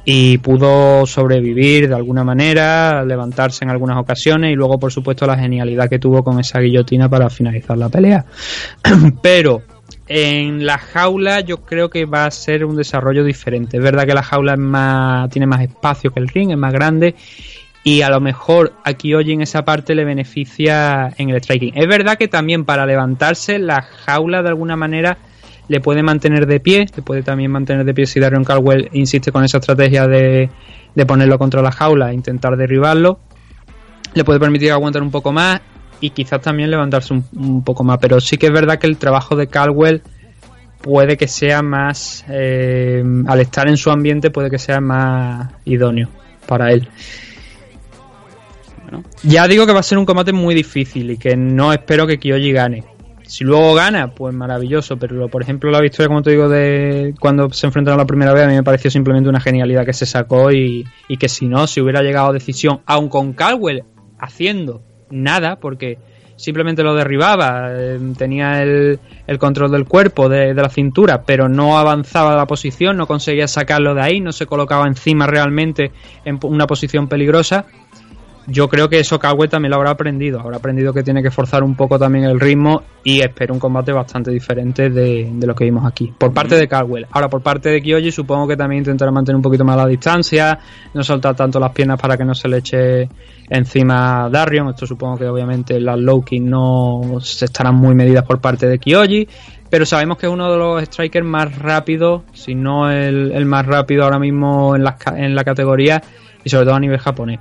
y 0.05 0.39
pudo 0.39 1.07
sobrevivir 1.07 1.89
de 1.89 1.95
alguna 1.95 2.25
manera, 2.25 3.05
levantarse 3.05 3.65
en 3.65 3.71
algunas 3.71 3.97
ocasiones 3.97 4.53
y 4.53 4.55
luego 4.55 4.79
por 4.79 4.93
supuesto 4.93 5.27
la 5.27 5.39
genialidad 5.39 5.89
que 5.89 5.99
tuvo 5.99 6.23
con 6.23 6.39
esa 6.39 6.61
guillotina 6.61 7.09
para 7.09 7.31
finalizar 7.31 7.79
la 7.79 7.89
pelea. 7.89 8.27
Pero 9.23 9.63
en 10.07 10.67
la 10.67 10.79
jaula 10.79 11.41
yo 11.41 11.65
creo 11.65 11.89
que 11.89 12.05
va 12.05 12.27
a 12.27 12.31
ser 12.31 12.65
un 12.65 12.77
desarrollo 12.77 13.25
diferente. 13.25 13.79
Es 13.79 13.83
verdad 13.83 14.07
que 14.07 14.15
la 14.15 14.23
jaula 14.23 14.53
es 14.53 14.59
más, 14.59 15.31
tiene 15.31 15.47
más 15.47 15.63
espacio 15.63 16.11
que 16.11 16.21
el 16.21 16.29
ring, 16.29 16.51
es 16.51 16.59
más 16.59 16.73
grande 16.73 17.15
y 17.83 18.01
a 18.01 18.09
lo 18.09 18.21
mejor 18.21 18.73
aquí 18.83 19.15
hoy 19.15 19.31
en 19.33 19.43
esa 19.43 19.65
parte 19.65 19.95
le 19.95 20.05
beneficia 20.05 21.13
en 21.17 21.31
el 21.31 21.41
striking. 21.41 21.73
Es 21.77 21.87
verdad 21.87 22.17
que 22.17 22.29
también 22.29 22.65
para 22.65 22.87
levantarse 22.87 23.59
la 23.59 23.83
jaula 23.83 24.43
de 24.43 24.49
alguna 24.49 24.75
manera 24.75 25.19
le 25.69 25.81
puede 25.81 26.03
mantener 26.03 26.47
de 26.47 26.61
pie, 26.61 26.87
le 26.95 27.03
puede 27.03 27.23
también 27.23 27.51
mantener 27.51 27.85
de 27.85 27.95
pie 27.95 28.07
si 28.07 28.21
Darion 28.21 28.45
Caldwell 28.45 28.91
insiste 28.93 29.33
con 29.33 29.45
esa 29.45 29.59
estrategia 29.59 30.07
de, 30.07 30.51
ponerlo 31.07 31.39
contra 31.39 31.63
la 31.63 31.73
jaula 31.73 32.11
e 32.11 32.15
intentar 32.15 32.57
derribarlo. 32.57 33.19
Le 34.15 34.25
puede 34.25 34.39
permitir 34.39 34.71
aguantar 34.73 35.03
un 35.03 35.11
poco 35.11 35.33
más 35.33 35.61
y 36.01 36.11
quizás 36.11 36.41
también 36.41 36.71
levantarse 36.71 37.15
un, 37.15 37.65
poco 37.65 37.83
más. 37.83 37.99
Pero 37.99 38.21
sí 38.21 38.37
que 38.37 38.47
es 38.47 38.53
verdad 38.53 38.79
que 38.79 38.87
el 38.87 38.99
trabajo 38.99 39.37
de 39.37 39.49
Caldwell 39.49 40.03
puede 40.83 41.17
que 41.17 41.27
sea 41.27 41.63
más, 41.63 42.25
eh, 42.29 43.03
al 43.27 43.41
estar 43.41 43.69
en 43.69 43.77
su 43.77 43.91
ambiente, 43.91 44.31
puede 44.31 44.51
que 44.51 44.59
sea 44.59 44.81
más 44.81 45.51
idóneo 45.65 46.11
para 46.47 46.71
él. 46.73 46.89
Ya 49.23 49.49
digo 49.49 49.67
que 49.67 49.73
va 49.73 49.81
a 49.81 49.83
ser 49.83 49.99
un 49.99 50.05
combate 50.05 50.33
muy 50.33 50.55
difícil 50.55 51.11
y 51.11 51.17
que 51.17 51.37
no 51.37 51.73
espero 51.73 52.07
que 52.07 52.19
Kyoji 52.19 52.53
gane. 52.53 52.94
Si 53.35 53.43
luego 53.43 53.75
gana, 53.75 54.15
pues 54.15 54.33
maravilloso, 54.33 54.97
pero 54.97 55.27
por 55.27 55.43
ejemplo 55.43 55.69
la 55.69 55.81
victoria, 55.81 56.07
como 56.07 56.23
te 56.23 56.31
digo, 56.31 56.49
de 56.49 57.17
cuando 57.19 57.51
se 57.51 57.67
enfrentaron 57.67 57.99
la 57.99 58.07
primera 58.07 58.33
vez, 58.33 58.45
a 58.45 58.47
mí 58.47 58.55
me 58.55 58.63
pareció 58.63 58.93
simplemente 58.93 59.29
una 59.29 59.41
genialidad 59.41 59.85
que 59.85 59.93
se 59.93 60.07
sacó 60.07 60.53
y, 60.53 60.85
que 61.19 61.29
si 61.29 61.49
no, 61.49 61.67
si 61.67 61.81
hubiera 61.81 62.01
llegado 62.01 62.29
a 62.29 62.33
decisión, 62.33 62.83
aun 62.87 63.09
con 63.09 63.33
Caldwell 63.33 63.83
haciendo 64.21 64.85
nada, 65.11 65.59
porque 65.59 65.99
simplemente 66.37 66.85
lo 66.85 66.95
derribaba, 66.95 67.71
eh, 67.73 67.99
tenía 68.17 68.63
el, 68.63 69.01
el, 69.27 69.39
control 69.41 69.73
del 69.73 69.85
cuerpo, 69.85 70.29
de, 70.29 70.55
de, 70.55 70.63
la 70.63 70.69
cintura, 70.69 71.25
pero 71.25 71.49
no 71.49 71.77
avanzaba 71.77 72.37
la 72.37 72.47
posición, 72.47 72.97
no 72.97 73.09
conseguía 73.09 73.49
sacarlo 73.49 73.97
de 73.97 74.03
ahí, 74.03 74.21
no 74.21 74.31
se 74.31 74.47
colocaba 74.47 74.87
encima 74.87 75.27
realmente 75.27 75.91
en 76.25 76.39
una 76.45 76.69
posición 76.69 77.09
peligrosa 77.09 77.67
yo 78.47 78.69
creo 78.69 78.89
que 78.89 78.99
eso 79.01 79.19
Caldwell 79.19 79.49
también 79.49 79.71
lo 79.71 79.77
habrá 79.77 79.91
aprendido. 79.91 80.41
Habrá 80.41 80.59
aprendido 80.59 80.93
que 80.93 81.03
tiene 81.03 81.23
que 81.23 81.31
forzar 81.31 81.63
un 81.63 81.75
poco 81.75 81.99
también 81.99 82.25
el 82.25 82.39
ritmo 82.39 82.83
y 83.03 83.21
espero 83.21 83.55
un 83.55 83.61
combate 83.61 83.93
bastante 83.93 84.31
diferente 84.31 84.91
de, 84.91 85.33
lo 85.41 85.55
que 85.55 85.65
vimos 85.65 85.87
aquí. 85.87 86.13
Por 86.19 86.33
parte 86.33 86.57
de 86.57 86.69
Caldwell. 86.69 87.07
Ahora, 87.11 87.29
por 87.29 87.43
parte 87.43 87.71
de 87.71 87.81
Kyoji, 87.81 88.11
supongo 88.11 88.47
que 88.47 88.57
también 88.57 88.81
intentará 88.81 89.11
mantener 89.11 89.37
un 89.37 89.43
poquito 89.43 89.65
más 89.65 89.77
la 89.77 89.87
distancia, 89.87 90.59
no 90.93 91.03
soltar 91.03 91.35
tanto 91.35 91.59
las 91.59 91.73
piernas 91.73 92.01
para 92.01 92.17
que 92.17 92.25
no 92.25 92.35
se 92.35 92.49
le 92.49 92.59
eche 92.59 93.09
encima 93.49 94.25
a 94.25 94.31
Darion. 94.31 94.69
Esto 94.69 94.87
supongo 94.87 95.17
que 95.17 95.27
obviamente 95.27 95.81
las 95.81 95.99
low 95.99 96.25
no 96.41 97.19
se 97.21 97.47
estarán 97.47 97.77
muy 97.77 97.95
medidas 97.95 98.25
por 98.25 98.41
parte 98.41 98.67
de 98.67 98.79
Kyoji. 98.79 99.29
Pero 99.71 99.87
sabemos 99.87 100.19
que 100.19 100.27
es 100.27 100.33
uno 100.33 100.53
de 100.53 100.59
los 100.59 100.83
strikers 100.85 101.27
más 101.27 101.59
rápidos, 101.59 102.23
si 102.33 102.55
no 102.55 102.91
el, 102.91 103.45
más 103.47 103.67
rápido 103.67 104.05
ahora 104.05 104.19
mismo 104.19 104.77
en 104.77 104.85
la 104.85 105.45
categoría 105.45 106.01
y 106.45 106.51
sobre 106.51 106.67
todo 106.67 106.75
a 106.75 106.81
nivel 106.81 106.99
japonés. 106.99 107.41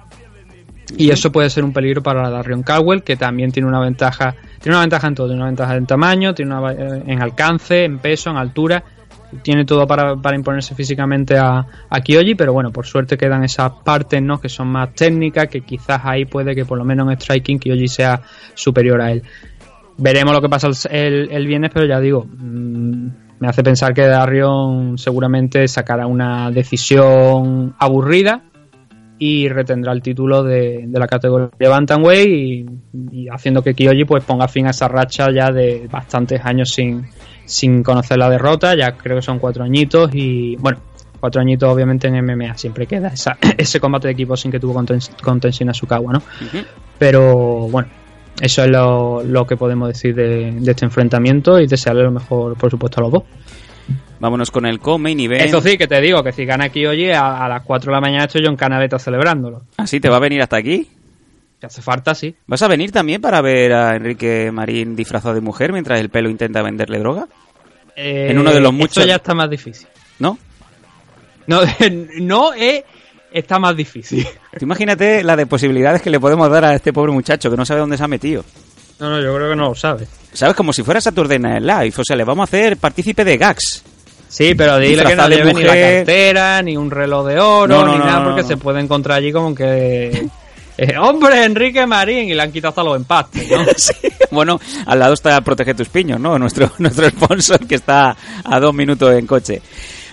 Y 0.97 1.09
eso 1.09 1.31
puede 1.31 1.49
ser 1.49 1.63
un 1.63 1.73
peligro 1.73 2.03
para 2.03 2.29
Darion 2.29 2.63
Caldwell, 2.63 3.03
que 3.03 3.15
también 3.15 3.51
tiene 3.51 3.67
una 3.67 3.79
ventaja, 3.79 4.35
tiene 4.59 4.75
una 4.75 4.81
ventaja 4.81 5.07
en 5.07 5.15
todo, 5.15 5.27
tiene 5.27 5.41
una 5.41 5.49
ventaja 5.49 5.75
en 5.75 5.85
tamaño, 5.85 6.33
tiene 6.33 6.55
una, 6.55 6.71
eh, 6.71 7.03
en 7.07 7.21
alcance, 7.21 7.83
en 7.83 7.99
peso, 7.99 8.29
en 8.29 8.37
altura, 8.37 8.83
tiene 9.41 9.65
todo 9.65 9.87
para, 9.87 10.15
imponerse 10.35 10.75
físicamente 10.75 11.37
a, 11.37 11.65
a 11.89 12.01
Kyoji, 12.01 12.35
pero 12.35 12.53
bueno, 12.53 12.71
por 12.71 12.85
suerte 12.85 13.17
quedan 13.17 13.43
esas 13.43 13.71
partes 13.83 14.21
¿no? 14.21 14.39
que 14.39 14.49
son 14.49 14.67
más 14.67 14.93
técnicas, 14.93 15.47
que 15.47 15.61
quizás 15.61 16.01
ahí 16.03 16.25
puede 16.25 16.53
que 16.53 16.65
por 16.65 16.77
lo 16.77 16.85
menos 16.85 17.11
en 17.11 17.19
striking 17.19 17.59
Kyoji 17.59 17.87
sea 17.87 18.21
superior 18.53 19.01
a 19.01 19.11
él. 19.11 19.23
Veremos 19.97 20.33
lo 20.33 20.41
que 20.41 20.49
pasa 20.49 20.69
el, 20.89 21.29
el 21.31 21.47
viernes, 21.47 21.71
pero 21.73 21.85
ya 21.85 21.99
digo, 21.99 22.25
mm, 22.25 23.07
me 23.39 23.47
hace 23.47 23.63
pensar 23.63 23.93
que 23.93 24.03
Darion 24.03 24.97
seguramente 24.97 25.67
sacará 25.67 26.07
una 26.07 26.49
decisión 26.51 27.75
aburrida, 27.77 28.43
y 29.25 29.47
retendrá 29.47 29.93
el 29.93 30.01
título 30.01 30.43
de, 30.43 30.85
la 30.91 31.07
categoría 31.07 31.69
Bantamweight 31.69 32.27
y, 32.27 32.65
y, 33.09 33.29
haciendo 33.29 33.61
que 33.63 33.73
Kyoji 33.73 34.03
pues 34.03 34.21
ponga 34.25 34.49
fin 34.49 34.67
a 34.67 34.71
esa 34.71 34.89
racha 34.89 35.31
ya 35.31 35.49
de 35.49 35.87
bastantes 35.89 36.41
años 36.43 36.71
sin, 36.71 37.05
sin 37.45 37.83
conocer 37.83 38.17
la 38.17 38.29
derrota, 38.29 38.75
ya 38.75 38.97
creo 38.97 39.15
que 39.15 39.21
son 39.21 39.39
cuatro 39.39 39.63
añitos 39.63 40.09
y 40.13 40.57
bueno, 40.57 40.79
cuatro 41.21 41.39
añitos 41.39 41.69
obviamente 41.69 42.09
en 42.09 42.21
MMA 42.21 42.57
siempre 42.57 42.85
queda 42.85 43.07
esa, 43.07 43.37
ese 43.57 43.79
combate 43.79 44.09
de 44.09 44.11
equipo 44.11 44.35
sin 44.35 44.51
que 44.51 44.59
tuvo 44.59 44.73
con, 44.73 45.39
Tenshin 45.39 45.73
Sukawa, 45.73 46.11
¿no? 46.11 46.21
Pero 46.99 47.69
bueno, 47.69 47.87
eso 48.41 48.65
es 48.65 48.69
lo, 48.69 49.23
lo 49.23 49.47
que 49.47 49.55
podemos 49.55 49.87
decir 49.87 50.15
de, 50.15 50.51
de, 50.51 50.71
este 50.71 50.83
enfrentamiento 50.83 51.61
y 51.61 51.67
desearle 51.67 52.03
lo 52.03 52.11
mejor 52.11 52.57
por 52.57 52.69
supuesto 52.69 52.99
a 52.99 53.03
los 53.03 53.11
dos. 53.13 53.23
Vámonos 54.19 54.51
con 54.51 54.65
el 54.65 54.79
co-main 54.79 55.19
event. 55.19 55.41
Eso 55.41 55.61
sí, 55.61 55.77
que 55.77 55.87
te 55.87 55.99
digo, 55.99 56.23
que 56.23 56.31
si 56.31 56.45
gana 56.45 56.65
aquí 56.65 56.85
hoy 56.85 57.11
a, 57.11 57.47
las 57.47 57.63
4 57.63 57.91
de 57.91 57.95
la 57.95 58.01
mañana 58.01 58.25
estoy 58.25 58.43
yo 58.43 58.49
en 58.49 58.55
Canaleta 58.55 58.99
celebrándolo. 58.99 59.63
¿Así 59.77 59.97
¿Ah, 59.97 60.01
te 60.01 60.09
va 60.09 60.17
a 60.17 60.19
venir 60.19 60.41
hasta 60.41 60.57
aquí? 60.57 60.89
Que 61.59 61.65
hace 61.65 61.81
falta, 61.81 62.15
sí. 62.15 62.35
¿Vas 62.47 62.61
a 62.61 62.67
venir 62.67 62.91
también 62.91 63.21
para 63.21 63.41
ver 63.41 63.73
a 63.73 63.95
Enrique 63.95 64.51
Marín 64.51 64.95
disfrazado 64.95 65.35
de 65.35 65.41
mujer 65.41 65.71
mientras 65.71 65.99
el 65.99 66.09
pelo 66.09 66.29
intenta 66.29 66.61
venderle 66.61 66.99
droga? 66.99 67.27
Eh, 67.95 68.27
en 68.29 68.39
uno 68.39 68.51
de 68.53 68.59
los 68.59 68.73
muchos. 68.73 68.97
Esto 68.97 69.07
ya 69.07 69.15
está 69.15 69.33
más 69.33 69.49
difícil. 69.49 69.87
¿No? 70.19 70.37
No, 71.47 71.61
no 72.21 72.53
eh, 72.53 72.85
está 73.31 73.59
más 73.59 73.75
difícil. 73.75 74.25
imagínate 74.61 75.23
la 75.23 75.35
de 75.35 75.45
posibilidades 75.45 76.01
que 76.01 76.09
le 76.09 76.19
podemos 76.19 76.49
dar 76.49 76.65
a 76.65 76.75
este 76.75 76.93
pobre 76.93 77.11
muchacho 77.11 77.49
que 77.49 77.57
no 77.57 77.65
sabe 77.65 77.81
dónde 77.81 77.97
se 77.97 78.03
ha 78.03 78.07
metido. 78.07 78.43
No, 78.99 79.09
no, 79.09 79.21
yo 79.21 79.35
creo 79.35 79.49
que 79.49 79.55
no 79.55 79.69
lo 79.69 79.75
sabe. 79.75 80.07
¿Sabes? 80.31 80.55
Como 80.55 80.71
si 80.71 80.83
fuera 80.83 81.01
Saturday 81.01 81.39
Night 81.39 81.63
Live. 81.63 81.93
O 81.97 82.03
sea, 82.03 82.15
le 82.15 82.23
vamos 82.23 82.43
a 82.43 82.45
hacer 82.45 82.77
partícipe 82.77 83.25
de 83.25 83.37
gags. 83.37 83.83
Sí, 84.33 84.55
pero 84.55 84.79
dile 84.79 85.05
que 85.05 85.15
no 85.15 85.29
lleve 85.29 85.53
ni 85.53 85.61
la 85.61 85.79
cartera, 85.79 86.61
ni 86.63 86.75
un 86.75 86.89
reloj 86.89 87.27
de 87.27 87.39
oro, 87.39 87.85
ni 87.85 87.99
nada, 87.99 88.23
porque 88.23 88.41
se 88.41 88.57
puede 88.57 88.79
encontrar 88.79 89.19
allí 89.19 89.31
como 89.31 89.53
que... 89.53 90.27
Eh, 90.75 90.97
hombre, 90.99 91.43
Enrique 91.43 91.85
Marín, 91.85 92.29
y 92.29 92.33
le 92.33 92.41
han 92.41 92.51
quitado 92.51 92.69
hasta 92.69 92.83
los 92.83 92.95
empastes, 92.95 93.47
¿no? 93.47 93.63
Bueno, 94.31 94.59
al 94.87 94.97
lado 94.97 95.13
está 95.13 95.39
Protege 95.41 95.75
tus 95.75 95.89
piños, 95.89 96.19
¿no? 96.19 96.39
Nuestro, 96.39 96.71
nuestro 96.79 97.07
sponsor 97.11 97.59
que 97.67 97.75
está 97.75 98.17
a 98.43 98.59
dos 98.59 98.73
minutos 98.73 99.13
en 99.13 99.27
coche. 99.27 99.61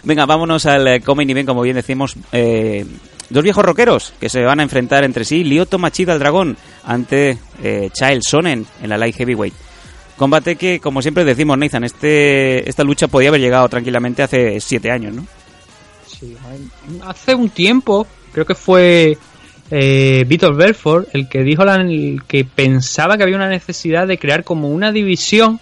Venga, 0.03 0.27
vámonos 0.27 0.67
al 0.67 0.87
eh, 0.87 1.01
Coming 1.01 1.31
Event, 1.31 1.49
como 1.49 1.63
bien 1.63 1.77
decimos. 1.77 2.15
Eh, 2.31 2.85
dos 3.31 3.43
viejos 3.43 3.65
rockeros 3.65 4.13
que 4.21 4.29
se 4.29 4.43
van 4.43 4.61
a 4.61 4.63
enfrentar 4.63 5.03
entre 5.03 5.25
sí. 5.25 5.45
Lyoto 5.45 5.79
Machida, 5.79 6.13
el 6.13 6.19
dragón, 6.19 6.59
ante 6.85 7.39
eh, 7.63 7.89
Chael 7.91 8.21
Sonnen 8.23 8.67
en 8.83 8.91
la 8.91 8.99
Light 8.99 9.17
Heavyweight. 9.17 9.55
Combate 10.21 10.57
que, 10.57 10.81
como 10.81 11.01
siempre 11.01 11.25
decimos, 11.25 11.57
Nathan, 11.57 11.83
este, 11.83 12.69
esta 12.69 12.85
lucha 12.85 13.09
podía 13.09 13.31
haber 13.31 13.41
llegado 13.41 13.67
tranquilamente 13.71 14.23
hace 14.23 14.61
siete 14.61 14.91
años, 14.91 15.15
¿no? 15.15 15.27
Sí, 16.07 16.37
hace 17.07 17.35
un 17.35 17.49
tiempo, 17.49 18.07
creo 18.31 18.45
que 18.45 18.55
fue 18.55 19.17
eh, 19.71 20.27
Vitor 20.29 20.55
Belfort 20.55 21.09
el 21.15 21.27
que 21.27 21.43
dijo 21.43 21.63
el 21.63 22.21
que 22.29 22.45
pensaba 22.45 23.17
que 23.17 23.23
había 23.23 23.37
una 23.37 23.49
necesidad 23.49 24.07
de 24.07 24.19
crear 24.19 24.45
como 24.45 24.69
una 24.69 24.93
división 24.93 25.59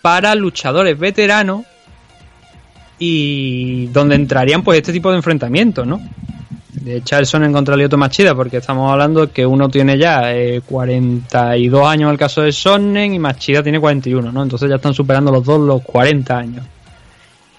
para 0.00 0.34
luchadores 0.36 0.98
veteranos 0.98 1.66
y 2.98 3.88
donde 3.88 4.14
entrarían 4.14 4.64
pues 4.64 4.78
este 4.78 4.94
tipo 4.94 5.10
de 5.10 5.16
enfrentamientos, 5.16 5.86
¿no? 5.86 6.00
De 6.80 7.02
Charlson 7.02 7.44
en 7.44 7.52
contra 7.52 7.76
de 7.76 7.82
Lyoto 7.82 7.98
Machida, 7.98 8.34
porque 8.34 8.58
estamos 8.58 8.90
hablando 8.90 9.30
que 9.30 9.44
uno 9.44 9.68
tiene 9.68 9.98
ya 9.98 10.32
42 10.66 11.80
eh, 11.82 11.86
años 11.86 12.08
en 12.08 12.12
el 12.12 12.18
caso 12.18 12.42
de 12.42 12.52
Sonnen 12.52 13.14
y 13.14 13.18
Machida 13.18 13.62
tiene 13.62 13.78
41, 13.78 14.32
¿no? 14.32 14.42
Entonces 14.42 14.68
ya 14.68 14.76
están 14.76 14.94
superando 14.94 15.30
los 15.30 15.44
dos 15.44 15.60
los 15.60 15.82
40 15.82 16.36
años. 16.36 16.66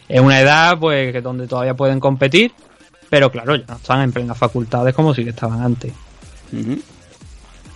Es 0.10 0.20
una 0.20 0.42
edad, 0.42 0.78
pues, 0.80 1.14
que 1.14 1.22
donde 1.22 1.48
todavía 1.48 1.74
pueden 1.74 2.00
competir, 2.00 2.52
pero 3.10 3.32
claro, 3.32 3.56
ya 3.56 3.66
no 3.68 3.76
están 3.76 4.02
en 4.02 4.12
plenas 4.12 4.38
facultades 4.38 4.94
como 4.94 5.14
si 5.14 5.24
que 5.24 5.30
estaban 5.30 5.62
antes. 5.62 5.94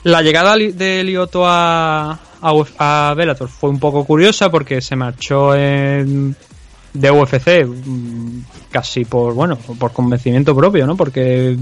La 0.03 0.21
llegada 0.21 0.57
de 0.57 1.03
Lyoto 1.03 1.45
a, 1.45 2.19
a, 2.41 2.63
a 2.79 3.13
Bellator 3.15 3.47
fue 3.47 3.69
un 3.69 3.79
poco 3.79 4.03
curiosa 4.03 4.49
porque 4.49 4.81
se 4.81 4.95
marchó 4.95 5.55
en 5.55 6.35
de 6.95 7.11
UFC 7.11 7.65
mm, 7.65 8.39
casi 8.71 9.05
por 9.05 9.33
bueno 9.33 9.57
por 9.57 9.91
convencimiento 9.91 10.55
propio 10.55 10.87
no 10.87 10.95
porque 10.95 11.57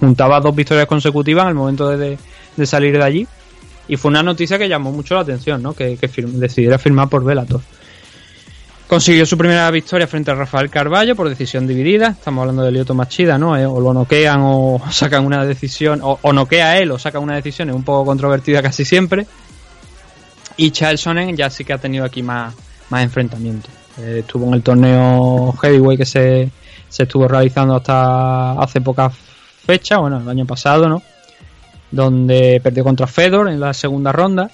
juntaba 0.00 0.40
dos 0.40 0.54
victorias 0.54 0.86
consecutivas 0.86 1.44
en 1.44 1.48
el 1.50 1.54
momento 1.54 1.88
de, 1.88 2.18
salir 2.66 2.96
de 2.96 3.04
allí. 3.04 3.26
Y 3.88 3.96
fue 3.96 4.10
una 4.10 4.22
noticia 4.22 4.56
que 4.58 4.68
llamó 4.68 4.92
mucho 4.92 5.14
la 5.14 5.22
atención 5.22 5.62
no 5.62 5.74
que, 5.74 5.98
decidiera 5.98 6.78
firmar 6.78 7.08
por 7.08 7.24
Velator 7.24 7.60
consiguió 8.86 9.24
su 9.24 9.38
primera 9.38 9.70
victoria 9.70 10.06
frente 10.06 10.30
a 10.30 10.34
Rafael 10.34 10.68
Carballo 10.68 11.14
por 11.14 11.28
decisión 11.28 11.64
dividida. 11.66 12.08
Estamos 12.08 12.42
hablando 12.42 12.64
de 12.64 12.72
Lioto 12.72 12.94
Machida 12.94 13.38
no 13.38 13.56
eh, 13.56 13.64
o 13.66 13.80
lo 13.80 13.92
noquean 13.92 14.40
o 14.42 14.80
sacan 14.90 15.24
una 15.26 15.44
decisión 15.44 16.00
o, 16.02 16.18
o 16.22 16.32
noquea 16.32 16.78
él 16.78 16.90
o 16.90 16.98
sacan 16.98 17.22
una 17.22 17.36
decisión 17.36 17.68
es 17.68 17.76
un 17.76 17.84
poco 17.84 18.06
controvertida 18.06 18.62
casi 18.62 18.84
siempre. 18.84 19.26
Y 20.56 20.70
Charles 20.70 21.00
Sonnen 21.00 21.36
ya 21.36 21.50
sí 21.50 21.64
que 21.64 21.72
ha 21.72 21.78
tenido 21.78 22.04
aquí 22.04 22.22
más 22.22 22.54
más 22.90 23.02
enfrentamientos 23.04 23.79
eh, 24.02 24.20
estuvo 24.20 24.46
en 24.46 24.54
el 24.54 24.62
torneo 24.62 25.52
Heavyweight 25.60 25.98
que 25.98 26.06
se, 26.06 26.50
se 26.88 27.02
estuvo 27.02 27.28
realizando 27.28 27.76
hasta 27.76 28.52
hace 28.52 28.80
pocas 28.80 29.14
fechas, 29.64 29.98
bueno, 29.98 30.18
el 30.18 30.28
año 30.28 30.46
pasado, 30.46 30.88
¿no? 30.88 31.02
Donde 31.90 32.60
perdió 32.62 32.84
contra 32.84 33.06
Fedor 33.06 33.48
en 33.48 33.60
la 33.60 33.74
segunda 33.74 34.12
ronda, 34.12 34.50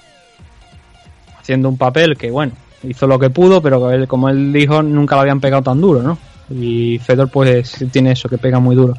haciendo 1.40 1.68
un 1.68 1.76
papel 1.76 2.16
que, 2.16 2.30
bueno, 2.30 2.52
hizo 2.82 3.06
lo 3.06 3.18
que 3.18 3.30
pudo, 3.30 3.62
pero 3.62 3.90
él, 3.90 4.06
como 4.06 4.28
él 4.28 4.52
dijo, 4.52 4.82
nunca 4.82 5.16
lo 5.16 5.22
habían 5.22 5.40
pegado 5.40 5.62
tan 5.62 5.80
duro, 5.80 6.02
¿no? 6.02 6.18
Y 6.50 6.98
Fedor, 6.98 7.28
pues, 7.30 7.84
tiene 7.90 8.12
eso, 8.12 8.28
que 8.28 8.38
pega 8.38 8.58
muy 8.58 8.76
duro. 8.76 8.94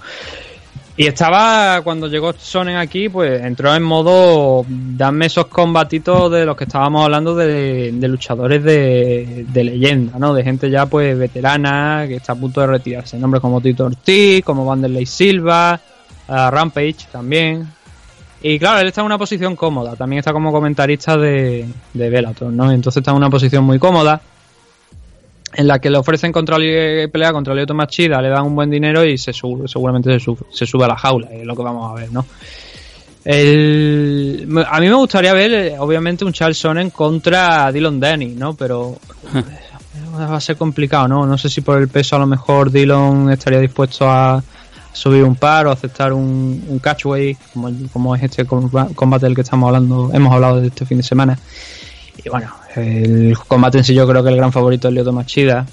Y 0.99 1.05
estaba, 1.05 1.81
cuando 1.83 2.07
llegó 2.07 2.33
Sonen 2.33 2.75
aquí, 2.75 3.07
pues 3.07 3.43
entró 3.43 3.75
en 3.75 3.83
modo, 3.83 4.65
dame 4.67 5.27
esos 5.27 5.45
combatitos 5.45 6.31
de 6.31 6.43
los 6.43 6.57
que 6.57 6.63
estábamos 6.63 7.05
hablando 7.05 7.35
de, 7.35 7.91
luchadores 8.01 8.63
de, 8.63 9.45
leyenda, 9.53 10.17
¿no? 10.17 10.33
De 10.33 10.43
gente 10.43 10.71
ya 10.71 10.87
pues 10.87 11.15
veterana, 11.15 12.05
que 12.07 12.15
está 12.15 12.33
a 12.33 12.35
punto 12.35 12.61
de 12.61 12.67
retirarse. 12.67 13.19
Nombres 13.19 13.41
como 13.41 13.61
Tito 13.61 13.85
Ortiz, 13.85 14.43
como 14.43 14.65
Vanderlei 14.65 15.05
Silva, 15.05 15.79
Rampage 16.27 17.05
también. 17.11 17.71
Y 18.41 18.57
claro, 18.57 18.79
él 18.79 18.87
está 18.87 19.01
en 19.01 19.05
una 19.05 19.19
posición 19.19 19.55
cómoda, 19.55 19.95
también 19.95 20.19
está 20.19 20.33
como 20.33 20.51
comentarista 20.51 21.15
de, 21.15 21.67
de 21.93 22.09
Bellator, 22.09 22.51
¿no? 22.51 22.71
Entonces 22.71 23.01
está 23.01 23.11
en 23.11 23.17
una 23.17 23.29
posición 23.29 23.63
muy 23.63 23.77
cómoda 23.77 24.19
en 25.53 25.67
la 25.67 25.79
que 25.79 25.89
le 25.89 25.97
ofrecen 25.97 26.31
contra 26.31 26.57
pelea 26.57 27.31
contra 27.31 27.53
Lyoto 27.53 27.73
Machida, 27.73 28.21
le 28.21 28.29
dan 28.29 28.45
un 28.45 28.55
buen 28.55 28.69
dinero 28.69 29.03
y 29.05 29.17
se 29.17 29.33
seguramente 29.33 30.11
se 30.11 30.19
sube, 30.19 30.41
se 30.51 30.65
sube, 30.65 30.85
a 30.85 30.89
la 30.89 30.97
jaula, 30.97 31.27
es 31.31 31.45
lo 31.45 31.55
que 31.55 31.63
vamos 31.63 31.91
a 31.91 31.95
ver, 31.95 32.11
¿no? 32.11 32.25
a 33.29 34.79
mí 34.79 34.87
me 34.87 34.93
gustaría 34.93 35.33
ver, 35.33 35.53
eh, 35.53 35.75
obviamente, 35.77 36.23
un 36.23 36.31
Charles 36.31 36.57
Sonnen 36.57 36.91
contra 36.91 37.69
Dylan 37.73 37.99
Denny, 37.99 38.27
¿no? 38.27 38.53
Pero 38.53 38.97
va 40.17 40.37
a 40.37 40.39
ser 40.39 40.55
complicado, 40.55 41.09
¿no? 41.09 41.25
No 41.25 41.37
sé 41.37 41.49
si 41.49 41.59
por 41.59 41.77
el 41.77 41.89
peso 41.89 42.15
a 42.15 42.19
lo 42.19 42.25
mejor 42.25 42.71
Dylan 42.71 43.29
estaría 43.29 43.59
dispuesto 43.59 44.09
a 44.09 44.41
subir 44.93 45.23
un 45.23 45.35
par 45.35 45.67
o 45.67 45.71
aceptar 45.71 46.13
un, 46.13 46.65
un 46.67 46.79
catchway, 46.79 47.37
como, 47.53 47.69
como 47.91 48.15
es 48.15 48.23
este 48.23 48.45
combate 48.45 49.25
del 49.25 49.35
que 49.35 49.41
estamos 49.41 49.67
hablando, 49.67 50.09
hemos 50.13 50.33
hablado 50.33 50.61
de 50.61 50.67
este 50.67 50.85
fin 50.85 50.97
de 50.97 51.03
semana. 51.03 51.37
Y 52.23 52.29
bueno, 52.29 52.51
el 52.75 53.37
combate 53.47 53.79
en 53.79 53.83
sí 53.83 53.93
yo 53.93 54.07
creo 54.07 54.23
que 54.23 54.29
el 54.29 54.37
gran 54.37 54.51
favorito 54.51 54.87
es 54.87 54.93
Lyoto 54.93 55.11
Machida, 55.11 55.65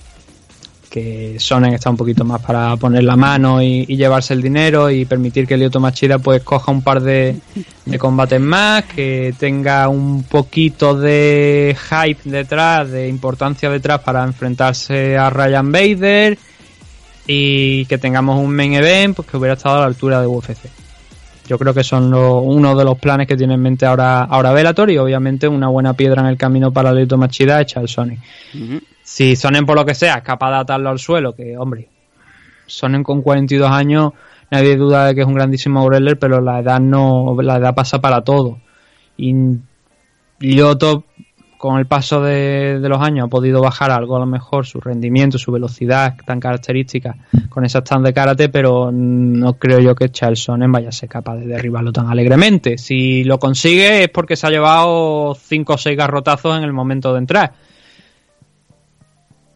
que 0.94 1.40
Sonen 1.40 1.74
está 1.74 1.90
un 1.90 1.96
poquito 1.96 2.24
más 2.24 2.40
para 2.40 2.76
poner 2.76 3.02
la 3.02 3.16
mano 3.16 3.60
y, 3.60 3.84
llevarse 3.84 4.32
el 4.32 4.40
dinero 4.40 4.90
y 4.90 5.04
permitir 5.04 5.44
que 5.44 5.56
Lyoto 5.56 5.80
Machida 5.80 6.18
pues 6.18 6.42
coja 6.42 6.70
un 6.70 6.82
par 6.82 7.00
de, 7.00 7.36
combates 7.98 8.40
más, 8.40 8.84
que 8.84 9.34
tenga 9.36 9.88
un 9.88 10.22
poquito 10.22 10.94
de 10.94 11.76
hype 11.90 12.20
detrás, 12.30 12.90
de 12.90 13.08
importancia 13.08 13.68
detrás 13.70 14.02
para 14.02 14.22
enfrentarse 14.22 15.18
a 15.18 15.30
Ryan 15.30 15.72
Bader 15.72 16.38
y 17.26 17.86
que 17.86 17.98
tengamos 17.98 18.38
un 18.38 18.54
main 18.54 18.74
event 18.74 19.16
pues, 19.16 19.26
que 19.28 19.36
hubiera 19.36 19.54
estado 19.54 19.78
a 19.78 19.80
la 19.80 19.86
altura 19.86 20.20
de 20.20 20.28
UFC. 20.28 20.83
Yo 21.46 21.58
creo 21.58 21.74
que 21.74 21.84
son 21.84 22.14
uno 22.14 22.74
de 22.74 22.84
los 22.84 22.98
planes 22.98 23.26
que 23.26 23.36
tiene 23.36 23.54
en 23.54 23.60
mente 23.60 23.84
ahora, 23.84 24.22
ahora 24.22 24.52
Velator 24.52 24.90
y 24.90 24.98
obviamente 24.98 25.46
una 25.46 25.68
buena 25.68 25.92
piedra 25.92 26.22
en 26.22 26.28
el 26.28 26.38
camino 26.38 26.72
para 26.72 26.92
Lito 26.92 27.18
Machida 27.18 27.60
echa 27.60 27.80
el 27.80 27.88
Sony. 27.88 28.16
Si 29.02 29.36
Sonen 29.36 29.66
por 29.66 29.76
lo 29.76 29.84
que 29.84 29.94
sea 29.94 30.16
es 30.16 30.22
capaz 30.22 30.50
de 30.50 30.56
atarlo 30.56 30.88
al 30.88 30.98
suelo, 30.98 31.34
que 31.34 31.58
hombre, 31.58 31.88
Sonen 32.66 33.02
con 33.02 33.20
42 33.20 33.70
años, 33.70 34.12
nadie 34.50 34.76
duda 34.76 35.06
de 35.06 35.14
que 35.14 35.20
es 35.20 35.26
un 35.26 35.34
grandísimo 35.34 35.84
wrestler, 35.84 36.18
pero 36.18 36.40
la 36.40 36.60
edad 36.60 36.80
no, 36.80 37.36
la 37.42 37.56
edad 37.56 37.74
pasa 37.74 38.00
para 38.00 38.22
todo. 38.22 38.58
Y 39.18 39.34
Lyoto 40.40 41.04
con 41.64 41.78
el 41.78 41.86
paso 41.86 42.20
de, 42.20 42.78
los 42.78 43.00
años 43.00 43.24
ha 43.24 43.28
podido 43.28 43.62
bajar 43.62 43.90
algo 43.90 44.16
a 44.16 44.18
lo 44.18 44.26
mejor 44.26 44.66
su 44.66 44.82
rendimiento, 44.82 45.38
su 45.38 45.50
velocidad 45.50 46.14
tan 46.26 46.38
característica 46.38 47.16
con 47.48 47.64
esa 47.64 47.78
stand 47.78 48.04
de 48.04 48.12
karate, 48.12 48.50
pero 48.50 48.90
no 48.92 49.54
creo 49.54 49.80
yo 49.80 49.94
que 49.94 50.10
Charleston 50.10 50.70
vaya 50.70 50.90
a 50.90 50.92
ser 50.92 51.08
capaz 51.08 51.36
de 51.36 51.46
derribarlo 51.46 51.90
tan 51.90 52.08
alegremente. 52.08 52.76
Si 52.76 53.24
lo 53.24 53.38
consigue 53.38 54.02
es 54.02 54.10
porque 54.10 54.36
se 54.36 54.46
ha 54.46 54.50
llevado 54.50 55.34
5 55.34 55.72
o 55.72 55.78
6 55.78 55.96
garrotazos 55.96 56.54
en 56.58 56.64
el 56.64 56.74
momento 56.74 57.14
de 57.14 57.20
entrar. 57.20 57.52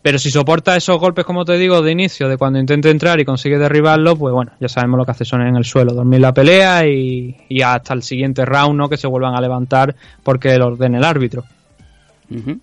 Pero 0.00 0.18
si 0.18 0.30
soporta 0.30 0.76
esos 0.76 0.98
golpes, 0.98 1.26
como 1.26 1.44
te 1.44 1.59
digo, 1.59 1.82
de 1.82 1.92
inicio, 1.92 2.26
de 2.26 2.38
cuando 2.38 2.59
intente 2.59 2.88
entrar 2.88 3.20
y 3.20 3.26
consigue 3.26 3.59
derribarlo, 3.59 4.16
pues 4.16 4.32
bueno, 4.32 4.52
ya 4.59 4.68
sabemos 4.70 4.96
lo 4.96 5.04
que 5.04 5.11
hace 5.11 5.26
Son 5.26 5.42
en 5.42 5.56
el 5.56 5.66
suelo, 5.66 5.92
dormir 5.92 6.20
la 6.20 6.32
pelea 6.32 6.86
y, 6.86 7.36
y 7.50 7.61
hasta 7.61 7.92
el 7.92 8.02
siguiente 8.02 8.46
round, 8.46 8.78
¿no? 8.78 8.88
Que 8.88 8.96
se 8.96 9.06
vuelvan 9.06 9.34
a 9.34 9.42
levantar 9.42 9.94
porque 10.22 10.56
lo 10.56 10.68
ordene 10.68 10.96
el 10.96 11.04
árbitro. 11.04 11.44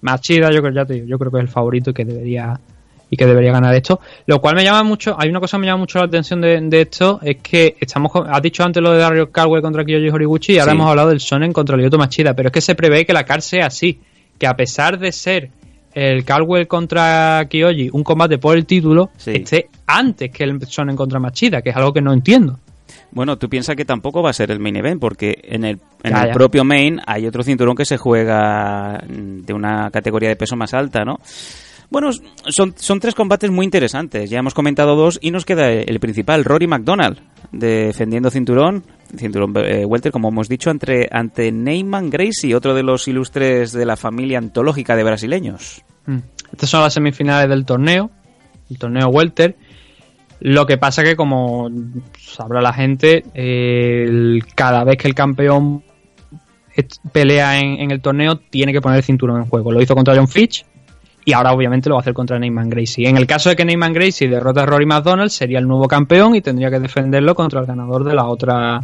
Machida, 0.02 0.52
yo 0.52 0.62
creo, 0.62 0.74
ya 0.74 0.86
te 0.86 0.94
digo, 0.96 1.08
yo 1.08 1.18
creo 1.18 1.32
que 1.32 1.38
es 1.38 1.44
el 1.44 1.50
favorito 1.50 1.90
y 1.90 1.94
que 1.94 2.06
debería 2.06 2.60
y 3.10 3.18
que 3.18 3.26
debería 3.26 3.52
ganar 3.52 3.74
esto. 3.76 4.00
Lo 4.26 4.40
cual 4.42 4.56
me 4.56 4.64
llama 4.64 4.84
mucho, 4.84 5.16
hay 5.18 5.30
una 5.30 5.40
cosa 5.40 5.58
que 5.58 5.62
me 5.62 5.68
llama 5.68 5.80
mucho 5.80 6.00
la 6.00 6.06
atención 6.06 6.42
de, 6.42 6.82
esto, 6.82 7.20
es 7.22 7.38
que 7.38 7.76
estamos, 7.80 8.12
has 8.28 8.42
dicho 8.42 8.64
antes 8.64 8.82
lo 8.82 8.92
de 8.92 9.00
Dario 9.00 9.32
Caldwell 9.32 9.62
contra 9.62 9.86
Kiyoshi 9.86 10.10
Horiguchi 10.10 10.54
y 10.54 10.60
ahora 10.60 10.74
hemos 10.74 10.90
hablado 10.90 11.10
del 11.10 11.20
Sonen 11.20 11.54
contra 11.54 11.78
Lyoto 11.78 11.98
Machida, 11.98 12.34
pero 12.34 12.50
es 12.50 12.54
que 12.54 12.62
se 12.62 12.76
prevé 12.76 13.06
que 13.06 13.14
la 13.14 13.24
CAR 13.24 13.42
sea 13.42 13.68
así, 13.68 14.00
que 14.38 14.48
a 14.48 14.56
pesar 14.56 14.98
de 14.98 15.12
ser 15.12 15.50
el 15.94 16.26
Caldwell 16.26 16.68
contra 16.68 17.46
Kiyoshi 17.50 17.90
un 17.94 18.04
combate 18.04 18.38
por 18.38 18.58
el 18.58 18.66
título, 18.66 19.12
esté 19.26 19.70
antes 19.88 20.32
que 20.32 20.44
el 20.44 20.66
Sonen 20.68 20.96
contra 20.96 21.20
Machida, 21.20 21.62
que 21.62 21.70
es 21.70 21.76
algo 21.76 21.94
que 21.94 22.02
no 22.02 22.12
entiendo. 22.12 22.60
Bueno, 23.16 23.38
tú 23.38 23.48
piensas 23.48 23.78
que 23.78 23.86
tampoco 23.86 24.22
va 24.22 24.32
a 24.32 24.34
ser 24.34 24.52
el 24.52 24.60
main 24.60 24.76
event, 24.76 25.00
porque 25.00 25.40
en 25.42 25.64
el, 25.64 25.80
en 26.04 26.18
el 26.18 26.32
propio 26.32 26.66
main 26.66 27.00
hay 27.08 27.26
otro 27.26 27.44
cinturón 27.44 27.74
que 27.74 27.86
se 27.86 27.96
juega 27.98 29.02
de 29.08 29.54
una 29.54 29.90
categoría 29.90 30.28
de 30.28 30.36
peso 30.36 30.58
más 30.58 30.74
alta, 30.74 31.06
¿no? 31.06 31.20
Bueno, 31.90 32.10
son, 32.12 32.74
son 32.78 33.00
tres 33.00 33.16
combates 33.16 33.50
muy 33.52 33.64
interesantes. 33.64 34.30
Ya 34.30 34.40
hemos 34.40 34.54
comentado 34.54 34.98
dos 34.98 35.18
y 35.22 35.32
nos 35.32 35.46
queda 35.46 35.72
el 35.72 36.00
principal, 36.02 36.44
Rory 36.44 36.68
McDonald, 36.68 37.20
defendiendo 37.54 38.30
cinturón, 38.30 38.84
cinturón 39.16 39.54
eh, 39.64 39.86
welter, 39.86 40.12
como 40.12 40.28
hemos 40.28 40.50
dicho, 40.50 40.70
ante, 40.70 41.08
ante 41.10 41.54
Neyman 41.54 42.10
Gracie, 42.10 42.54
otro 42.54 42.74
de 42.74 42.84
los 42.84 43.08
ilustres 43.08 43.72
de 43.72 43.86
la 43.86 43.96
familia 43.96 44.40
antológica 44.40 44.94
de 44.98 45.04
brasileños. 45.06 45.86
Mm. 46.06 46.18
Estas 46.52 46.70
son 46.70 46.82
las 46.82 46.94
semifinales 46.94 47.50
del 47.50 47.64
torneo. 47.64 48.12
el 48.70 48.78
torneo 48.78 49.08
Welter. 49.08 49.56
Lo 50.48 50.68
que 50.68 50.78
pasa 50.78 51.04
que, 51.04 51.16
como 51.16 51.72
sabrá 52.20 52.62
la 52.62 52.72
gente, 52.72 53.24
cada 54.54 54.84
vez 54.84 54.96
que 54.96 55.08
el 55.08 55.16
campeón 55.16 55.82
pelea 57.12 57.60
en, 57.60 57.90
el 57.90 58.00
torneo, 58.00 58.36
tiene 58.36 58.72
que 58.72 58.80
poner 58.80 58.98
el 58.98 59.04
cinturón 59.04 59.42
en 59.42 59.50
juego. 59.50 59.72
Lo 59.72 59.82
hizo 59.82 59.96
contra 59.96 60.16
John 60.16 60.28
Fitch 60.28 60.64
y 61.26 61.34
ahora 61.34 61.52
obviamente 61.52 61.90
lo 61.90 61.96
va 61.96 62.02
a 62.02 62.04
hacer 62.04 62.14
contra 62.14 62.38
Neyman 62.38 62.70
Gracie. 62.70 63.10
En 63.10 63.18
el 63.18 63.26
caso 63.26 63.50
de 63.50 63.56
que 63.56 63.66
Neyman 63.66 63.92
Gracie 63.92 64.30
derrota 64.30 64.62
a 64.62 64.66
Rory 64.68 64.86
McDonald, 64.86 65.32
sería 65.32 65.58
el 65.58 65.68
nuevo 65.68 65.88
campeón 65.88 66.36
y 66.36 66.42
tendría 66.42 66.70
que 66.70 66.80
defenderlo 66.80 67.34
contra 67.34 67.62
el 67.62 67.66
ganador 67.66 68.04
de 68.04 68.14
la 68.14 68.26
otra. 68.26 68.84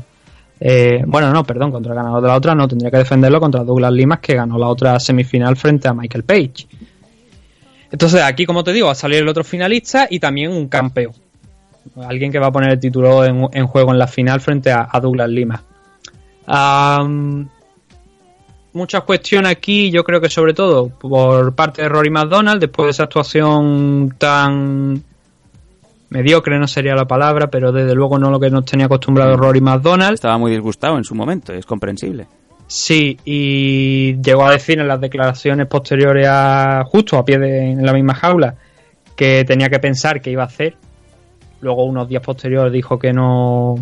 Eh, 0.59 1.03
bueno, 1.05 1.31
no, 1.31 1.43
perdón, 1.43 1.71
contra 1.71 1.91
el 1.91 1.95
ganador 1.95 2.23
de 2.23 2.27
la 2.27 2.37
otra 2.37 2.55
no, 2.55 2.67
tendría 2.67 2.89
que 2.89 2.97
defenderlo 2.97 3.39
contra 3.39 3.63
Douglas 3.63 3.93
Limas 3.93 4.17
que 4.19 4.33
ganó 4.33 4.57
la 4.57 4.67
otra 4.67 4.99
semifinal 4.99 5.55
frente 5.57 5.87
a 5.87 5.93
Michael 5.93 6.23
Page. 6.23 6.65
Entonces 7.91 8.19
aquí, 8.23 8.47
como 8.47 8.63
te 8.63 8.73
digo, 8.73 8.87
va 8.87 8.93
a 8.93 8.95
salir 8.95 9.19
el 9.19 9.27
otro 9.27 9.43
finalista 9.43 10.07
y 10.09 10.19
también 10.19 10.49
un 10.49 10.67
campeón. 10.67 11.13
Alguien 12.07 12.31
que 12.31 12.39
va 12.39 12.47
a 12.47 12.51
poner 12.51 12.71
el 12.71 12.79
título 12.79 13.25
en, 13.25 13.67
juego 13.67 13.91
en 13.91 13.99
la 13.99 14.07
final 14.07 14.39
frente 14.39 14.71
a, 14.71 14.87
Douglas 15.01 15.29
Lima. 15.29 15.61
muchas 18.73 19.03
cuestiones 19.03 19.51
aquí, 19.51 19.91
yo 19.91 20.03
creo 20.03 20.21
que 20.21 20.29
sobre 20.29 20.53
todo 20.53 20.89
por 20.89 21.53
parte 21.55 21.81
de 21.81 21.89
Rory 21.89 22.09
McDonald, 22.09 22.61
después 22.61 22.87
de 22.87 22.91
esa 22.91 23.03
actuación 23.03 24.15
tan 24.17 25.03
mediocre, 26.09 26.59
no 26.59 26.67
sería 26.67 26.93
la 26.93 27.05
palabra, 27.05 27.47
pero 27.49 27.71
desde 27.71 27.95
luego 27.95 28.19
no 28.19 28.29
lo 28.29 28.39
que 28.39 28.49
nos 28.49 28.65
tenía 28.65 28.85
acostumbrado 28.85 29.35
Rory 29.37 29.61
McDonald. 29.61 30.13
Estaba 30.13 30.37
muy 30.37 30.51
disgustado 30.51 30.97
en 30.97 31.03
su 31.03 31.15
momento, 31.15 31.53
es 31.53 31.65
comprensible. 31.65 32.27
Sí, 32.67 33.17
y 33.25 34.21
llegó 34.21 34.45
a 34.45 34.51
decir 34.51 34.79
en 34.79 34.87
las 34.87 35.01
declaraciones 35.01 35.67
posteriores 35.67 36.25
a 36.29 36.83
justo 36.85 37.17
a 37.17 37.25
pie 37.25 37.37
de 37.37 37.71
en 37.71 37.85
la 37.85 37.91
misma 37.91 38.13
jaula 38.13 38.55
que 39.13 39.43
tenía 39.43 39.69
que 39.69 39.79
pensar 39.79 40.21
qué 40.21 40.31
iba 40.31 40.43
a 40.43 40.45
hacer. 40.45 40.75
Luego 41.61 41.85
unos 41.85 42.07
días 42.07 42.21
posteriores 42.21 42.73
dijo 42.73 42.99
que 42.99 43.13
no 43.13 43.75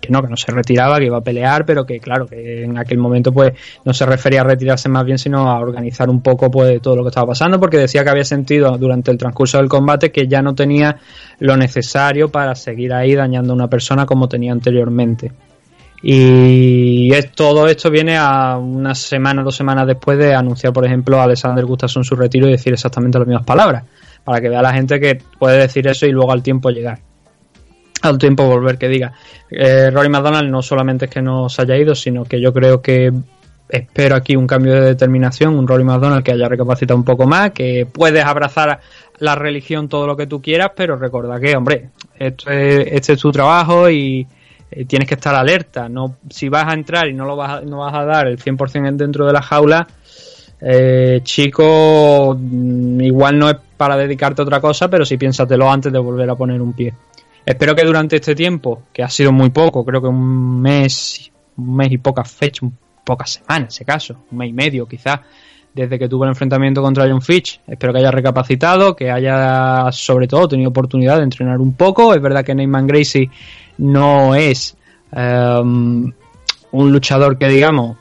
que 0.00 0.10
no, 0.12 0.22
que 0.22 0.28
no 0.28 0.36
se 0.36 0.52
retiraba, 0.52 0.98
que 0.98 1.06
iba 1.06 1.18
a 1.18 1.22
pelear, 1.22 1.66
pero 1.66 1.84
que 1.84 2.00
claro, 2.00 2.26
que 2.26 2.64
en 2.64 2.78
aquel 2.78 2.98
momento 2.98 3.32
pues 3.32 3.52
no 3.84 3.92
se 3.92 4.06
refería 4.06 4.40
a 4.40 4.44
retirarse 4.44 4.88
más 4.88 5.04
bien, 5.04 5.18
sino 5.18 5.50
a 5.50 5.58
organizar 5.58 6.08
un 6.08 6.22
poco 6.22 6.50
pues 6.50 6.80
todo 6.80 6.96
lo 6.96 7.02
que 7.02 7.08
estaba 7.08 7.28
pasando, 7.28 7.58
porque 7.60 7.78
decía 7.78 8.04
que 8.04 8.10
había 8.10 8.24
sentido 8.24 8.76
durante 8.78 9.10
el 9.10 9.18
transcurso 9.18 9.58
del 9.58 9.68
combate 9.68 10.10
que 10.10 10.26
ya 10.26 10.42
no 10.42 10.54
tenía 10.54 10.98
lo 11.40 11.56
necesario 11.56 12.28
para 12.30 12.54
seguir 12.54 12.92
ahí 12.92 13.14
dañando 13.14 13.52
a 13.52 13.56
una 13.56 13.68
persona 13.68 14.06
como 14.06 14.28
tenía 14.28 14.52
anteriormente. 14.52 15.32
Y 16.00 17.12
es, 17.12 17.32
todo 17.32 17.66
esto 17.66 17.90
viene 17.90 18.16
a 18.16 18.56
una 18.56 18.94
semana, 18.94 19.42
dos 19.42 19.56
semanas 19.56 19.84
después 19.84 20.16
de 20.16 20.32
anunciar, 20.32 20.72
por 20.72 20.86
ejemplo, 20.86 21.20
a 21.20 21.24
Alexander 21.24 21.64
Gustafsson 21.64 22.04
su 22.04 22.14
retiro 22.14 22.46
y 22.46 22.52
decir 22.52 22.72
exactamente 22.72 23.18
las 23.18 23.26
mismas 23.26 23.44
palabras, 23.44 23.82
para 24.22 24.40
que 24.40 24.48
vea 24.48 24.62
la 24.62 24.72
gente 24.72 25.00
que 25.00 25.20
puede 25.40 25.58
decir 25.58 25.88
eso 25.88 26.06
y 26.06 26.12
luego 26.12 26.30
al 26.30 26.42
tiempo 26.42 26.70
llegar. 26.70 27.07
Al 28.02 28.18
tiempo 28.18 28.46
volver 28.46 28.78
que 28.78 28.88
diga. 28.88 29.12
Eh, 29.50 29.90
Rory 29.90 30.08
McDonald 30.08 30.50
no 30.50 30.62
solamente 30.62 31.06
es 31.06 31.10
que 31.10 31.22
no 31.22 31.48
se 31.48 31.62
haya 31.62 31.76
ido, 31.76 31.94
sino 31.94 32.24
que 32.24 32.40
yo 32.40 32.52
creo 32.52 32.80
que 32.80 33.12
espero 33.68 34.16
aquí 34.16 34.34
un 34.36 34.46
cambio 34.46 34.74
de 34.74 34.80
determinación, 34.80 35.58
un 35.58 35.66
Rory 35.66 35.84
McDonald 35.84 36.24
que 36.24 36.32
haya 36.32 36.48
recapacitado 36.48 36.96
un 36.96 37.04
poco 37.04 37.26
más, 37.26 37.50
que 37.50 37.86
puedes 37.90 38.24
abrazar 38.24 38.80
la 39.18 39.34
religión 39.34 39.88
todo 39.88 40.06
lo 40.06 40.16
que 40.16 40.26
tú 40.26 40.40
quieras, 40.40 40.70
pero 40.74 40.96
recuerda 40.96 41.38
que, 41.40 41.56
hombre, 41.56 41.90
esto 42.18 42.50
este 42.50 43.14
es 43.14 43.18
tu 43.18 43.30
trabajo 43.30 43.90
y 43.90 44.26
eh, 44.70 44.84
tienes 44.84 45.08
que 45.08 45.14
estar 45.14 45.34
alerta. 45.34 45.88
No, 45.88 46.16
si 46.30 46.48
vas 46.48 46.66
a 46.68 46.74
entrar 46.74 47.08
y 47.08 47.14
no 47.14 47.24
lo 47.24 47.36
vas 47.36 47.50
a, 47.50 47.60
no 47.62 47.78
vas 47.78 47.94
a 47.94 48.04
dar 48.04 48.26
el 48.28 48.38
100% 48.38 48.96
dentro 48.96 49.26
de 49.26 49.32
la 49.32 49.42
jaula, 49.42 49.86
eh, 50.60 51.20
chico, 51.22 52.36
mm, 52.38 53.00
igual 53.02 53.38
no 53.38 53.50
es 53.50 53.56
para 53.76 53.96
dedicarte 53.96 54.42
a 54.42 54.44
otra 54.44 54.60
cosa, 54.60 54.88
pero 54.88 55.04
sí 55.04 55.16
piénsatelo 55.16 55.70
antes 55.70 55.92
de 55.92 55.98
volver 55.98 56.28
a 56.30 56.34
poner 56.34 56.60
un 56.60 56.72
pie. 56.72 56.94
Espero 57.48 57.74
que 57.74 57.82
durante 57.82 58.16
este 58.16 58.34
tiempo, 58.34 58.82
que 58.92 59.02
ha 59.02 59.08
sido 59.08 59.32
muy 59.32 59.48
poco, 59.48 59.82
creo 59.82 60.02
que 60.02 60.08
un 60.08 60.60
mes, 60.60 61.32
un 61.56 61.76
mes 61.76 61.90
y 61.90 61.96
pocas 61.96 62.30
fechas, 62.30 62.68
pocas 63.02 63.30
semanas, 63.30 63.74
ese 63.74 63.86
caso, 63.86 64.16
un 64.30 64.36
mes 64.36 64.50
y 64.50 64.52
medio 64.52 64.86
quizás, 64.86 65.20
desde 65.72 65.98
que 65.98 66.10
tuvo 66.10 66.24
el 66.24 66.28
enfrentamiento 66.28 66.82
contra 66.82 67.08
John 67.08 67.22
Fitch. 67.22 67.58
Espero 67.66 67.94
que 67.94 68.00
haya 68.00 68.10
recapacitado, 68.10 68.94
que 68.94 69.10
haya 69.10 69.90
sobre 69.92 70.28
todo 70.28 70.46
tenido 70.46 70.68
oportunidad 70.68 71.16
de 71.16 71.22
entrenar 71.22 71.58
un 71.58 71.72
poco. 71.72 72.12
Es 72.12 72.20
verdad 72.20 72.44
que 72.44 72.54
Neyman 72.54 72.86
Gracie 72.86 73.30
no 73.78 74.34
es 74.34 74.76
um, 75.12 76.12
un 76.72 76.92
luchador 76.92 77.38
que 77.38 77.48
digamos 77.48 77.96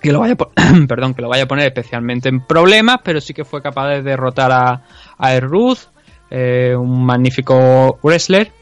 que 0.00 0.12
lo 0.12 0.20
vaya 0.20 0.34
perdón 0.88 1.12
que 1.12 1.20
lo 1.20 1.28
vaya 1.28 1.42
a 1.42 1.46
poner 1.46 1.66
especialmente 1.66 2.30
en 2.30 2.40
problemas 2.46 3.00
pero 3.04 3.20
sí 3.20 3.34
que 3.34 3.44
fue 3.44 3.60
capaz 3.60 3.90
de 3.90 4.02
derrotar 4.02 4.50
a, 4.50 4.82
a 5.18 5.40
Ruth 5.40 5.89
eh, 6.30 6.74
un 6.76 7.04
magnífico 7.04 7.98
wrestler 8.02 8.52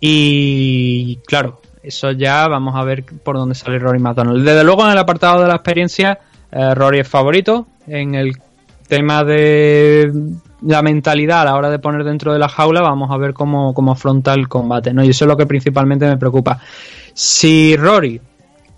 y 0.00 1.16
claro 1.26 1.60
eso 1.82 2.10
ya 2.12 2.46
vamos 2.48 2.74
a 2.76 2.84
ver 2.84 3.04
por 3.24 3.36
dónde 3.36 3.54
sale 3.54 3.78
Rory 3.78 3.98
McDonald 3.98 4.44
desde 4.44 4.64
luego 4.64 4.84
en 4.84 4.92
el 4.92 4.98
apartado 4.98 5.42
de 5.42 5.48
la 5.48 5.54
experiencia 5.54 6.18
eh, 6.52 6.74
Rory 6.74 7.00
es 7.00 7.08
favorito 7.08 7.66
en 7.86 8.14
el 8.14 8.36
tema 8.88 9.24
de 9.24 10.12
la 10.62 10.82
mentalidad 10.82 11.42
a 11.42 11.44
la 11.44 11.56
hora 11.56 11.70
de 11.70 11.78
poner 11.78 12.04
dentro 12.04 12.32
de 12.32 12.38
la 12.38 12.48
jaula, 12.48 12.80
vamos 12.80 13.10
a 13.10 13.16
ver 13.16 13.34
cómo, 13.34 13.74
cómo 13.74 13.92
afronta 13.92 14.32
el 14.34 14.48
combate, 14.48 14.92
¿no? 14.92 15.04
Y 15.04 15.10
eso 15.10 15.24
es 15.24 15.28
lo 15.28 15.36
que 15.36 15.46
principalmente 15.46 16.06
me 16.06 16.16
preocupa. 16.16 16.58
Si 17.12 17.76
Rory 17.76 18.20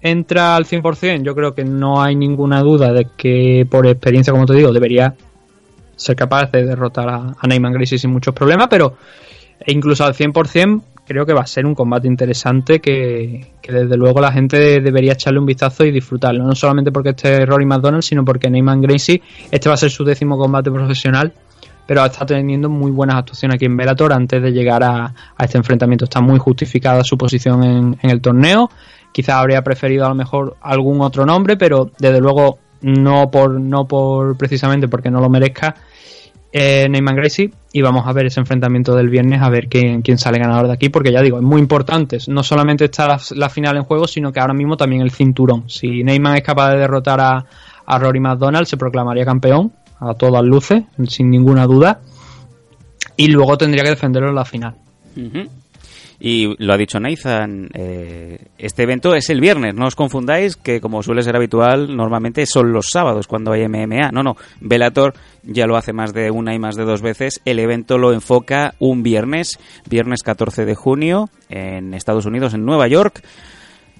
entra 0.00 0.56
al 0.56 0.64
100%, 0.64 1.22
yo 1.22 1.34
creo 1.34 1.54
que 1.54 1.64
no 1.64 2.02
hay 2.02 2.14
ninguna 2.14 2.60
duda 2.60 2.92
de 2.92 3.08
que 3.16 3.66
por 3.68 3.86
experiencia, 3.86 4.32
como 4.32 4.46
te 4.46 4.54
digo, 4.54 4.72
debería 4.72 5.14
ser 5.98 6.16
capaz 6.16 6.50
de 6.50 6.64
derrotar 6.64 7.08
a, 7.10 7.36
a 7.38 7.46
Neyman 7.46 7.74
Gracie 7.74 7.98
sin 7.98 8.10
muchos 8.10 8.34
problemas, 8.34 8.68
pero 8.70 8.96
incluso 9.66 10.04
al 10.04 10.14
100% 10.14 10.82
creo 11.08 11.24
que 11.24 11.32
va 11.32 11.40
a 11.40 11.46
ser 11.46 11.64
un 11.64 11.74
combate 11.74 12.06
interesante 12.06 12.80
que, 12.80 13.54
desde 13.66 13.96
luego 13.96 14.20
la 14.20 14.30
gente 14.30 14.80
debería 14.80 15.14
echarle 15.14 15.40
un 15.40 15.46
vistazo 15.46 15.84
y 15.84 15.90
disfrutarlo. 15.90 16.44
No 16.44 16.54
solamente 16.54 16.92
porque 16.92 17.10
este 17.10 17.46
Rory 17.46 17.64
McDonald, 17.64 18.02
sino 18.02 18.24
porque 18.24 18.50
Neyman 18.50 18.82
Gracie, 18.82 19.22
este 19.50 19.68
va 19.70 19.74
a 19.74 19.78
ser 19.78 19.90
su 19.90 20.04
décimo 20.04 20.36
combate 20.36 20.70
profesional, 20.70 21.32
pero 21.86 22.04
está 22.04 22.26
teniendo 22.26 22.68
muy 22.68 22.90
buenas 22.90 23.16
actuaciones 23.16 23.54
aquí 23.54 23.64
en 23.64 23.76
Bellator 23.78 24.12
antes 24.12 24.42
de 24.42 24.52
llegar 24.52 24.84
a, 24.84 25.14
este 25.38 25.56
enfrentamiento. 25.56 26.04
Está 26.04 26.20
muy 26.20 26.38
justificada 26.38 27.02
su 27.02 27.16
posición 27.16 27.64
en, 27.64 27.98
en 28.02 28.10
el 28.10 28.20
torneo. 28.20 28.70
Quizás 29.10 29.36
habría 29.36 29.62
preferido 29.62 30.04
a 30.04 30.10
lo 30.10 30.14
mejor 30.14 30.58
algún 30.60 31.00
otro 31.00 31.24
nombre, 31.24 31.56
pero 31.56 31.90
desde 31.98 32.20
luego 32.20 32.58
no 32.80 33.30
por, 33.30 33.60
no 33.60 33.86
por 33.86 34.36
precisamente 34.36 34.88
porque 34.88 35.10
no 35.10 35.20
lo 35.20 35.28
merezca 35.28 35.74
eh, 36.50 36.86
Neyman 36.88 37.16
Gracie 37.16 37.50
y 37.72 37.82
vamos 37.82 38.06
a 38.06 38.12
ver 38.12 38.26
ese 38.26 38.40
enfrentamiento 38.40 38.96
del 38.96 39.10
viernes 39.10 39.42
a 39.42 39.50
ver 39.50 39.68
quién, 39.68 40.00
quién 40.00 40.16
sale 40.16 40.38
ganador 40.38 40.66
de 40.66 40.72
aquí 40.72 40.88
porque 40.88 41.12
ya 41.12 41.20
digo, 41.20 41.36
es 41.36 41.42
muy 41.42 41.60
importante 41.60 42.18
no 42.28 42.42
solamente 42.42 42.86
está 42.86 43.18
la, 43.34 43.50
final 43.50 43.76
en 43.76 43.84
juego 43.84 44.06
sino 44.06 44.32
que 44.32 44.40
ahora 44.40 44.54
mismo 44.54 44.76
también 44.76 45.02
el 45.02 45.10
cinturón. 45.10 45.68
Si 45.68 46.02
Neyman 46.02 46.36
es 46.36 46.42
capaz 46.42 46.72
de 46.72 46.78
derrotar 46.78 47.20
a, 47.20 47.44
a 47.84 47.98
Rory 47.98 48.20
McDonald 48.20 48.66
se 48.66 48.76
proclamaría 48.76 49.24
campeón 49.24 49.72
a 50.00 50.14
todas 50.14 50.44
luces 50.44 50.84
sin 51.08 51.30
ninguna 51.30 51.66
duda 51.66 52.00
y 53.16 53.28
luego 53.28 53.58
tendría 53.58 53.82
que 53.82 53.90
defenderlo 53.90 54.30
en 54.30 54.34
la 54.34 54.44
final 54.44 54.74
y 56.20 56.54
lo 56.58 56.72
ha 56.72 56.76
dicho 56.76 56.98
Nathan, 56.98 57.68
eh, 57.74 58.38
este 58.58 58.82
evento 58.82 59.14
es 59.14 59.30
el 59.30 59.40
viernes, 59.40 59.74
no 59.74 59.86
os 59.86 59.94
confundáis 59.94 60.56
que 60.56 60.80
como 60.80 61.02
suele 61.02 61.22
ser 61.22 61.36
habitual, 61.36 61.96
normalmente 61.96 62.44
son 62.46 62.72
los 62.72 62.90
sábados 62.90 63.28
cuando 63.28 63.52
hay 63.52 63.68
MMA. 63.68 64.10
No, 64.10 64.22
no, 64.22 64.36
Velator 64.60 65.14
ya 65.44 65.66
lo 65.66 65.76
hace 65.76 65.92
más 65.92 66.12
de 66.12 66.30
una 66.30 66.54
y 66.54 66.58
más 66.58 66.74
de 66.74 66.84
dos 66.84 67.02
veces. 67.02 67.40
El 67.44 67.60
evento 67.60 67.98
lo 67.98 68.12
enfoca 68.12 68.74
un 68.80 69.02
viernes, 69.02 69.58
viernes 69.88 70.22
14 70.22 70.64
de 70.64 70.74
junio, 70.74 71.30
en 71.48 71.94
Estados 71.94 72.26
Unidos, 72.26 72.52
en 72.54 72.64
Nueva 72.64 72.88
York. 72.88 73.22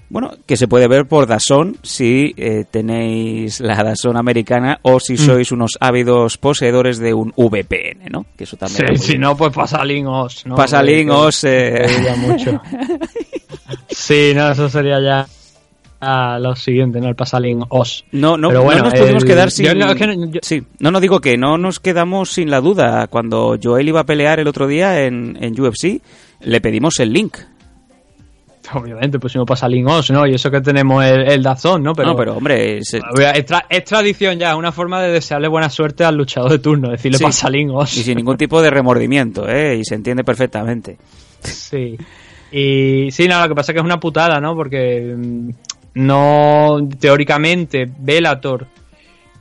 Bueno, 0.09 0.31
que 0.47 0.57
se 0.57 0.67
puede 0.67 0.87
ver 0.87 1.05
por 1.05 1.27
Dazón 1.27 1.77
si 1.83 2.33
eh, 2.35 2.65
tenéis 2.69 3.59
la 3.59 3.75
Dazón 3.75 4.17
americana 4.17 4.79
o 4.81 4.99
si 4.99 5.13
mm. 5.13 5.17
sois 5.17 5.51
unos 5.51 5.77
ávidos 5.79 6.39
poseedores 6.39 6.97
de 6.97 7.13
un 7.13 7.31
VPN, 7.35 8.09
¿no? 8.09 8.25
Que 8.35 8.45
eso 8.45 8.57
también. 8.57 8.97
Sí, 8.97 9.11
si 9.11 9.17
no, 9.19 9.37
pues 9.37 9.53
Pasalink 9.53 10.07
OS, 10.07 10.47
¿no? 10.47 10.55
Pasalink 10.55 11.11
OS. 11.11 11.43
Eh... 11.43 11.87
mucho. 12.17 12.59
sí, 13.89 14.31
no, 14.33 14.49
eso 14.51 14.67
sería 14.67 14.99
ya 14.99 15.27
a 15.99 16.39
lo 16.39 16.55
siguiente, 16.55 16.99
¿no? 16.99 17.09
El 17.09 17.15
Pasalink 17.15 17.65
OS. 17.69 18.05
No, 18.11 18.35
no, 18.35 18.47
Pero 18.47 18.63
bueno, 18.63 18.85
no 18.85 18.89
nos 18.89 18.99
podemos 18.99 19.23
quedar 19.23 19.51
sin. 19.51 19.77
no, 19.77 19.93
Sí, 20.41 20.63
no, 20.79 20.89
no 20.89 20.99
digo 20.99 21.19
que 21.21 21.37
no 21.37 21.59
nos 21.59 21.79
quedamos 21.79 22.31
sin 22.31 22.49
la 22.49 22.61
duda. 22.61 23.05
Cuando 23.07 23.59
Joel 23.61 23.87
iba 23.87 23.99
a 23.99 24.05
pelear 24.05 24.39
el 24.39 24.47
otro 24.47 24.65
día 24.65 25.03
en, 25.03 25.37
en 25.39 25.59
UFC, 25.61 26.01
le 26.41 26.61
pedimos 26.61 26.99
el 26.99 27.13
link 27.13 27.37
obviamente 28.73 29.19
pusimos 29.19 29.47
para 29.47 29.59
Salingos, 29.59 30.11
¿no? 30.11 30.25
Y 30.25 30.35
eso 30.35 30.49
que 30.51 30.61
tenemos 30.61 31.03
el, 31.03 31.31
el 31.31 31.43
Dazón, 31.43 31.83
¿no? 31.83 31.93
Pero, 31.93 32.09
no, 32.09 32.15
pero 32.15 32.37
hombre, 32.37 32.77
es, 32.77 32.93
es, 32.93 33.83
tradición 33.85 34.39
ya, 34.39 34.55
una 34.55 34.71
forma 34.71 35.01
de 35.01 35.11
desearle 35.11 35.47
buena 35.47 35.69
suerte 35.69 36.03
al 36.03 36.15
luchador 36.15 36.51
de 36.51 36.59
turno, 36.59 36.89
decirle 36.89 37.17
sí, 37.17 37.23
pasalingos. 37.23 37.97
Y 37.97 38.03
sin 38.03 38.17
ningún 38.17 38.37
tipo 38.37 38.61
de 38.61 38.69
remordimiento, 38.69 39.47
¿eh? 39.47 39.77
Y 39.77 39.85
se 39.85 39.95
entiende 39.95 40.23
perfectamente. 40.23 40.97
Sí. 41.41 41.97
Y 42.51 43.11
sí, 43.11 43.27
no, 43.27 43.39
lo 43.41 43.47
que 43.47 43.55
pasa 43.55 43.71
es 43.71 43.73
que 43.73 43.79
es 43.79 43.85
una 43.85 43.99
putada, 43.99 44.39
¿no? 44.39 44.55
Porque 44.55 45.15
mm, 45.15 45.49
no, 45.95 46.77
teóricamente, 46.99 47.89
Velator 47.99 48.67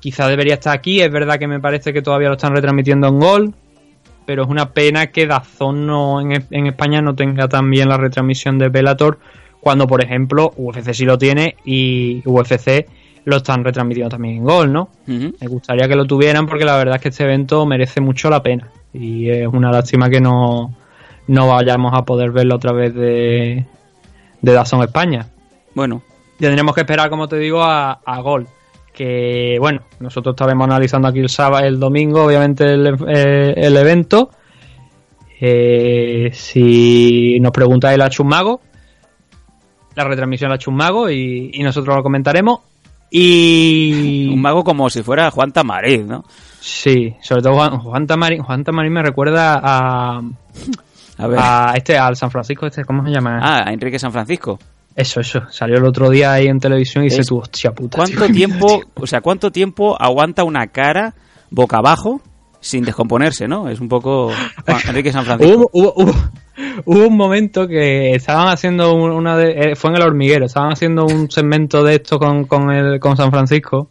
quizá 0.01 0.29
debería 0.29 0.55
estar 0.55 0.75
aquí. 0.75 1.01
Es 1.01 1.11
verdad 1.11 1.39
que 1.39 1.47
me 1.47 1.61
parece 1.61 1.93
que 1.93 2.03
todavía 2.03 2.29
lo 2.29 2.35
están 2.35 2.55
retransmitiendo 2.55 3.09
en 3.09 3.19
Gol, 3.19 3.55
pero 4.29 4.43
es 4.43 4.51
una 4.51 4.75
pena 4.75 5.07
que 5.07 5.27
Dazón 5.27 5.87
no, 5.87 6.21
en, 6.21 6.45
en 6.51 6.67
España 6.67 7.01
no 7.01 7.15
tenga 7.15 7.49
también 7.49 7.89
la 7.89 7.97
retransmisión 7.97 8.59
de 8.59 8.69
Bellator, 8.69 9.19
cuando 9.59 9.87
por 9.87 10.05
ejemplo 10.05 10.53
UFC 10.55 10.93
sí 10.93 11.07
lo 11.07 11.17
tiene 11.17 11.57
y 11.65 12.21
UFC 12.27 12.87
lo 13.25 13.39
están 13.39 13.65
retransmitiendo 13.65 14.11
también 14.11 14.37
en 14.37 14.45
Gol, 14.45 14.71
¿no? 14.71 14.91
Me 15.07 15.47
gustaría 15.47 15.89
que 15.89 15.97
lo 15.97 16.05
tuvieran 16.05 16.47
porque 16.47 16.67
la 16.67 16.77
verdad 16.77 16.97
es 16.97 17.01
que 17.01 17.09
este 17.09 17.25
evento 17.25 17.65
merece 17.65 18.03
mucho 18.03 18.29
la 18.29 18.43
pena 18.43 18.69
y 18.93 19.31
es 19.31 19.47
una 19.47 19.73
lástima 19.73 20.11
que 20.11 20.21
no, 20.21 20.75
no 21.27 21.49
vayamos 21.49 21.95
a 21.95 22.05
poder 22.05 22.31
verlo 22.31 22.57
otra 22.57 22.73
vez 22.73 22.93
de, 22.95 23.65
de 24.43 24.53
Dazón 24.53 24.83
España. 24.83 25.27
Bueno, 25.75 26.03
Tendremos 26.39 26.75
que 26.75 26.83
esperar, 26.83 27.09
como 27.11 27.29
te 27.29 27.37
digo, 27.37 27.63
a, 27.65 28.01
a 28.05 28.21
Gol. 28.21 28.47
Que 28.99 29.59
bueno, 29.61 29.83
nosotros 30.01 30.33
estaremos 30.33 30.67
analizando 30.67 31.07
aquí 31.07 31.21
el 31.21 31.29
sábado, 31.29 31.65
el 31.65 31.79
domingo, 31.79 32.25
obviamente, 32.25 32.65
el, 32.65 32.97
eh, 33.07 33.55
el 33.57 33.77
evento. 33.77 34.31
Eh, 35.41 36.31
si 36.33 37.39
nos 37.39 37.53
preguntáis 37.53 37.97
la 37.97 38.11
Chusmago, 38.11 38.61
la 39.95 40.03
retransmisión 40.03 40.51
la 40.51 40.59
Chusmago 40.59 41.09
y, 41.09 41.53
y 41.55 41.63
nosotros 41.63 41.95
lo 41.95 42.03
comentaremos. 42.03 42.59
Y. 43.09 44.31
un 44.33 44.43
mago 44.43 44.65
como 44.65 44.91
si 44.91 45.05
fuera 45.05 45.31
Juan 45.31 45.53
Tamariz, 45.53 46.05
¿no? 46.05 46.25
Sí, 46.59 47.15
sobre 47.23 47.43
todo 47.43 47.55
Juan, 47.55 47.79
Juan. 47.79 48.07
Juan 48.43 48.65
Tamarín 48.65 48.93
me 48.93 49.03
recuerda 49.05 49.61
a, 49.63 50.21
A 51.19 51.27
ver. 51.29 51.39
a 51.41 51.73
este, 51.77 51.97
al 51.97 52.17
San 52.17 52.33
Francisco, 52.33 52.67
este, 52.67 52.85
¿cómo 52.85 53.05
se 53.05 53.13
llama? 53.13 53.39
Ah, 53.41 53.63
a 53.69 53.73
Enrique 53.73 53.99
San 54.01 54.11
Francisco. 54.11 54.59
Eso, 54.99 55.21
eso. 55.21 55.43
Salió 55.51 55.77
el 55.79 55.85
otro 55.85 56.11
día 56.11 56.33
ahí 56.33 56.47
en 56.49 56.59
televisión 56.59 57.05
y 57.05 57.07
Es- 57.07 57.15
se 57.17 57.23
tuvo, 57.23 57.41
hostia 57.43 57.71
puta. 57.73 57.97
¿Cuánto 57.99 58.27
tío". 58.27 58.35
tiempo, 58.35 58.81
o 58.95 59.07
sea, 59.07 59.21
cuánto 59.21 59.53
tiempo 59.53 59.97
aguanta 60.01 60.43
una 60.43 60.67
cara 60.67 61.15
boca 61.51 61.79
abajo 61.79 62.21
sin 62.61 62.83
descomponerse, 62.85 63.47
¿no? 63.47 63.69
Es 63.69 63.79
un 63.81 63.89
poco 63.89 64.33
Juan- 64.67 64.81
Enrique 64.89 65.13
San 65.13 65.25
Francisco. 65.25 65.55
Hubo, 65.57 65.71
hubo- 65.73 65.93
hubo- 65.97 66.31
hubo 66.85 67.07
un 67.07 67.17
momento 67.17 67.69
que 67.69 68.11
estaban 68.17 68.49
haciendo 68.49 68.93
un- 68.93 69.13
una 69.13 69.37
de, 69.37 69.51
eh, 69.53 69.77
fue 69.77 69.91
en 69.91 69.97
el 69.99 70.03
hormiguero, 70.03 70.47
estaban 70.47 70.73
haciendo 70.73 71.07
un 71.07 71.31
segmento 71.31 71.85
de 71.85 71.95
esto 71.95 72.19
con, 72.19 72.45
con, 72.47 72.71
el, 72.73 72.99
con 72.99 73.17
San 73.17 73.31
Francisco 73.31 73.91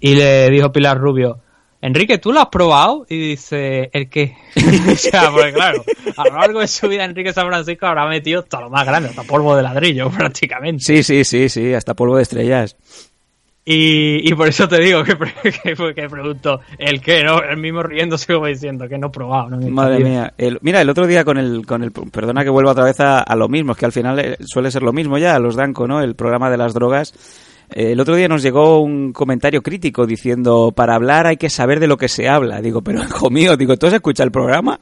y 0.00 0.16
le 0.16 0.50
dijo 0.50 0.72
Pilar 0.72 0.98
Rubio, 0.98 1.38
Enrique, 1.82 2.18
¿tú 2.18 2.32
lo 2.32 2.40
has 2.40 2.48
probado? 2.48 3.06
Y 3.08 3.30
dice, 3.30 3.90
¿el 3.92 4.08
qué? 4.08 4.36
o 4.92 4.96
sea, 4.96 5.30
porque 5.30 5.52
claro, 5.52 5.84
a 6.16 6.24
lo 6.28 6.36
largo 6.38 6.60
de 6.60 6.68
su 6.68 6.88
vida 6.88 7.04
Enrique 7.04 7.32
San 7.32 7.46
Francisco 7.46 7.86
habrá 7.86 8.06
metido 8.08 8.40
hasta 8.40 8.60
lo 8.60 8.70
más 8.70 8.86
grande, 8.86 9.10
hasta 9.10 9.22
polvo 9.22 9.54
de 9.56 9.62
ladrillo 9.62 10.10
prácticamente. 10.16 10.82
Sí, 10.82 11.02
sí, 11.02 11.24
sí, 11.24 11.48
sí, 11.48 11.74
hasta 11.74 11.94
polvo 11.94 12.16
de 12.16 12.22
estrellas. 12.22 12.76
Y, 13.68 14.28
y 14.30 14.32
por 14.34 14.46
eso 14.48 14.68
te 14.68 14.80
digo 14.80 15.02
que, 15.02 15.16
que, 15.64 15.74
que 15.94 16.08
pregunto, 16.08 16.60
¿el 16.78 17.00
qué? 17.00 17.24
¿No? 17.24 17.42
El 17.42 17.56
mismo 17.56 17.82
riéndose 17.82 18.32
como 18.32 18.46
diciendo 18.46 18.88
que 18.88 18.96
no 18.96 19.08
he 19.08 19.10
probado. 19.10 19.50
¿no? 19.50 19.68
Madre 19.70 19.98
mía. 20.04 20.32
El- 20.38 20.58
mira, 20.62 20.80
el 20.80 20.88
otro 20.88 21.04
día 21.06 21.24
con 21.24 21.36
el, 21.36 21.66
con 21.66 21.82
el... 21.82 21.90
Perdona 21.90 22.44
que 22.44 22.50
vuelva 22.50 22.70
otra 22.70 22.84
vez 22.84 23.00
a, 23.00 23.18
a 23.18 23.34
lo 23.34 23.48
mismo, 23.48 23.72
es 23.72 23.78
que 23.78 23.86
al 23.86 23.90
final 23.92 24.18
eh, 24.20 24.36
suele 24.44 24.70
ser 24.70 24.84
lo 24.84 24.92
mismo 24.92 25.18
ya, 25.18 25.38
los 25.40 25.56
Danco, 25.56 25.88
¿no? 25.88 26.00
El 26.00 26.14
programa 26.14 26.48
de 26.48 26.58
las 26.58 26.74
drogas. 26.74 27.12
Eh, 27.70 27.92
el 27.92 28.00
otro 28.00 28.14
día 28.16 28.28
nos 28.28 28.42
llegó 28.42 28.80
un 28.80 29.12
comentario 29.12 29.62
crítico 29.62 30.06
diciendo, 30.06 30.72
para 30.74 30.94
hablar 30.94 31.26
hay 31.26 31.36
que 31.36 31.50
saber 31.50 31.80
de 31.80 31.86
lo 31.86 31.96
que 31.96 32.08
se 32.08 32.28
habla. 32.28 32.60
Digo, 32.60 32.82
pero 32.82 33.02
hijo 33.02 33.30
mío, 33.30 33.56
digo, 33.56 33.76
¿tú 33.76 33.86
has 33.86 33.94
escuchado 33.94 34.26
el 34.26 34.32
programa? 34.32 34.78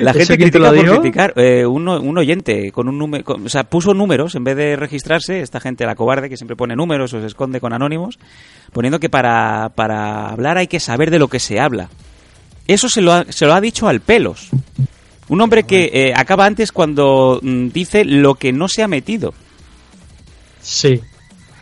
La 0.00 0.12
¿Eso 0.12 0.20
gente 0.20 0.38
critica 0.38 0.58
lo 0.58 0.74
por 0.74 1.00
criticar. 1.00 1.34
Eh, 1.36 1.66
un, 1.66 1.86
un 1.86 2.18
oyente 2.18 2.72
con 2.72 2.88
un 2.88 2.98
número, 2.98 3.24
o 3.44 3.48
sea, 3.48 3.64
puso 3.64 3.92
números 3.92 4.34
en 4.34 4.44
vez 4.44 4.56
de 4.56 4.76
registrarse. 4.76 5.40
Esta 5.40 5.60
gente, 5.60 5.84
la 5.84 5.94
cobarde, 5.94 6.30
que 6.30 6.36
siempre 6.36 6.56
pone 6.56 6.74
números 6.74 7.12
o 7.12 7.20
se 7.20 7.26
esconde 7.26 7.60
con 7.60 7.72
anónimos, 7.72 8.18
poniendo 8.72 8.98
que 8.98 9.10
para, 9.10 9.70
para 9.74 10.28
hablar 10.28 10.56
hay 10.56 10.68
que 10.68 10.80
saber 10.80 11.10
de 11.10 11.18
lo 11.18 11.28
que 11.28 11.38
se 11.38 11.60
habla. 11.60 11.90
Eso 12.66 12.88
se 12.88 13.02
lo 13.02 13.12
ha, 13.12 13.24
se 13.28 13.46
lo 13.46 13.52
ha 13.52 13.60
dicho 13.60 13.88
al 13.88 14.00
pelos. 14.00 14.48
Un 15.28 15.40
hombre 15.40 15.64
que 15.64 15.90
eh, 15.92 16.12
acaba 16.16 16.46
antes 16.46 16.72
cuando 16.72 17.38
mm, 17.42 17.68
dice 17.68 18.04
lo 18.04 18.34
que 18.34 18.52
no 18.52 18.68
se 18.68 18.82
ha 18.82 18.88
metido. 18.88 19.34
Sí, 20.60 21.00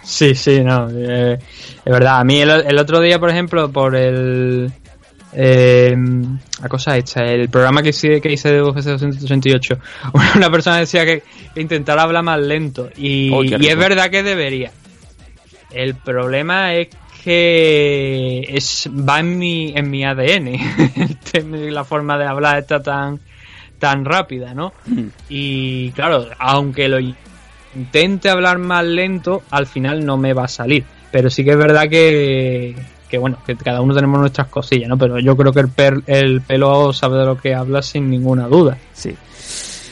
sí, 0.03 0.35
sí, 0.35 0.61
no. 0.63 0.89
eh, 0.91 1.39
es 1.85 1.93
verdad. 1.93 2.21
A 2.21 2.25
mí 2.25 2.41
el, 2.41 2.51
el 2.51 2.79
otro 2.79 3.01
día, 3.01 3.19
por 3.19 3.31
ejemplo, 3.31 3.71
por 3.71 3.95
el. 3.97 4.71
Eh, 5.33 5.95
la 6.63 6.69
cosa 6.69 6.97
esta, 6.97 7.23
el 7.25 7.49
programa 7.51 7.83
que 7.83 7.91
hice, 7.91 8.21
que 8.21 8.33
hice 8.33 8.51
de 8.51 8.63
UFC 8.63 8.87
268, 8.87 9.79
una 10.37 10.51
persona 10.51 10.79
decía 10.79 11.05
que, 11.05 11.23
que 11.55 11.61
intentara 11.61 12.03
hablar 12.03 12.23
más 12.25 12.41
lento. 12.41 12.89
Y, 12.97 13.31
Oh, 13.33 13.45
y 13.45 13.67
es 13.67 13.77
verdad 13.77 14.11
que 14.11 14.23
debería. 14.23 14.73
El 15.71 15.95
problema 15.97 16.75
es 16.75 16.89
que 17.23 18.47
es, 18.49 18.89
va 18.89 19.21
en 19.21 19.39
mi, 19.39 19.73
en 19.77 19.91
mi 19.91 20.05
ADN. 20.05 20.49
Y 20.49 21.71
la 21.71 21.85
forma 21.85 22.17
de 22.17 22.25
hablar 22.25 22.59
está 22.59 22.83
tan, 22.83 23.21
tan 23.79 24.07
rápida, 24.07 24.55
¿no? 24.55 24.73
Y 25.29 25.91
claro, 25.93 26.27
aunque 26.39 26.89
lo 26.89 26.99
intente 27.77 28.29
hablar 28.31 28.59
más 28.59 28.85
lento, 28.85 29.43
al 29.51 29.67
final 29.67 30.05
no 30.05 30.17
me 30.17 30.33
va 30.35 30.45
a 30.45 30.49
salir. 30.49 30.85
Pero 31.11 31.31
sí 31.31 31.45
que 31.45 31.51
es 31.53 31.57
verdad 31.57 31.89
que, 31.89 32.77
que 33.09 33.19
bueno, 33.19 33.39
que 33.47 33.57
cada 33.57 33.81
uno 33.81 33.95
tenemos 33.95 34.21
nuestras 34.21 34.49
cosillas, 34.49 34.89
¿no? 34.89 34.99
Pero 34.99 35.19
yo 35.19 35.37
creo 35.37 35.53
que 35.53 35.61
el, 35.61 35.69
per- 35.69 36.03
el 36.07 36.43
pelo 36.43 36.93
sabe 36.93 37.19
de 37.19 37.25
lo 37.25 37.39
que 37.39 37.55
habla 37.55 37.81
sin 37.83 38.11
ninguna 38.11 38.47
duda. 38.47 38.77
Sí. 38.93 39.15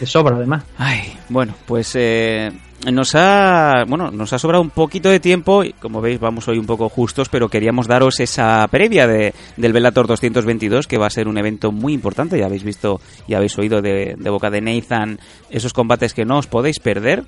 De 0.01 0.07
sobra, 0.07 0.37
además. 0.37 0.65
Ay, 0.79 1.17
bueno, 1.29 1.55
pues 1.67 1.93
eh, 1.95 2.51
nos 2.93 3.15
ha 3.15 3.85
bueno 3.89 4.11
nos 4.11 4.33
ha 4.33 4.39
sobrado 4.39 4.63
un 4.63 4.71
poquito 4.71 5.09
de 5.09 5.21
tiempo 5.21 5.65
y 5.65 5.73
como 5.73 6.01
veis 6.01 6.21
vamos 6.21 6.47
hoy 6.49 6.59
un 6.59 6.67
poco 6.67 6.89
justos, 6.89 7.29
pero 7.29 7.49
queríamos 7.49 7.87
daros 7.87 8.21
esa 8.21 8.67
previa 8.71 9.07
de, 9.07 9.33
del 9.57 9.73
Bellator 9.73 10.07
222 10.07 10.87
que 10.87 10.99
va 10.99 11.07
a 11.07 11.11
ser 11.11 11.29
un 11.29 11.39
evento 11.39 11.73
muy 11.73 11.93
importante. 11.95 12.39
Ya 12.39 12.47
habéis 12.47 12.65
visto 12.65 13.01
y 13.27 13.35
habéis 13.35 13.57
oído 13.59 13.81
de, 13.81 14.15
de 14.19 14.31
boca 14.31 14.51
de 14.51 14.61
Nathan 14.61 15.19
esos 15.51 15.73
combates 15.73 16.13
que 16.15 16.25
no 16.25 16.39
os 16.39 16.47
podéis 16.47 16.79
perder. 16.79 17.25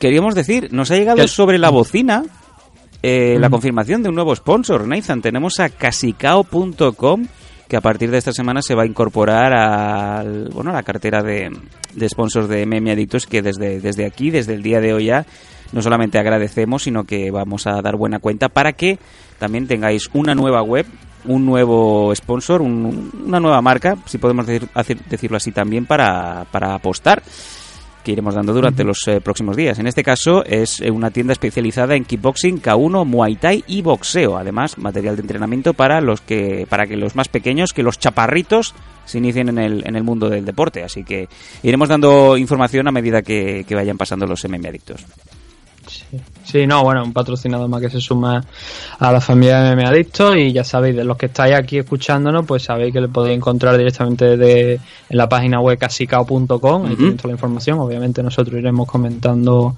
Queríamos 0.00 0.34
decir, 0.34 0.72
nos 0.72 0.90
ha 0.90 0.96
llegado 0.96 1.26
sobre 1.28 1.58
la 1.58 1.70
bocina 1.70 2.24
eh, 3.02 3.36
la 3.38 3.48
Mm. 3.48 3.52
confirmación 3.52 4.02
de 4.02 4.08
un 4.08 4.16
nuevo 4.16 4.34
sponsor, 4.34 4.86
Nathan. 4.86 5.22
Tenemos 5.22 5.60
a 5.60 5.68
casicao.com 5.68 7.26
que 7.68 7.76
a 7.76 7.80
partir 7.80 8.10
de 8.10 8.18
esta 8.18 8.32
semana 8.32 8.62
se 8.62 8.74
va 8.74 8.82
a 8.82 8.86
incorporar 8.86 9.52
al, 9.52 10.48
bueno, 10.48 10.70
a 10.70 10.74
la 10.74 10.82
cartera 10.82 11.22
de, 11.22 11.50
de 11.94 12.08
sponsors 12.08 12.48
de 12.48 12.64
MM 12.66 12.90
Adictos 12.90 13.26
que 13.26 13.42
desde, 13.42 13.80
desde 13.80 14.06
aquí, 14.06 14.30
desde 14.30 14.54
el 14.54 14.62
día 14.62 14.80
de 14.80 14.94
hoy 14.94 15.06
ya, 15.06 15.26
no 15.72 15.82
solamente 15.82 16.18
agradecemos, 16.18 16.84
sino 16.84 17.04
que 17.04 17.30
vamos 17.30 17.66
a 17.66 17.80
dar 17.82 17.96
buena 17.96 18.20
cuenta 18.20 18.48
para 18.48 18.72
que 18.72 18.98
también 19.38 19.66
tengáis 19.68 20.08
una 20.14 20.34
nueva 20.34 20.62
web, 20.62 20.86
un 21.26 21.44
nuevo 21.44 22.14
sponsor, 22.14 22.62
un- 22.62 23.12
una 23.26 23.38
nueva 23.38 23.60
marca, 23.60 23.96
si 24.06 24.16
podemos 24.18 24.46
decir- 24.46 24.68
decirlo 25.10 25.36
así 25.36 25.52
también, 25.52 25.84
para, 25.84 26.46
para 26.50 26.74
apostar 26.74 27.22
que 28.04 28.12
iremos 28.12 28.34
dando 28.34 28.52
durante 28.52 28.84
los 28.84 29.06
eh, 29.08 29.20
próximos 29.20 29.56
días. 29.56 29.78
En 29.78 29.86
este 29.86 30.02
caso 30.02 30.44
es 30.44 30.80
eh, 30.80 30.90
una 30.90 31.10
tienda 31.10 31.32
especializada 31.32 31.94
en 31.94 32.04
kickboxing, 32.04 32.60
K1, 32.60 33.04
Muay 33.04 33.36
Thai 33.36 33.64
y 33.66 33.82
boxeo. 33.82 34.36
Además, 34.36 34.78
material 34.78 35.16
de 35.16 35.22
entrenamiento 35.22 35.74
para 35.74 36.00
los 36.00 36.20
que 36.20 36.66
para 36.68 36.86
que 36.86 36.96
los 36.96 37.14
más 37.14 37.28
pequeños, 37.28 37.72
que 37.72 37.82
los 37.82 37.98
chaparritos 37.98 38.74
se 39.04 39.18
inicien 39.18 39.48
en 39.48 39.58
el, 39.58 39.86
en 39.86 39.96
el 39.96 40.04
mundo 40.04 40.28
del 40.28 40.44
deporte. 40.44 40.82
Así 40.82 41.04
que 41.04 41.28
iremos 41.62 41.88
dando 41.88 42.36
información 42.36 42.88
a 42.88 42.92
medida 42.92 43.22
que, 43.22 43.64
que 43.66 43.74
vayan 43.74 43.96
pasando 43.96 44.26
los 44.26 44.44
MM 44.44 44.66
Adictos. 44.66 45.04
Sí. 46.10 46.18
Sí, 46.44 46.66
no, 46.66 46.82
bueno, 46.82 47.04
un 47.04 47.12
patrocinador 47.12 47.68
más 47.68 47.80
que 47.82 47.90
se 47.90 48.00
suma 48.00 48.42
a 48.98 49.12
la 49.12 49.20
familia 49.20 49.60
de 49.62 49.76
MM 49.76 49.86
Adictos 49.86 50.36
y 50.36 50.52
ya 50.52 50.64
sabéis, 50.64 50.96
de 50.96 51.04
los 51.04 51.18
que 51.18 51.26
estáis 51.26 51.54
aquí 51.54 51.78
escuchándonos, 51.78 52.46
pues 52.46 52.62
sabéis 52.62 52.92
que 52.92 53.02
lo 53.02 53.08
podéis 53.10 53.36
encontrar 53.36 53.76
directamente 53.76 54.36
de, 54.38 54.74
en 54.74 55.16
la 55.16 55.28
página 55.28 55.60
web 55.60 55.78
casicao.com, 55.78 56.86
ahí 56.86 56.92
Ujú. 56.92 56.96
tenéis 56.96 57.16
toda 57.16 57.28
la 57.28 57.34
información, 57.34 57.78
obviamente 57.80 58.22
nosotros 58.22 58.58
iremos 58.58 58.88
comentando 58.88 59.76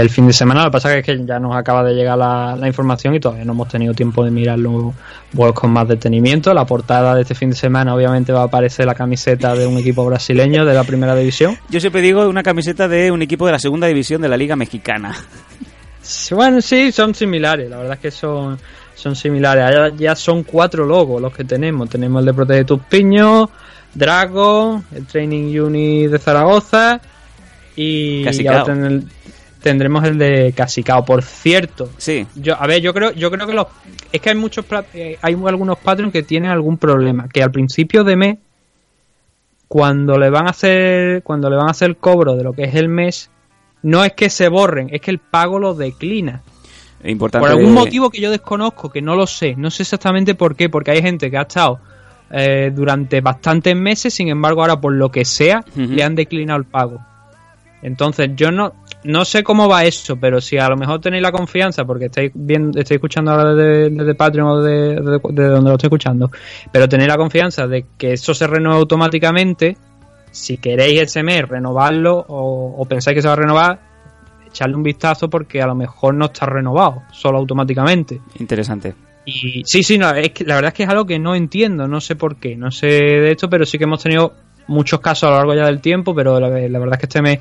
el 0.00 0.10
fin 0.10 0.26
de 0.26 0.32
semana, 0.32 0.64
lo 0.64 0.70
que 0.70 0.72
pasa 0.72 0.96
es 0.96 1.04
que 1.04 1.24
ya 1.24 1.38
nos 1.38 1.54
acaba 1.54 1.84
de 1.84 1.94
llegar 1.94 2.18
la, 2.18 2.56
la 2.56 2.66
información 2.66 3.14
y 3.14 3.20
todavía 3.20 3.44
no 3.44 3.52
hemos 3.52 3.68
tenido 3.68 3.94
tiempo 3.94 4.24
de 4.24 4.32
mirarlo 4.32 4.92
pues, 5.32 5.52
con 5.52 5.70
más 5.70 5.86
detenimiento, 5.86 6.52
la 6.52 6.66
portada 6.66 7.14
de 7.14 7.22
este 7.22 7.36
fin 7.36 7.50
de 7.50 7.56
semana 7.56 7.94
obviamente 7.94 8.32
va 8.32 8.40
a 8.40 8.44
aparecer 8.44 8.86
la 8.86 8.96
camiseta 8.96 9.54
de 9.54 9.68
un 9.68 9.78
equipo 9.78 10.04
brasileño 10.04 10.64
de 10.64 10.74
la 10.74 10.82
primera 10.82 11.14
división, 11.14 11.56
Yo 11.68 11.78
siempre 11.78 12.02
digo 12.02 12.28
una 12.28 12.42
camiseta 12.42 12.88
de 12.88 13.12
un 13.12 13.22
equipo 13.22 13.46
de 13.46 13.52
la 13.52 13.60
segunda 13.60 13.86
división 13.86 14.20
de 14.20 14.28
la 14.28 14.36
Liga 14.36 14.56
Mexicana. 14.56 15.14
Bueno, 16.32 16.60
sí, 16.60 16.90
son 16.90 17.14
similares, 17.14 17.70
la 17.70 17.78
verdad 17.78 17.94
es 17.94 18.00
que 18.00 18.10
son, 18.10 18.58
son 18.94 19.16
similares. 19.16 19.64
Allá 19.64 19.94
ya 19.96 20.14
son 20.14 20.42
cuatro 20.42 20.84
logos 20.84 21.22
los 21.22 21.34
que 21.34 21.44
tenemos. 21.44 21.88
Tenemos 21.88 22.20
el 22.20 22.26
de 22.26 22.34
Protege 22.34 22.64
tus 22.64 22.80
piños, 22.80 23.48
Dragon, 23.94 24.84
el 24.94 25.06
Training 25.06 25.58
Unit 25.58 26.10
de 26.10 26.18
Zaragoza 26.18 27.00
y 27.74 28.22
Casicao. 28.24 28.66
Tendremos 29.64 30.04
el 30.04 30.18
de 30.18 30.52
Casicao. 30.54 31.06
Por 31.06 31.22
cierto, 31.22 31.88
Sí, 31.96 32.26
yo, 32.34 32.54
a 32.60 32.66
ver, 32.66 32.82
yo 32.82 32.92
creo, 32.92 33.12
yo 33.12 33.30
creo 33.30 33.46
que 33.46 33.54
los, 33.54 33.66
es 34.12 34.20
que 34.20 34.28
hay 34.28 34.36
muchos, 34.36 34.66
eh, 34.92 35.16
hay 35.22 35.34
algunos 35.46 35.78
Patreons 35.78 36.12
que 36.12 36.22
tienen 36.22 36.50
algún 36.50 36.76
problema, 36.76 37.28
que 37.28 37.42
al 37.42 37.50
principio 37.50 38.04
de 38.04 38.14
mes, 38.14 38.38
cuando 39.66 40.18
le 40.18 40.28
van 40.28 40.46
a 40.46 40.50
hacer, 40.50 41.22
cuando 41.22 41.48
le 41.48 41.56
van 41.56 41.68
a 41.68 41.70
hacer 41.70 41.88
el 41.88 41.96
cobro 41.96 42.36
de 42.36 42.44
lo 42.44 42.52
que 42.52 42.64
es 42.64 42.74
el 42.74 42.90
mes, 42.90 43.30
no 43.82 44.04
es 44.04 44.12
que 44.12 44.28
se 44.28 44.48
borren, 44.48 44.90
es 44.92 45.00
que 45.00 45.10
el 45.10 45.18
pago 45.18 45.58
lo 45.58 45.74
declina. 45.74 46.42
importante. 47.02 47.48
Por 47.48 47.58
algún 47.58 47.72
motivo 47.72 48.10
que 48.10 48.20
yo 48.20 48.30
desconozco, 48.30 48.90
que 48.90 49.00
no 49.00 49.16
lo 49.16 49.26
sé, 49.26 49.54
no 49.56 49.70
sé 49.70 49.84
exactamente 49.84 50.34
por 50.34 50.56
qué, 50.56 50.68
porque 50.68 50.90
hay 50.90 51.00
gente 51.00 51.30
que 51.30 51.38
ha 51.38 51.42
estado 51.42 51.80
eh, 52.30 52.70
durante 52.74 53.22
bastantes 53.22 53.74
meses, 53.74 54.12
sin 54.12 54.28
embargo 54.28 54.60
ahora 54.60 54.78
por 54.78 54.92
lo 54.92 55.10
que 55.10 55.24
sea 55.24 55.64
le 55.74 56.02
han 56.02 56.14
declinado 56.14 56.58
el 56.58 56.66
pago. 56.66 57.00
Entonces 57.84 58.30
yo 58.34 58.50
no, 58.50 58.72
no 59.04 59.24
sé 59.24 59.44
cómo 59.44 59.68
va 59.68 59.84
eso, 59.84 60.16
pero 60.16 60.40
si 60.40 60.56
a 60.58 60.68
lo 60.68 60.76
mejor 60.76 61.00
tenéis 61.00 61.22
la 61.22 61.30
confianza, 61.30 61.84
porque 61.84 62.06
estáis 62.06 62.32
viendo, 62.34 62.78
estáis 62.78 62.96
escuchando 62.96 63.30
ahora 63.30 63.54
desde, 63.54 64.14
Patreon 64.14 64.48
o 64.48 64.62
de, 64.62 64.94
donde 64.96 65.50
lo 65.50 65.72
estoy 65.72 65.88
escuchando, 65.88 66.30
pero 66.72 66.88
tenéis 66.88 67.08
la 67.08 67.16
confianza 67.16 67.66
de 67.66 67.86
que 67.98 68.14
eso 68.14 68.34
se 68.34 68.46
renueva 68.46 68.78
automáticamente, 68.78 69.76
si 70.30 70.56
queréis 70.56 71.02
ese 71.02 71.22
mes 71.22 71.46
renovarlo 71.46 72.24
o, 72.28 72.84
pensáis 72.88 73.14
que 73.14 73.22
se 73.22 73.28
va 73.28 73.34
a 73.34 73.36
renovar, 73.36 73.80
echarle 74.46 74.74
un 74.74 74.82
vistazo 74.82 75.28
porque 75.28 75.60
a 75.60 75.66
lo 75.66 75.74
mejor 75.74 76.14
no 76.14 76.26
está 76.26 76.46
renovado, 76.46 77.02
solo 77.12 77.38
automáticamente. 77.38 78.20
Interesante. 78.38 78.94
Y 79.26 79.62
sí, 79.64 79.82
sí, 79.82 79.96
no, 79.96 80.10
es 80.10 80.30
que 80.30 80.44
la 80.44 80.56
verdad 80.56 80.68
es 80.68 80.74
que 80.74 80.82
es 80.82 80.88
algo 80.88 81.06
que 81.06 81.18
no 81.18 81.34
entiendo, 81.34 81.88
no 81.88 82.00
sé 82.00 82.16
por 82.16 82.36
qué, 82.36 82.56
no 82.56 82.70
sé 82.70 82.86
de 82.86 83.32
esto, 83.32 83.48
pero 83.48 83.64
sí 83.64 83.78
que 83.78 83.84
hemos 83.84 84.02
tenido 84.02 84.34
muchos 84.66 85.00
casos 85.00 85.24
a 85.24 85.30
lo 85.30 85.36
largo 85.36 85.54
ya 85.54 85.66
del 85.66 85.80
tiempo, 85.80 86.14
pero 86.14 86.40
la, 86.40 86.48
verdad 86.48 86.94
es 86.94 86.98
que 86.98 87.06
este 87.06 87.22
mes 87.22 87.40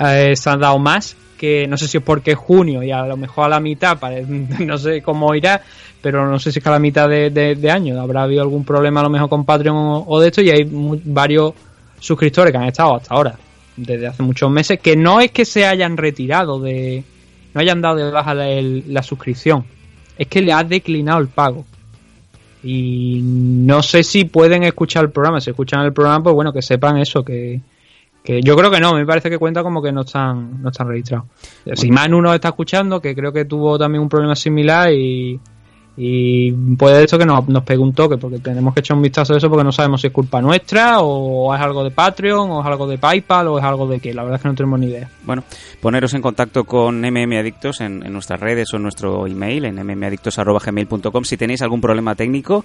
eh, 0.00 0.34
se 0.36 0.50
han 0.50 0.60
dado 0.60 0.78
más, 0.78 1.16
que 1.38 1.66
no 1.66 1.76
sé 1.76 1.88
si 1.88 1.98
es 1.98 2.02
porque 2.02 2.32
es 2.32 2.38
junio 2.38 2.82
y 2.82 2.90
a 2.90 3.06
lo 3.06 3.16
mejor 3.16 3.46
a 3.46 3.48
la 3.48 3.60
mitad, 3.60 3.98
no 4.60 4.78
sé 4.78 5.02
cómo 5.02 5.34
irá, 5.34 5.60
pero 6.00 6.28
no 6.28 6.38
sé 6.38 6.52
si 6.52 6.58
es 6.58 6.62
que 6.62 6.68
a 6.68 6.72
la 6.72 6.78
mitad 6.78 7.08
de, 7.08 7.70
año 7.70 8.00
habrá 8.00 8.22
habido 8.22 8.42
algún 8.42 8.64
problema 8.64 9.00
a 9.00 9.04
lo 9.04 9.10
mejor 9.10 9.28
con 9.28 9.44
Patreon 9.44 10.04
o, 10.06 10.20
de 10.20 10.28
esto 10.28 10.42
y 10.42 10.50
hay 10.50 10.68
varios 10.70 11.54
suscriptores 11.98 12.52
que 12.52 12.58
han 12.58 12.64
estado 12.68 12.96
hasta 12.96 13.14
ahora, 13.14 13.36
desde 13.76 14.06
hace 14.06 14.22
muchos 14.22 14.50
meses, 14.50 14.78
que 14.80 14.96
no 14.96 15.20
es 15.20 15.30
que 15.30 15.44
se 15.44 15.66
hayan 15.66 15.96
retirado 15.96 16.60
de... 16.60 17.02
no 17.54 17.60
hayan 17.60 17.80
dado 17.80 17.96
de 17.96 18.10
baja 18.10 18.34
la 18.34 19.02
suscripción 19.02 19.64
es 20.18 20.26
que 20.28 20.42
le 20.42 20.52
ha 20.52 20.62
declinado 20.64 21.20
el 21.20 21.28
pago. 21.28 21.64
Y 22.64 23.20
no 23.22 23.82
sé 23.82 24.02
si 24.02 24.24
pueden 24.24 24.62
escuchar 24.62 25.04
el 25.04 25.10
programa. 25.10 25.40
Si 25.40 25.50
escuchan 25.50 25.84
el 25.84 25.92
programa, 25.92 26.24
pues 26.24 26.34
bueno, 26.34 26.52
que 26.52 26.62
sepan 26.62 26.96
eso, 26.96 27.22
que, 27.22 27.60
que 28.22 28.40
yo 28.40 28.56
creo 28.56 28.70
que 28.70 28.80
no, 28.80 28.94
me 28.94 29.04
parece 29.04 29.28
que 29.28 29.38
cuenta 29.38 29.62
como 29.62 29.82
que 29.82 29.92
no 29.92 30.00
están, 30.00 30.62
no 30.62 30.70
están 30.70 30.88
registrados. 30.88 31.26
Si 31.74 31.90
Manu 31.90 32.22
nos 32.22 32.34
está 32.34 32.48
escuchando, 32.48 33.00
que 33.00 33.14
creo 33.14 33.32
que 33.32 33.44
tuvo 33.44 33.78
también 33.78 34.02
un 34.02 34.08
problema 34.08 34.34
similar 34.34 34.92
y, 34.92 35.38
y 35.96 36.50
puede 36.76 37.04
eso 37.04 37.16
que 37.16 37.24
nos, 37.24 37.46
nos 37.48 37.62
pegue 37.62 37.78
un 37.78 37.92
toque, 37.92 38.16
porque 38.18 38.38
tenemos 38.38 38.74
que 38.74 38.80
echar 38.80 38.96
un 38.96 39.02
vistazo 39.02 39.34
a 39.34 39.36
eso 39.36 39.48
porque 39.48 39.62
no 39.62 39.70
sabemos 39.70 40.00
si 40.00 40.08
es 40.08 40.12
culpa 40.12 40.42
nuestra 40.42 41.00
o 41.00 41.54
es 41.54 41.60
algo 41.60 41.84
de 41.84 41.92
Patreon 41.92 42.50
o 42.50 42.60
es 42.60 42.66
algo 42.66 42.88
de 42.88 42.98
PayPal 42.98 43.48
o 43.48 43.58
es 43.58 43.64
algo 43.64 43.86
de 43.86 44.00
que 44.00 44.12
la 44.12 44.22
verdad 44.22 44.36
es 44.36 44.42
que 44.42 44.48
no 44.48 44.54
tenemos 44.54 44.80
ni 44.80 44.86
idea. 44.86 45.08
Bueno, 45.24 45.44
poneros 45.80 46.12
en 46.14 46.22
contacto 46.22 46.64
con 46.64 47.00
MM 47.00 47.38
Adictos 47.38 47.80
en, 47.80 48.00
nuestras 48.12 48.40
redes 48.40 48.72
o 48.72 48.76
en 48.76 48.82
nuestro 48.82 49.26
email 49.26 49.66
en 49.66 49.76
mmadictos.gmail.com 49.76 51.24
si 51.24 51.36
tenéis 51.36 51.62
algún 51.62 51.80
problema 51.80 52.14
técnico 52.14 52.64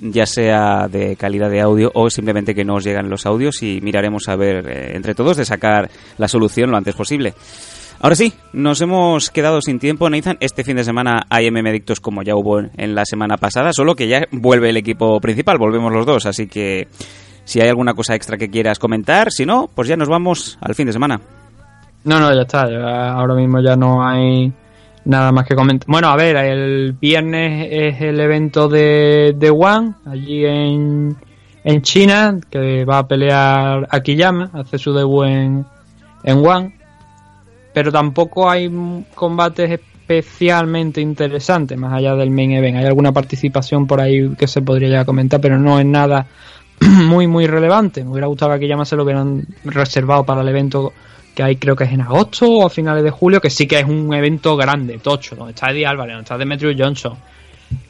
ya 0.00 0.26
sea 0.26 0.88
de 0.88 1.16
calidad 1.16 1.50
de 1.50 1.60
audio 1.60 1.90
o 1.94 2.10
simplemente 2.10 2.54
que 2.54 2.64
no 2.64 2.76
os 2.76 2.84
llegan 2.84 3.08
los 3.08 3.26
audios 3.26 3.62
y 3.62 3.80
miraremos 3.82 4.28
a 4.28 4.36
ver 4.36 4.66
eh, 4.68 4.96
entre 4.96 5.14
todos 5.14 5.36
de 5.36 5.44
sacar 5.44 5.90
la 6.18 6.26
solución 6.26 6.70
lo 6.70 6.76
antes 6.76 6.94
posible. 6.94 7.34
Ahora 8.02 8.16
sí, 8.16 8.32
nos 8.52 8.80
hemos 8.80 9.30
quedado 9.30 9.62
sin 9.62 9.78
tiempo, 9.78 10.10
Nathan. 10.10 10.36
Este 10.40 10.64
fin 10.64 10.74
de 10.74 10.82
semana 10.82 11.24
hay 11.30 11.48
MM 11.48 11.68
Adictos 11.68 12.00
como 12.00 12.24
ya 12.24 12.34
hubo 12.34 12.58
en 12.58 12.96
la 12.96 13.04
semana 13.04 13.36
pasada, 13.36 13.72
solo 13.72 13.94
que 13.94 14.08
ya 14.08 14.26
vuelve 14.32 14.70
el 14.70 14.76
equipo 14.76 15.20
principal, 15.20 15.56
volvemos 15.56 15.92
los 15.92 16.04
dos, 16.04 16.26
así 16.26 16.48
que 16.48 16.88
si 17.44 17.60
hay 17.60 17.68
alguna 17.68 17.94
cosa 17.94 18.16
extra 18.16 18.36
que 18.36 18.50
quieras 18.50 18.80
comentar, 18.80 19.30
si 19.30 19.46
no, 19.46 19.70
pues 19.72 19.86
ya 19.86 19.96
nos 19.96 20.08
vamos 20.08 20.58
al 20.60 20.74
fin 20.74 20.88
de 20.88 20.92
semana. 20.92 21.20
No, 22.02 22.18
no, 22.18 22.34
ya 22.34 22.40
está, 22.40 22.62
ahora 23.12 23.36
mismo 23.36 23.60
ya 23.60 23.76
no 23.76 24.04
hay 24.04 24.52
nada 25.04 25.30
más 25.30 25.46
que 25.46 25.54
comentar. 25.54 25.86
Bueno, 25.86 26.08
a 26.08 26.16
ver, 26.16 26.34
el 26.34 26.94
viernes 27.00 27.68
es 27.70 28.00
el 28.02 28.18
evento 28.18 28.68
de, 28.68 29.32
de 29.36 29.50
One, 29.50 29.92
allí 30.06 30.44
en, 30.44 31.16
en 31.62 31.82
China, 31.82 32.40
que 32.50 32.84
va 32.84 32.98
a 32.98 33.06
pelear 33.06 33.86
Akiyama, 33.88 34.50
hace 34.54 34.76
su 34.76 34.92
debut 34.92 35.26
en, 35.26 35.64
en 36.24 36.44
pero 37.72 37.90
tampoco 37.90 38.48
hay 38.48 38.70
combates 39.14 39.70
especialmente 39.70 41.00
interesantes 41.00 41.78
más 41.78 41.92
allá 41.92 42.14
del 42.16 42.30
main 42.30 42.52
event. 42.52 42.76
Hay 42.78 42.86
alguna 42.86 43.12
participación 43.12 43.86
por 43.86 44.00
ahí 44.00 44.34
que 44.36 44.46
se 44.46 44.62
podría 44.62 44.88
ya 44.88 45.04
comentar, 45.04 45.40
pero 45.40 45.58
no 45.58 45.78
es 45.78 45.86
nada 45.86 46.26
muy 46.80 47.26
muy 47.26 47.46
relevante. 47.46 48.04
Me 48.04 48.10
hubiera 48.10 48.26
gustado 48.26 48.50
que 48.52 48.56
aquí 48.56 48.68
ya 48.68 48.84
se 48.84 48.96
lo 48.96 49.04
hubieran 49.04 49.46
reservado 49.64 50.24
para 50.24 50.42
el 50.42 50.48
evento 50.48 50.92
que 51.34 51.42
hay 51.42 51.56
creo 51.56 51.74
que 51.74 51.84
es 51.84 51.92
en 51.92 52.02
agosto 52.02 52.46
o 52.50 52.66
a 52.66 52.70
finales 52.70 53.02
de 53.04 53.10
julio, 53.10 53.40
que 53.40 53.50
sí 53.50 53.66
que 53.66 53.78
es 53.78 53.86
un 53.86 54.12
evento 54.12 54.56
grande, 54.56 54.98
tocho, 54.98 55.34
donde 55.34 55.52
está 55.52 55.70
Eddie 55.70 55.86
Álvarez, 55.86 56.14
donde 56.14 56.24
está 56.24 56.36
Demetrius 56.36 56.76
Johnson, 56.78 57.16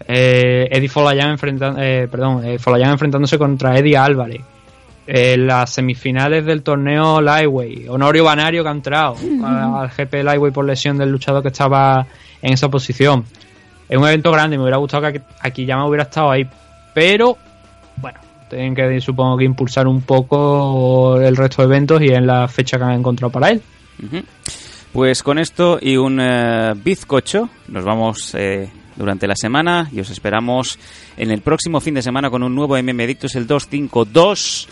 eh, 0.06 0.68
Eddie 0.70 0.88
Folayan 0.88 1.30
enfrentando, 1.30 1.80
eh, 1.82 2.08
perdón, 2.10 2.44
eh, 2.44 2.56
enfrentándose 2.56 3.38
contra 3.38 3.76
Eddie 3.76 3.96
Álvarez, 3.96 4.40
en 5.06 5.46
las 5.46 5.70
semifinales 5.70 6.44
del 6.44 6.62
torneo 6.62 7.20
Lightweight. 7.20 7.88
Honorio 7.88 8.24
Banario 8.24 8.62
que 8.62 8.68
ha 8.68 8.72
entrado 8.72 9.16
al 9.44 9.88
GP 9.88 10.22
Lightweight 10.24 10.54
por 10.54 10.64
lesión 10.64 10.98
del 10.98 11.10
luchador 11.10 11.42
que 11.42 11.48
estaba 11.48 12.06
en 12.40 12.52
esa 12.52 12.68
posición. 12.68 13.24
Es 13.88 13.98
un 13.98 14.06
evento 14.06 14.30
grande, 14.30 14.56
me 14.56 14.62
hubiera 14.62 14.78
gustado 14.78 15.12
que 15.12 15.22
aquí 15.40 15.66
ya 15.66 15.76
me 15.76 15.84
hubiera 15.86 16.04
estado 16.04 16.30
ahí. 16.30 16.48
Pero, 16.94 17.36
bueno, 17.96 18.18
tienen 18.48 18.74
que 18.74 19.00
supongo 19.00 19.36
que 19.36 19.44
impulsar 19.44 19.86
un 19.86 20.02
poco 20.02 21.20
el 21.20 21.36
resto 21.36 21.62
de 21.62 21.66
eventos 21.66 22.02
y 22.02 22.08
en 22.08 22.26
la 22.26 22.48
fecha 22.48 22.78
que 22.78 22.84
han 22.84 22.92
encontrado 22.92 23.30
para 23.30 23.50
él. 23.50 23.62
Pues 24.92 25.22
con 25.22 25.38
esto 25.38 25.78
y 25.80 25.96
un 25.96 26.18
eh, 26.20 26.74
bizcocho 26.76 27.48
nos 27.68 27.84
vamos 27.84 28.34
eh, 28.34 28.70
durante 28.96 29.26
la 29.26 29.36
semana 29.36 29.88
y 29.92 30.00
os 30.00 30.10
esperamos 30.10 30.78
en 31.16 31.30
el 31.30 31.40
próximo 31.40 31.80
fin 31.80 31.94
de 31.94 32.02
semana 32.02 32.30
con 32.30 32.42
un 32.42 32.54
nuevo 32.54 32.76
MM 32.76 33.02
Adictos 33.02 33.34
el 33.34 33.46
252 33.46 34.68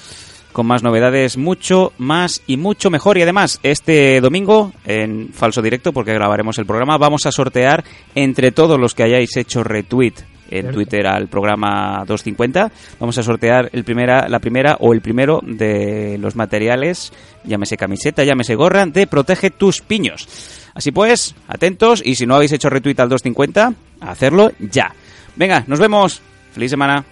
con 0.52 0.66
más 0.66 0.82
novedades, 0.82 1.36
mucho 1.36 1.92
más 1.98 2.42
y 2.46 2.56
mucho 2.56 2.90
mejor. 2.90 3.18
Y 3.18 3.22
además, 3.22 3.60
este 3.62 4.20
domingo, 4.20 4.72
en 4.84 5.28
falso 5.32 5.62
directo, 5.62 5.92
porque 5.92 6.12
grabaremos 6.12 6.58
el 6.58 6.66
programa, 6.66 6.98
vamos 6.98 7.26
a 7.26 7.32
sortear 7.32 7.84
entre 8.14 8.50
todos 8.50 8.78
los 8.78 8.94
que 8.94 9.04
hayáis 9.04 9.36
hecho 9.36 9.62
retweet 9.62 10.14
en 10.50 10.70
Twitter 10.70 11.06
al 11.06 11.28
programa 11.28 12.04
250. 12.06 12.70
Vamos 12.98 13.18
a 13.18 13.22
sortear 13.22 13.70
el 13.72 13.84
primera, 13.84 14.28
la 14.28 14.38
primera 14.38 14.76
o 14.80 14.92
el 14.92 15.00
primero 15.00 15.40
de 15.42 16.18
los 16.18 16.36
materiales, 16.36 17.12
llámese 17.44 17.76
camiseta, 17.76 18.24
llámese 18.24 18.54
gorra, 18.54 18.86
de 18.86 19.06
Protege 19.06 19.50
tus 19.50 19.80
piños. 19.80 20.28
Así 20.74 20.92
pues, 20.92 21.34
atentos 21.48 22.02
y 22.04 22.14
si 22.14 22.26
no 22.26 22.34
habéis 22.34 22.52
hecho 22.52 22.70
retweet 22.70 23.00
al 23.00 23.08
250, 23.08 23.74
a 24.00 24.10
hacerlo 24.10 24.52
ya. 24.58 24.94
Venga, 25.36 25.64
nos 25.66 25.78
vemos. 25.78 26.22
Feliz 26.52 26.70
semana. 26.70 27.04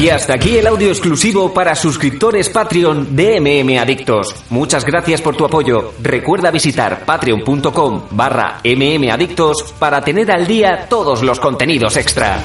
Y 0.00 0.08
hasta 0.08 0.32
aquí 0.32 0.56
el 0.56 0.66
audio 0.66 0.88
exclusivo 0.88 1.52
para 1.52 1.74
suscriptores 1.74 2.48
Patreon 2.48 3.14
de 3.14 3.38
MM 3.38 3.78
Adictos. 3.78 4.34
Muchas 4.48 4.82
gracias 4.82 5.20
por 5.20 5.36
tu 5.36 5.44
apoyo. 5.44 5.92
Recuerda 6.00 6.50
visitar 6.50 7.04
patreon.com 7.04 8.04
barra 8.12 8.62
mmadictos 8.64 9.74
para 9.78 10.00
tener 10.00 10.32
al 10.32 10.46
día 10.46 10.86
todos 10.88 11.22
los 11.22 11.38
contenidos 11.38 11.98
extra. 11.98 12.42